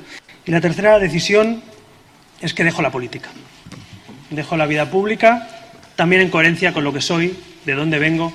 [0.46, 1.62] Y la tercera decisión
[2.40, 3.30] es que dejo la política.
[4.30, 5.48] Dejo la vida pública,
[5.96, 8.32] también en coherencia con lo que soy, de dónde vengo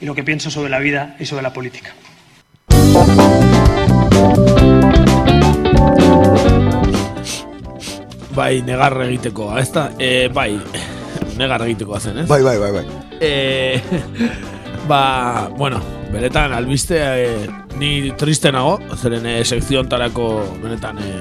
[0.00, 1.94] y lo que pienso sobre la vida y sobre la política.
[8.38, 9.88] Bai, negar egiteko, ez da?
[9.98, 10.52] E, bai,
[11.40, 12.28] negar egiteko zen, ez?
[12.30, 12.84] Bai, bai, bai, bai.
[13.18, 13.80] E,
[14.90, 15.80] ba, bueno,
[16.12, 17.48] benetan, albiste, e,
[17.82, 20.28] ni triste nago, zeren e, sekziontarako
[20.62, 21.12] benetan e,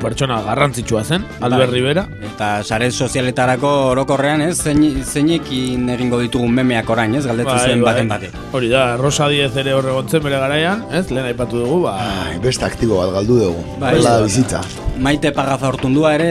[0.00, 1.78] pertsona garrantzitsua zen, Albert Bai.
[1.78, 2.04] Rivera.
[2.24, 8.10] Eta sare sozialetarako orokorrean, ez, zein, zeinekin egingo ditugun memeak orain, ez, galdetu zuen baten
[8.10, 8.30] bate.
[8.52, 11.96] Hori da, Rosa Diez ere horregontzen bere garaian, ez, lehen aipatu dugu, ba...
[12.24, 13.78] Ai, beste aktibo bat galdu dugu.
[13.82, 13.96] Bai.
[14.04, 14.62] Da bizitza.
[14.98, 16.30] Maite pagaza hortundua ere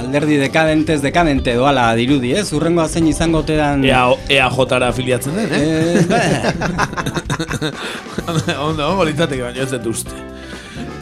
[0.00, 2.48] alderdi dekadentez dekadente doala dirudi, ez?
[2.56, 3.84] Urrengoa zein izango teran...
[3.86, 4.02] Ea,
[4.38, 6.02] ea jotara afiliatzen den, eh?
[8.24, 10.16] Ondo, ondo, litzateke baino ez dut uste.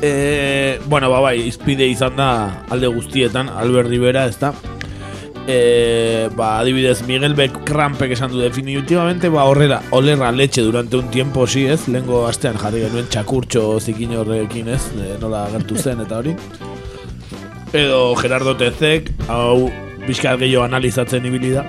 [0.02, 4.50] E, bueno, ba, bai, izpide izan da alde guztietan, Albert Rivera, ez da?
[5.46, 11.08] E, ba, adibidez, Miguel Beck Krampek esan du definitivamente, ba, horrela, olerra leche durante un
[11.14, 11.86] tiempo, sí, ez?
[11.86, 14.82] Lengo astean jarri genuen txakurtxo zikin horrekin, ez?
[14.98, 16.34] E, nola gertu zen eta hori.
[17.72, 19.70] Edo Gerardo Tezek, hau
[20.08, 21.62] bizkat gehiago analizatzen ibili da.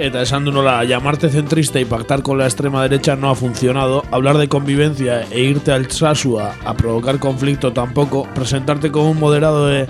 [0.00, 4.02] Eta esan du nola, llamarte centrista y pactar con la extrema derecha no ha funcionado,
[4.10, 9.66] hablar de convivencia e irte al Sasua a provocar conflicto tampoco, presentarte como un moderado
[9.66, 9.86] de,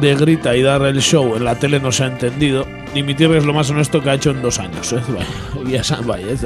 [0.00, 3.44] de grita y dar el show en la tele no se ha entendido, dimitir es
[3.44, 5.04] lo más honesto que ha hecho en dos años, ez?
[5.06, 6.42] Bai, esan, bai, ez?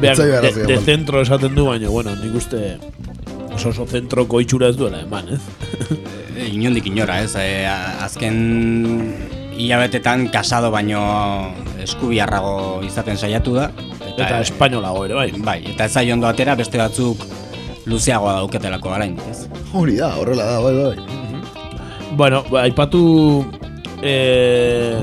[0.00, 0.84] Beak, etzai de, de eman.
[0.84, 2.78] centro esaten du, bueno, nik uste
[3.54, 5.40] oso oso zentroko itxura ez duela eman, ez?
[6.34, 7.36] E, inondik inora, ez?
[7.38, 11.02] E, azken hilabetetan kasado baino
[11.82, 13.70] eskubiarrago izaten saiatu da.
[14.10, 15.30] Eta espainolago ere, bai.
[15.44, 17.24] Bai, eta ez ondo atera beste batzuk
[17.86, 19.46] luzeagoa dauketelako orain, ez?
[19.72, 21.20] Hori da, horrela da, bai, bai.
[22.16, 23.44] Bueno, ba, aipatu
[24.02, 25.00] eh,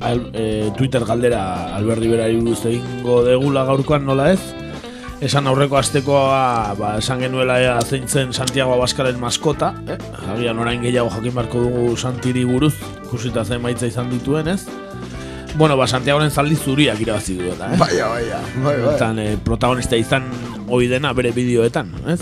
[0.00, 4.63] al, e, Twitter galdera Albert Riberari buruz egingo degula gaurkoan nola ez
[5.24, 9.96] Esan aurreko astekoa, ba, esan genuela ea zein zen Santiago Abascalen maskota, eh?
[10.34, 12.74] Agian orain gehiago jakin barko dugu Santiri buruz,
[13.06, 14.66] ikusita zen maitza izan dituen, ez?
[15.56, 17.80] Bueno, ba, Santiagoren zaldi zuriak irabazi duela, eh?
[17.80, 18.92] Baina, baina, bai, bai.
[18.92, 20.28] Eta eh, protagonista izan
[20.68, 22.20] hoi dena bere bideoetan, ez?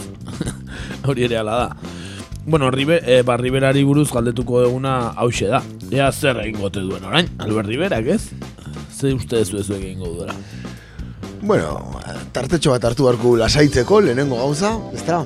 [1.10, 1.92] Hori ere ala da.
[2.46, 5.64] Bueno, Ribe, eh, ba, Riberari buruz galdetuko eguna hause da.
[5.90, 8.28] Ea zer egingo duen orain, Albert Riberak, ez?
[8.94, 10.38] Ze uste ez ez egingo duela.
[11.42, 11.80] Bueno,
[12.30, 15.24] tartetxo bat hartu beharko lasaitzeko lehenengo gauza, ezta?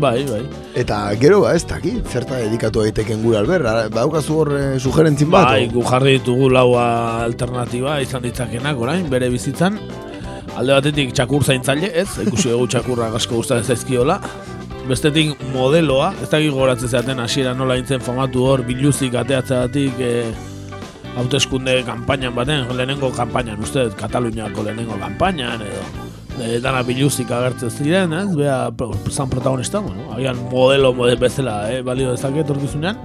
[0.00, 0.40] Bai, bai.
[0.80, 5.50] Eta gero ba, ez dakit, zerta dedikatu daiteken gure alber, badaukazu hor eh, sugerentzin bat?
[5.50, 6.86] Bai, gu jarri ditugu laua
[7.26, 9.76] alternatiba izan ditzakenak orain, bere bizitzan.
[10.56, 12.08] Alde batetik txakur zaintzaile, ez?
[12.24, 14.20] Ikusi dugu txakurrak asko gustatzen zaizkiola.
[14.88, 20.14] Bestetik modeloa, ez dakit goratzen zaten hasiera nola intzen famatu hor biluzik ateatzeatik e,
[21.16, 25.82] hauteskunde kanpainan baten, lehenengo kanpainan, uste, Kataluniako lehenengo kanpainan edo
[26.42, 28.30] e, dana biluzik agertzen ziren, ez?
[28.36, 28.70] Bea,
[29.10, 32.98] zan protagonista, bueno, agian modelo model bezala, eh, balio dezake etorkizunean.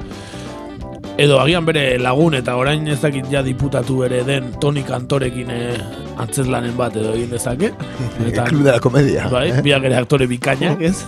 [1.18, 5.76] Edo agian bere lagun eta orain ez dakit ja diputatu ere den Toni Kantorekin eh,
[6.18, 7.70] antzezlanen bat edo egin dezake.
[8.50, 9.62] Club de la Comedia, Bai, eh?
[9.66, 11.06] biak ere aktore bikainak, ez?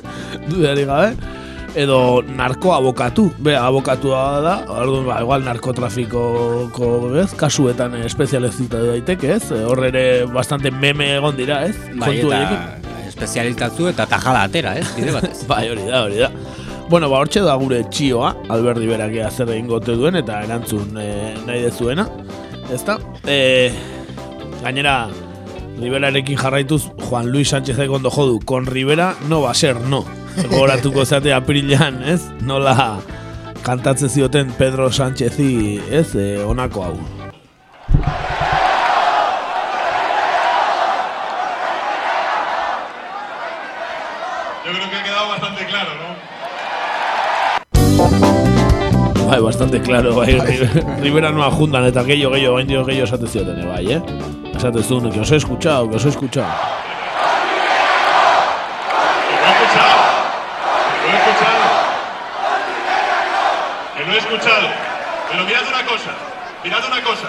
[0.50, 1.36] Dudari gabe.
[1.78, 6.88] Edo narko abokatu, be, abokatua da, orduan, ba, igual narkotrafikoko,
[7.22, 9.52] ez, kasuetan eh, espezializita daiteke, ez?
[9.54, 11.76] Eh, Hor ere bastante meme egon dira, ez?
[11.92, 13.06] Bai, Kontu eta horiekin.
[13.12, 14.88] espezializatzu eta tajada atera, ez?
[14.96, 15.44] Bide batez.
[15.52, 16.32] bai, hori da, hori da.
[16.88, 21.08] Bueno, ba, hortxe da gure txioa, Alberdi berakea zer egin gote duen eta erantzun e,
[21.46, 22.08] nahi dezuena.
[22.74, 22.98] Ezta?
[23.28, 23.70] E,
[24.64, 25.04] gainera,
[25.78, 30.17] Riberarekin jarraituz, Juan Luis Sánchez ondo jodu, con Rivera no va a ser no.
[30.46, 32.20] Gogoratuko zate aprilan, ez?
[32.46, 32.98] Nola
[33.62, 36.14] kantatzen zioten Pedro Sánchezi, ez?
[36.14, 36.96] E, onako hau.
[44.64, 46.08] Yo creo que ha quedado bastante claro, ¿no?
[49.28, 53.68] Bai, bastante claro, bai, Ri- Rivera no ajuntan eta gehiago, gehiago, gehiago, gehiago esate zioten,
[53.68, 54.02] bai, eh?
[54.56, 56.48] Esate zuen, que os he escuchado, que os he escuchado.
[64.08, 64.68] Lo he escuchado.
[65.30, 66.10] Pero mirad una cosa.
[66.64, 67.28] Mirad una cosa.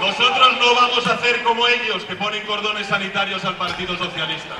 [0.00, 4.54] Nosotros no vamos a hacer como ellos que ponen cordones sanitarios al Partido Socialista.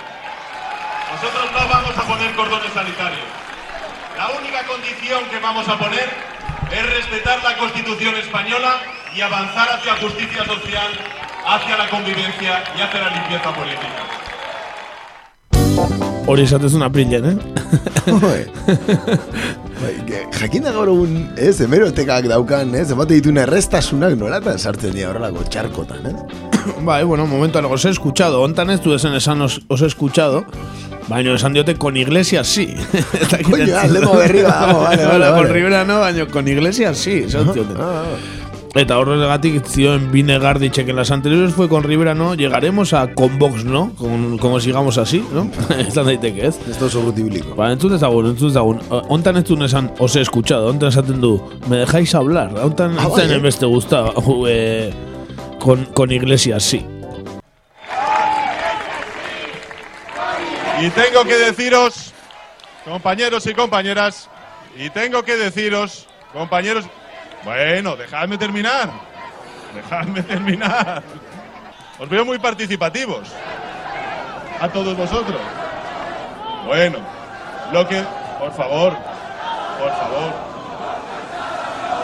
[1.13, 3.23] Nosotros no vamos a poner cordones sanitarios.
[4.17, 6.11] La única condición que vamos a poner
[6.73, 8.81] es respetar la Constitución española
[9.15, 10.91] y avanzar hacia justicia social,
[11.47, 14.26] hacia la convivencia y hacia la limpieza política.
[16.27, 17.37] Hori esatezun aprilen, eh?
[19.77, 24.95] Bai, ge- jakin da gaur egun, ez, hemerotekak daukan, ez, emate dituen errestasunak nolatan sartzen
[24.97, 26.17] dira horrelako txarkotan, ez?
[26.89, 28.41] Bai, bueno, momentuan os he escuchado.
[28.43, 30.43] Hontan ez du esan esan os, os he escuchado.
[31.07, 32.75] Baina esan diote con Iglesias sí.
[33.77, 35.53] Ah, lemo berri vamos, vale, vale, Con vale.
[35.53, 37.23] Rivera no, baina con Iglesias sí.
[37.29, 37.77] Esan zioten.
[38.77, 43.39] Eta horregatik zioen Bine Gardichek en las anteriores fue con Rivera no, llegaremos a con
[43.39, 45.51] Vox no, con, como sigamos así, no?
[45.79, 46.59] Esan daiteke, ez?
[46.67, 47.55] Da oso rutibliko.
[47.57, 48.83] Ba, entzun ezagun, entzun ezagun.
[49.09, 51.39] Hontan ez duen esan, os he escuchado, hontan esaten du,
[51.71, 52.53] me dejáis hablar.
[52.61, 53.41] Hontan Ah, ez zen bai, eh?
[53.47, 54.05] beste gusta,
[54.49, 54.93] eh,
[55.59, 56.85] con, con Iglesias sí.
[60.83, 62.13] Y tengo que deciros,
[62.85, 64.29] compañeros y compañeras,
[64.77, 66.85] y tengo que deciros, compañeros,
[67.47, 68.91] bueno, dejadme terminar,
[69.73, 71.01] dejadme terminar.
[71.97, 73.33] Os veo muy participativos,
[74.61, 75.41] a todos vosotros.
[76.67, 76.99] Bueno,
[77.73, 78.03] lo que,
[78.41, 78.97] por favor,
[79.79, 80.33] por favor,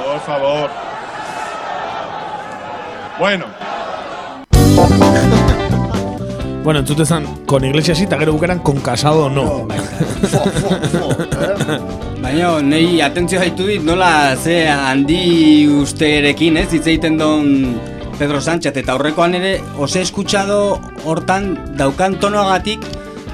[0.04, 0.70] por favor.
[3.18, 3.46] Bueno,
[6.62, 9.66] Bueno, entzute zan, con Iglesias sí, eta gero bukaran con Casado no.
[12.22, 17.74] Baina, nei atentzio haitu dit, nola ze handi usterekin, ez, hitz egiten don
[18.14, 22.78] Pedro Sánchez, eta aurrekoan ere, os he escuchado hortan daukan tonoagatik,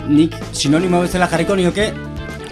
[0.08, 1.92] nik sinonimo bezala jarriko nioke,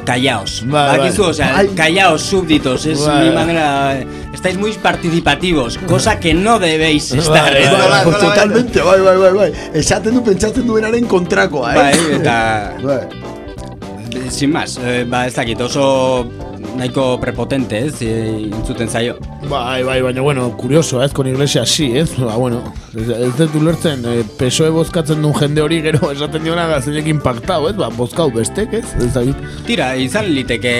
[0.06, 0.64] callaos.
[0.66, 1.30] Bai, Bakizu, bai.
[1.30, 3.28] o sea, callaos, súbditos, es Bai.
[3.28, 4.00] mi manera...
[4.32, 7.52] Estáis muy participativos, cosa que no debéis estar.
[8.04, 9.52] Pues totalmente, bai, bai, bai, bai.
[9.74, 11.78] Esaten du pentsatzen duenaren kontrakoa, eh?
[11.78, 12.76] Bai, eta...
[12.82, 13.00] Bai.
[14.30, 16.26] Sin más, eh, ba, ez dakit, oso
[16.78, 19.16] nahiko prepotente, ez, eh, intzuten zaio.
[19.48, 22.16] Bai, bai, baina, bueno, kurioso, ez, con Iglesias sí, ez?
[22.18, 22.62] Ba, bueno,
[22.94, 27.68] ez, ez dut ulertzen, eh, PSOE bozkatzen duen jende hori gero esaten diona gazeinek impactau,
[27.70, 27.76] ez?
[27.76, 28.86] Ba, bozkau bestek, ez?
[29.00, 29.44] Ez dakit.
[29.66, 30.76] Tira, izan liteke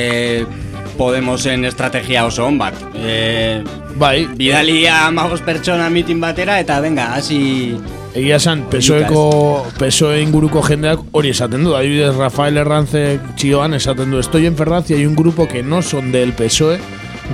[0.96, 2.78] Podemosen estrategia oso on bat.
[2.96, 3.60] E,
[4.00, 4.26] Bai.
[4.36, 7.76] Bidalia amagos pertsona mitin batera, eta venga, hasi...
[8.16, 11.74] Egia esan, PSOeko, PSOE inguruko jendeak hori esaten du.
[11.76, 13.02] Adibidez, Rafael Herranze
[13.36, 14.16] txioan esaten du.
[14.22, 16.78] Estoy en Ferraz y hay un grupo que no son del PSOE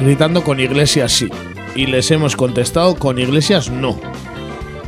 [0.01, 1.29] gritando con Iglesias sí.
[1.77, 3.97] Y les hemos contestado con Iglesias no.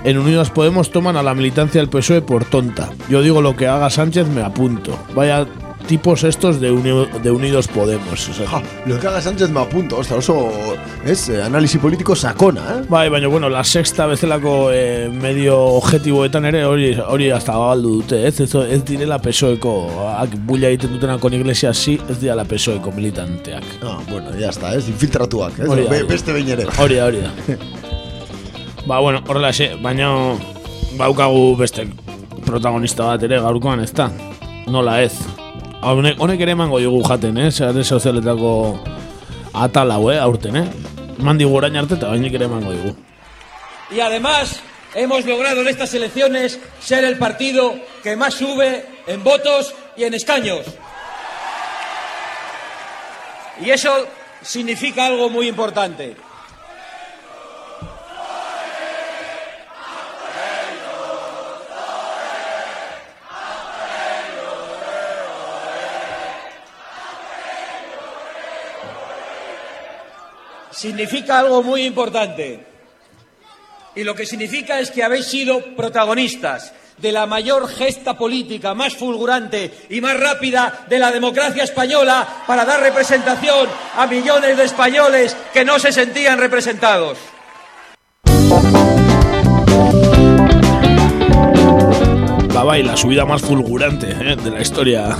[0.02, 2.90] En Unidos Podemos toman a la militancia del PSOE por tonta.
[3.08, 4.98] Yo digo lo que haga Sánchez, me apunto.
[5.14, 5.46] Vaya
[5.86, 8.28] tipos estos de, Uni- de Unidos Podemos.
[8.28, 10.50] O sea, Ja, lo que haga Sánchez me apunto, ostra, oso,
[11.04, 12.84] ez, eh, analisi politiko sakona, eh?
[12.88, 18.26] Bai, baina, bueno, la sexta bezalako eh, medio objetiboetan ere hori hori hasta galdu dute,
[18.26, 18.40] ez?
[18.40, 19.74] Ez, ez direla pesoeko,
[20.18, 23.64] ak, bulla egiten dutena kon iglesia si, ez direla pesoeko militanteak.
[23.82, 25.68] Ah, bueno, ya está, ez, infiltratuak, ez?
[25.68, 26.66] Hori da, Be- beste behin ere.
[26.78, 27.32] Hori da, hori da.
[28.86, 30.08] ba, bueno, horrela xe, baina
[30.98, 31.86] baukagu beste
[32.44, 34.10] protagonista bat ere gaurkoan, ez da?
[34.70, 35.12] Nola ez?
[35.84, 37.50] Honek, honek ere emango digu jaten, eh?
[37.52, 38.52] Sare sozialetako
[39.52, 40.16] atal hau, eh?
[40.16, 40.64] Aurten, eh?
[41.20, 42.94] Mandi orain arte eta bainik ere emango digu.
[43.90, 44.60] Y además
[44.94, 50.14] hemos logrado en estas elecciones ser el partido que más sube en votos y en
[50.14, 50.64] escaños.
[53.60, 54.08] Y eso
[54.40, 56.16] significa algo muy importante.
[70.84, 72.60] Significa algo muy importante.
[73.94, 78.94] Y lo que significa es que habéis sido protagonistas de la mayor gesta política más
[78.94, 83.66] fulgurante y más rápida de la democracia española para dar representación
[83.96, 87.16] a millones de españoles que no se sentían representados.
[92.64, 95.14] Ba bai, la subida más fulgurante eh, de la historia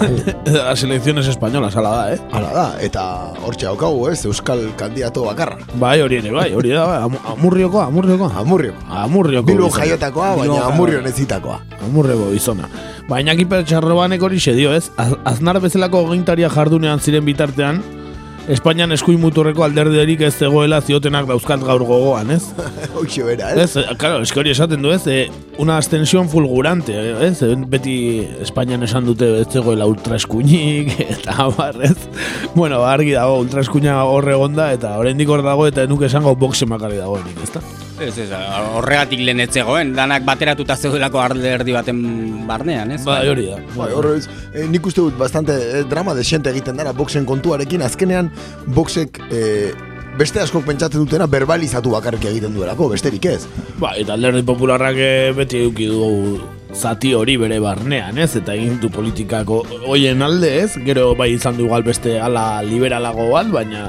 [0.46, 2.18] de las elecciones españolas, ala da, eh?
[2.32, 3.02] Hala da, eta
[3.44, 5.58] hortxe daukagu, ez, euskal kandidato bakarra.
[5.76, 8.30] Bai, hori ere, bai, hori da, bai, Amu- amurriokoa, amurriokoa.
[8.40, 8.72] Amurrio.
[8.88, 9.46] Amurrioko.
[9.46, 11.60] Bilbo jaiotakoa, baina amurrio nezitakoa.
[11.84, 12.70] Amurreko gizona.
[13.10, 14.88] Baina kiper txarrobanek hori dio, ez?
[14.96, 17.82] Az- Aznar bezalako gintaria jardunean ziren bitartean,
[18.46, 22.44] Espainian eskuin muturreko alderderik ez zegoela ziotenak dauzkat gaur gogoan, ez?
[22.98, 23.64] Hoxe bera, ez?
[23.64, 25.02] Ez, eh, claro, eski hori esaten du, ez?
[25.10, 25.24] Eh,
[25.58, 27.42] una ascensión fulgurante, eh, ez?
[27.66, 27.96] Beti
[28.44, 31.96] Espainian esan dute ez zegoela ultraeskuinik, eta bar, ez?
[32.54, 37.02] Bueno, argi dago, ultraeskuina horre egonda, eta oraindik hor dago, eta nuke esango boxe makari
[37.02, 37.64] dagoenik, ezta?
[37.96, 38.28] Ez, ez,
[38.76, 42.00] horregatik lehen ez zegoen, danak bateratuta zeudelako alderdi baten
[42.48, 43.00] barnean, ez?
[43.06, 43.56] Bai, hori da.
[43.72, 48.28] Bai, horrez, eh, nik uste dut bastante eh, drama desente egiten dara boxen kontuarekin, azkenean
[48.76, 49.72] boxek eh,
[50.20, 53.46] beste askok pentsatzen dutena verbalizatu bakarrik egiten duelako, besterik ez.
[53.80, 56.42] Ba, eta alderdi popularrak eh, beti eduki du
[56.76, 58.34] zati hori bere barnean, ez?
[58.36, 60.74] Eta egin du politikako hoien alde, ez?
[60.84, 63.88] Gero bai izan du igual beste ala liberalago bat, baina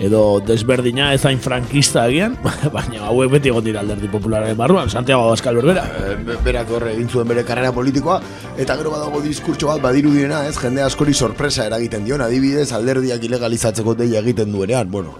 [0.00, 2.36] edo desberdina ez hain frankista agian,
[2.76, 5.84] baina hauek beti egon dira alderdi populararen barruan, Santiago Abascal berbera.
[6.00, 8.20] Eh, be- berak horre egin zuen bere karrera politikoa,
[8.56, 13.94] eta gero badago diskurtso bat badirudiena, ez, jende askori sorpresa eragiten dion, adibidez, alderdiak ilegalizatzeko
[14.00, 15.12] deia egiten duenean, bueno,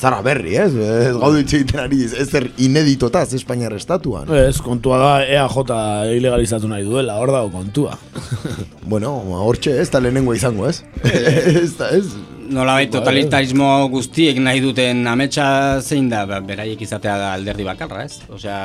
[0.00, 0.70] zara berri, ez?
[0.72, 4.30] Ez gaudu hitz egiten ari, ez zer ineditotaz Espainiar estatuan.
[4.32, 5.60] Ez, kontua da EAJ
[6.16, 7.98] ilegalizatu nahi duela, hor dago kontua.
[8.90, 9.12] bueno,
[9.44, 10.80] hortxe ez da lehenengo izango, ez?
[11.04, 12.06] ez da, ez?
[12.50, 15.44] Nolabait totalitarismo guztiek nahi duten ametsa
[15.80, 18.18] zein da, ba, beraiek izatea da alderdi bakarra, ez?
[18.34, 18.58] Osea,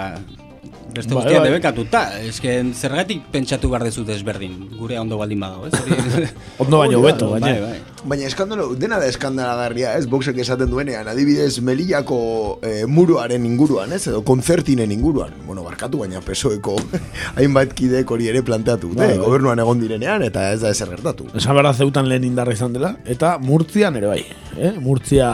[0.95, 1.49] beste Bai, guztiak bai.
[1.51, 6.31] debekatuta, eske zergatik pentsatu behar dezu desberdin, gure ondo baldin badago, ez?
[6.63, 7.67] Ondo baino beto, bai, baina.
[7.67, 7.81] bai.
[8.05, 10.05] Baina eskandalo, dena da eskandalagarria, ez?
[10.09, 12.19] Boxek esaten duenean, adibidez, Melillako
[12.63, 14.03] eh, muruaren inguruan, ez?
[14.11, 15.33] Edo konzertinen inguruan.
[15.47, 16.77] Bueno, barkatu, baina pesoeko
[17.39, 18.93] hainbat kideek hori ere planteatu.
[18.93, 19.25] Bai, dute, bai.
[19.25, 21.27] gobernuan egon direnean, eta ez da ezer gertatu.
[21.35, 24.21] Esan behar zeutan lehen indarra izan dela, eta Murtzian ere bai.
[24.55, 24.75] Eh?
[24.79, 25.31] Murtzia,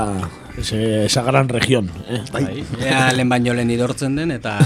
[0.61, 1.89] ese, esa gran región.
[2.09, 2.21] Eh?
[2.31, 4.57] Bai, ea lehen baino lehen idortzen den, eta...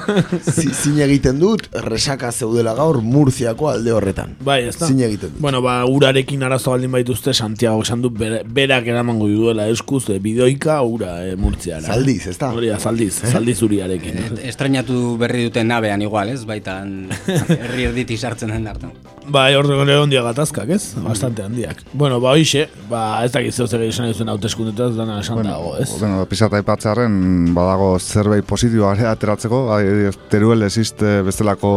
[0.54, 4.34] Zi- Zin egiten dut, resaka zeudela gaur Murziako alde horretan.
[4.44, 4.88] Bai, ez da.
[4.88, 5.40] Zin egiten dut.
[5.44, 10.18] Bueno, ba, urarekin arazo baldin baituzte, Santiago esan du bere- berak eramango duela eskuz, e,
[10.18, 11.86] bidoika ura e, murtziara.
[11.94, 12.52] Zaldiz, ez da?
[12.56, 14.20] Hori zaldiz, zaldiz uriarekin.
[14.42, 16.42] Estrenatu berri duten nabean igual, ez?
[16.48, 17.08] Baitan
[17.60, 18.92] herri erditi sartzen den hartan.
[19.30, 20.94] Bai, hor ere ondia gatazkak, ez?
[20.98, 21.84] Bastante handiak.
[21.94, 25.88] Bueno, ba, hoxe, ba, ez dakit zeu zer esan duzuen hauteskundetaz, dana esan dago, ez?
[26.00, 31.72] Bueno, pisata aipatzearen badago zerbait positiboa ere ateratzeko, adibidez, Teruel existe bestelako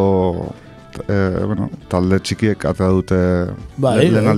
[1.08, 3.20] eh, bueno, talde txikiek atera dute
[3.78, 4.32] Bai, le- lehen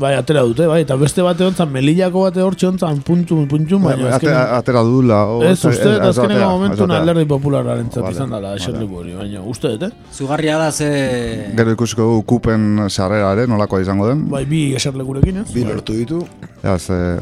[0.00, 0.10] bai.
[0.10, 4.02] Bai, atera dute, bai, eta beste bate hontzan, melillako bate hortxe hontzan, puntun, puntun, baina
[4.08, 5.18] Bai, azkenean- atera, dula.
[5.28, 8.48] o, Ez, uste, ez- eta ez azkeneko atera, momentu alderdi populararen zat Vale, izan dela,
[8.48, 8.60] vale.
[8.60, 9.90] eserleku hori, baina uste eh?
[10.12, 11.52] Zugarria da ze...
[11.56, 14.28] Gero ikusiko dugu kupen sarrera ere, nolakoa izango den.
[14.30, 15.52] Bai, bi eserlekurekin, ez?
[15.54, 16.24] Bi lortu ditu.
[16.64, 17.18] Ja, ze,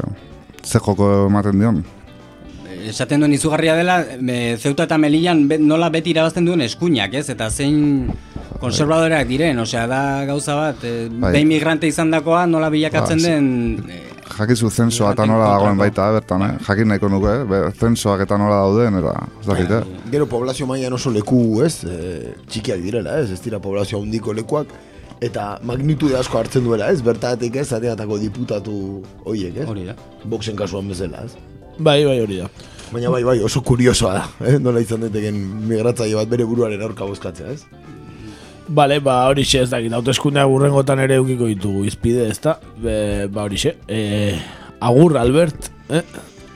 [0.63, 1.83] ze joko ematen dion.
[2.89, 7.27] esaten duen izugarria dela, e, Zeuta eta Melillan be, nola beti irabazten duen eskuinak, ez?
[7.29, 8.07] Eta zein
[8.59, 11.33] konservadoreak diren, osea, da gauza bat, e, Bai.
[11.37, 14.07] behin migrante izandakoa nola bilakatzen Ba, den...
[14.39, 16.51] Jakizu zensoa eta nola dagoen baita, eh, bertan, eh?
[16.63, 17.63] Jakin nahiko nuke, eh?
[17.75, 20.03] Zensoak eta nola dauden, eta, ez dakit, eh?
[20.13, 21.83] Gero poblazio mailan oso leku, ez?
[21.83, 23.33] E, txikiak direla, ez?
[23.35, 24.71] Ez dira poblazio handiko lekuak.
[25.19, 27.01] Eta magnitude asko hartzen duela, ez?
[27.03, 28.75] Bertatik ez, ateatako diputatu
[29.25, 29.67] hoiek, ez?
[29.67, 29.97] Hori da.
[30.23, 31.35] Boxen kasuan bezala, ez?
[31.77, 32.47] Bai, bai, hori da.
[32.93, 34.55] Baina bai, bai, oso kuriosoa da, eh?
[34.61, 35.35] Nola izan daiteken
[35.67, 37.88] migratzaile bat bere buruaren aurka bozkatzea, ez?
[38.69, 42.57] Bale, ba hori xe ez dakit, hauteskundeak burrengotan ere eukiko ditugu izpide, ez da?
[42.77, 44.35] Be, ba hori xe, e,
[44.85, 46.03] agur Albert, eh?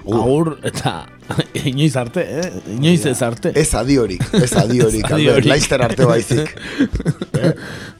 [0.03, 1.05] Agur, eta
[1.71, 2.49] inoiz arte, eh?
[2.75, 3.53] Inoiz ez arte.
[3.57, 6.51] Ez adiorik, ez adiorik, Albert, laizter arte baizik.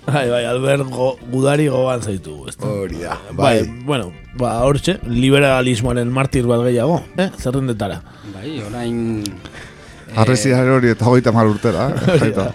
[0.06, 2.68] Bai, bai, Albert go, gudari gogan da?
[2.68, 3.84] Hori da, Bai, bai.
[3.88, 7.32] bueno, ba hortxe, liberalismoaren martir bat gehiago, eh?
[7.40, 8.02] Zerrendetara.
[8.36, 9.24] Bai, orain...
[10.16, 12.18] Arrezia hori eta hogeita mar urtera, eh?
[12.22, 12.50] Jaita.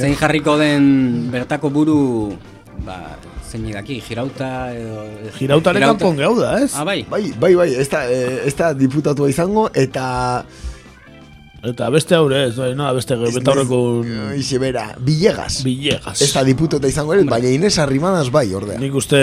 [0.00, 1.98] Zein jarriko den bertako buru,
[2.86, 2.98] ba,
[3.52, 5.06] zein daki, girauta edo...
[5.36, 6.72] Girautaren kanpon gau da, ez?
[6.74, 7.02] Ah, bai.
[7.10, 10.06] Bai, bai, bai, ez da, eh, ez da diputatua izango, eta...
[11.62, 13.78] Eta beste haure ez, bai, no, beste betaurreko...
[14.40, 15.60] Ixe bera, Villegas.
[15.62, 16.18] Villegas.
[16.24, 18.80] Ez da diputata izango ere, baina Ines Arrimadas bai, ordea.
[18.82, 19.20] Nik uste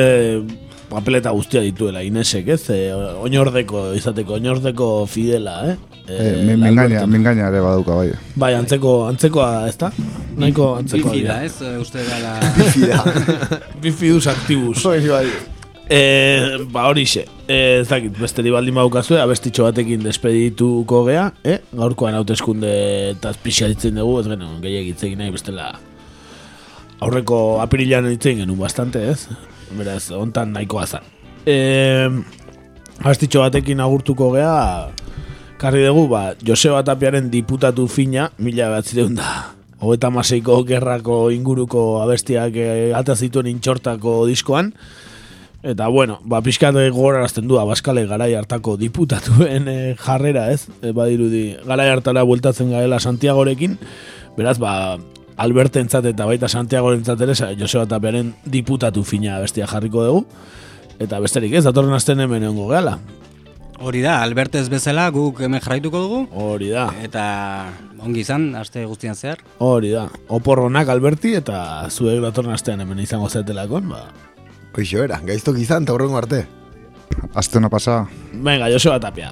[0.90, 2.64] papeleta guztia dituela Inesek, ez?
[2.74, 5.76] E, oinordeko, izateko, oinordeko fidela, eh?
[6.10, 8.10] Eh, min- mingaina, mingaina ere baduka, bai.
[8.36, 9.92] Bai, antzeko, antzekoa, ez da?
[10.40, 11.12] Nahiko antzekoa.
[11.14, 11.56] Bifida, ez?
[11.62, 12.34] Eh, Uste dela...
[12.58, 13.04] Bifida.
[13.84, 14.84] Bifidus activus.
[14.84, 15.26] Bai, bai.
[15.90, 16.02] E,
[16.70, 21.60] ba horixe, e, ez dakit, beste baldin baukazue, abestitxo batekin despedituko gea, eh?
[21.74, 22.70] gaurkoan hauteskunde
[23.16, 25.72] eta ditzen dugu, ez genuen gehiagik hitz egin nahi bestela
[27.02, 29.28] aurreko apirilan ditzen genuen bastante, ez?
[29.78, 31.06] Beraz, hontan nahikoa zan.
[31.46, 32.08] E,
[33.04, 34.90] abestitxo batekin agurtuko gea,
[35.62, 42.56] karri dugu, ba, Joseba Tapiaren diputatu fina, mila bat da, hogeta maseiko gerrako inguruko abestiak
[42.56, 44.74] e, ata zituen intxortako diskoan,
[45.60, 50.70] Eta bueno, ba pixkat gogorarazten du Abaskale garai hartako diputatuen eh, jarrera, ez?
[50.80, 53.76] E, badirudi garai hartara bueltatzen gaela Santiagorekin.
[54.38, 54.96] Beraz, ba
[55.40, 60.26] Albertentzat eta baita Santiagorentzat ere Joseba Tapiaren diputatu fina bestia jarriko dugu.
[61.00, 62.98] Eta besterik ez, datorren asten hemen egongo gehala.
[63.80, 66.18] Hori da, Albertez bezala guk hemen jarraituko dugu.
[66.36, 66.90] Hori da.
[67.00, 67.24] Eta
[68.04, 69.40] ongi izan, aste guztian zehar.
[69.64, 70.10] Hori da.
[70.28, 74.10] Oporronak Alberti eta zuek datorren astean hemen izango zetelakon, ba.
[74.76, 76.44] Hoixo era, gaiztok izan, eta horrengo arte.
[77.34, 78.02] Aztena pasa.
[78.34, 79.32] Venga, Joseba Tapia.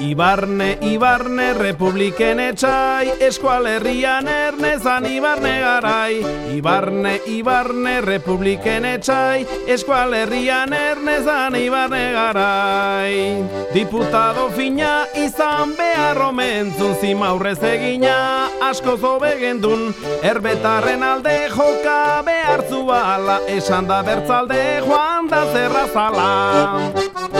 [0.00, 6.22] Ibarne, Ibarne, Republiken etxai, eskualerrian ernezan Ibarne garai.
[6.56, 13.44] Ibarne, Ibarne, Republiken etxai, eskualerrian ernezan Ibarne garai.
[13.74, 19.90] Diputado fina izan behar omentzun zimaurrez egina, asko zobe gendun,
[20.24, 27.39] erbetarren alde joka behar zuala, esan da bertzalde joan da zerrazala.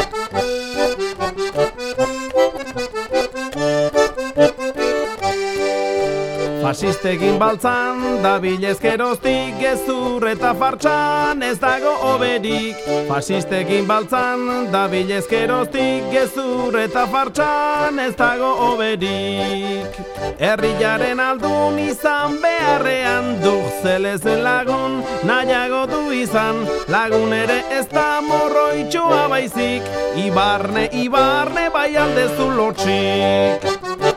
[6.70, 12.84] Fasistekin baltzan, da bilezkeroztik gezur eta fartxan ez dago oberik.
[13.08, 19.98] Fasistekin baltzan, da bilezkeroztik gezur eta fartxan ez dago oberik.
[20.38, 29.26] Herriaren aldun izan beharrean duk zelezen lagun, nahiago du izan, lagun ere ez da morroitxua
[29.34, 29.90] baizik,
[30.22, 34.09] ibarne, ibarne bai aldezu lotxik.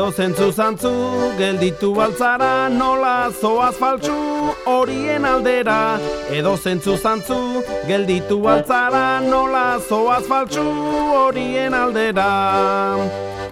[0.00, 0.90] Edo zentzu zantzu,
[1.36, 4.14] gelditu baltzara, nola zoaz faltsu,
[4.64, 6.00] horien aldera.
[6.32, 10.64] Edo zentzu zantzu, gelditu baltzara, nola zoaz faltsu,
[11.12, 12.30] horien aldera.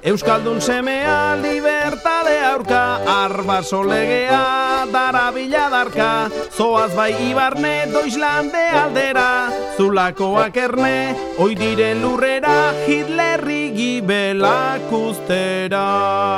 [0.09, 6.11] Euskaldun semea, libertade aurka, arbaso legea, darabila darka.
[6.57, 9.29] Zoaz bai ibarne, doizlande aldera,
[9.77, 10.97] zulakoak erne,
[11.37, 12.57] oi diren lurrera,
[12.87, 16.38] Hitlerri gibelak ustera.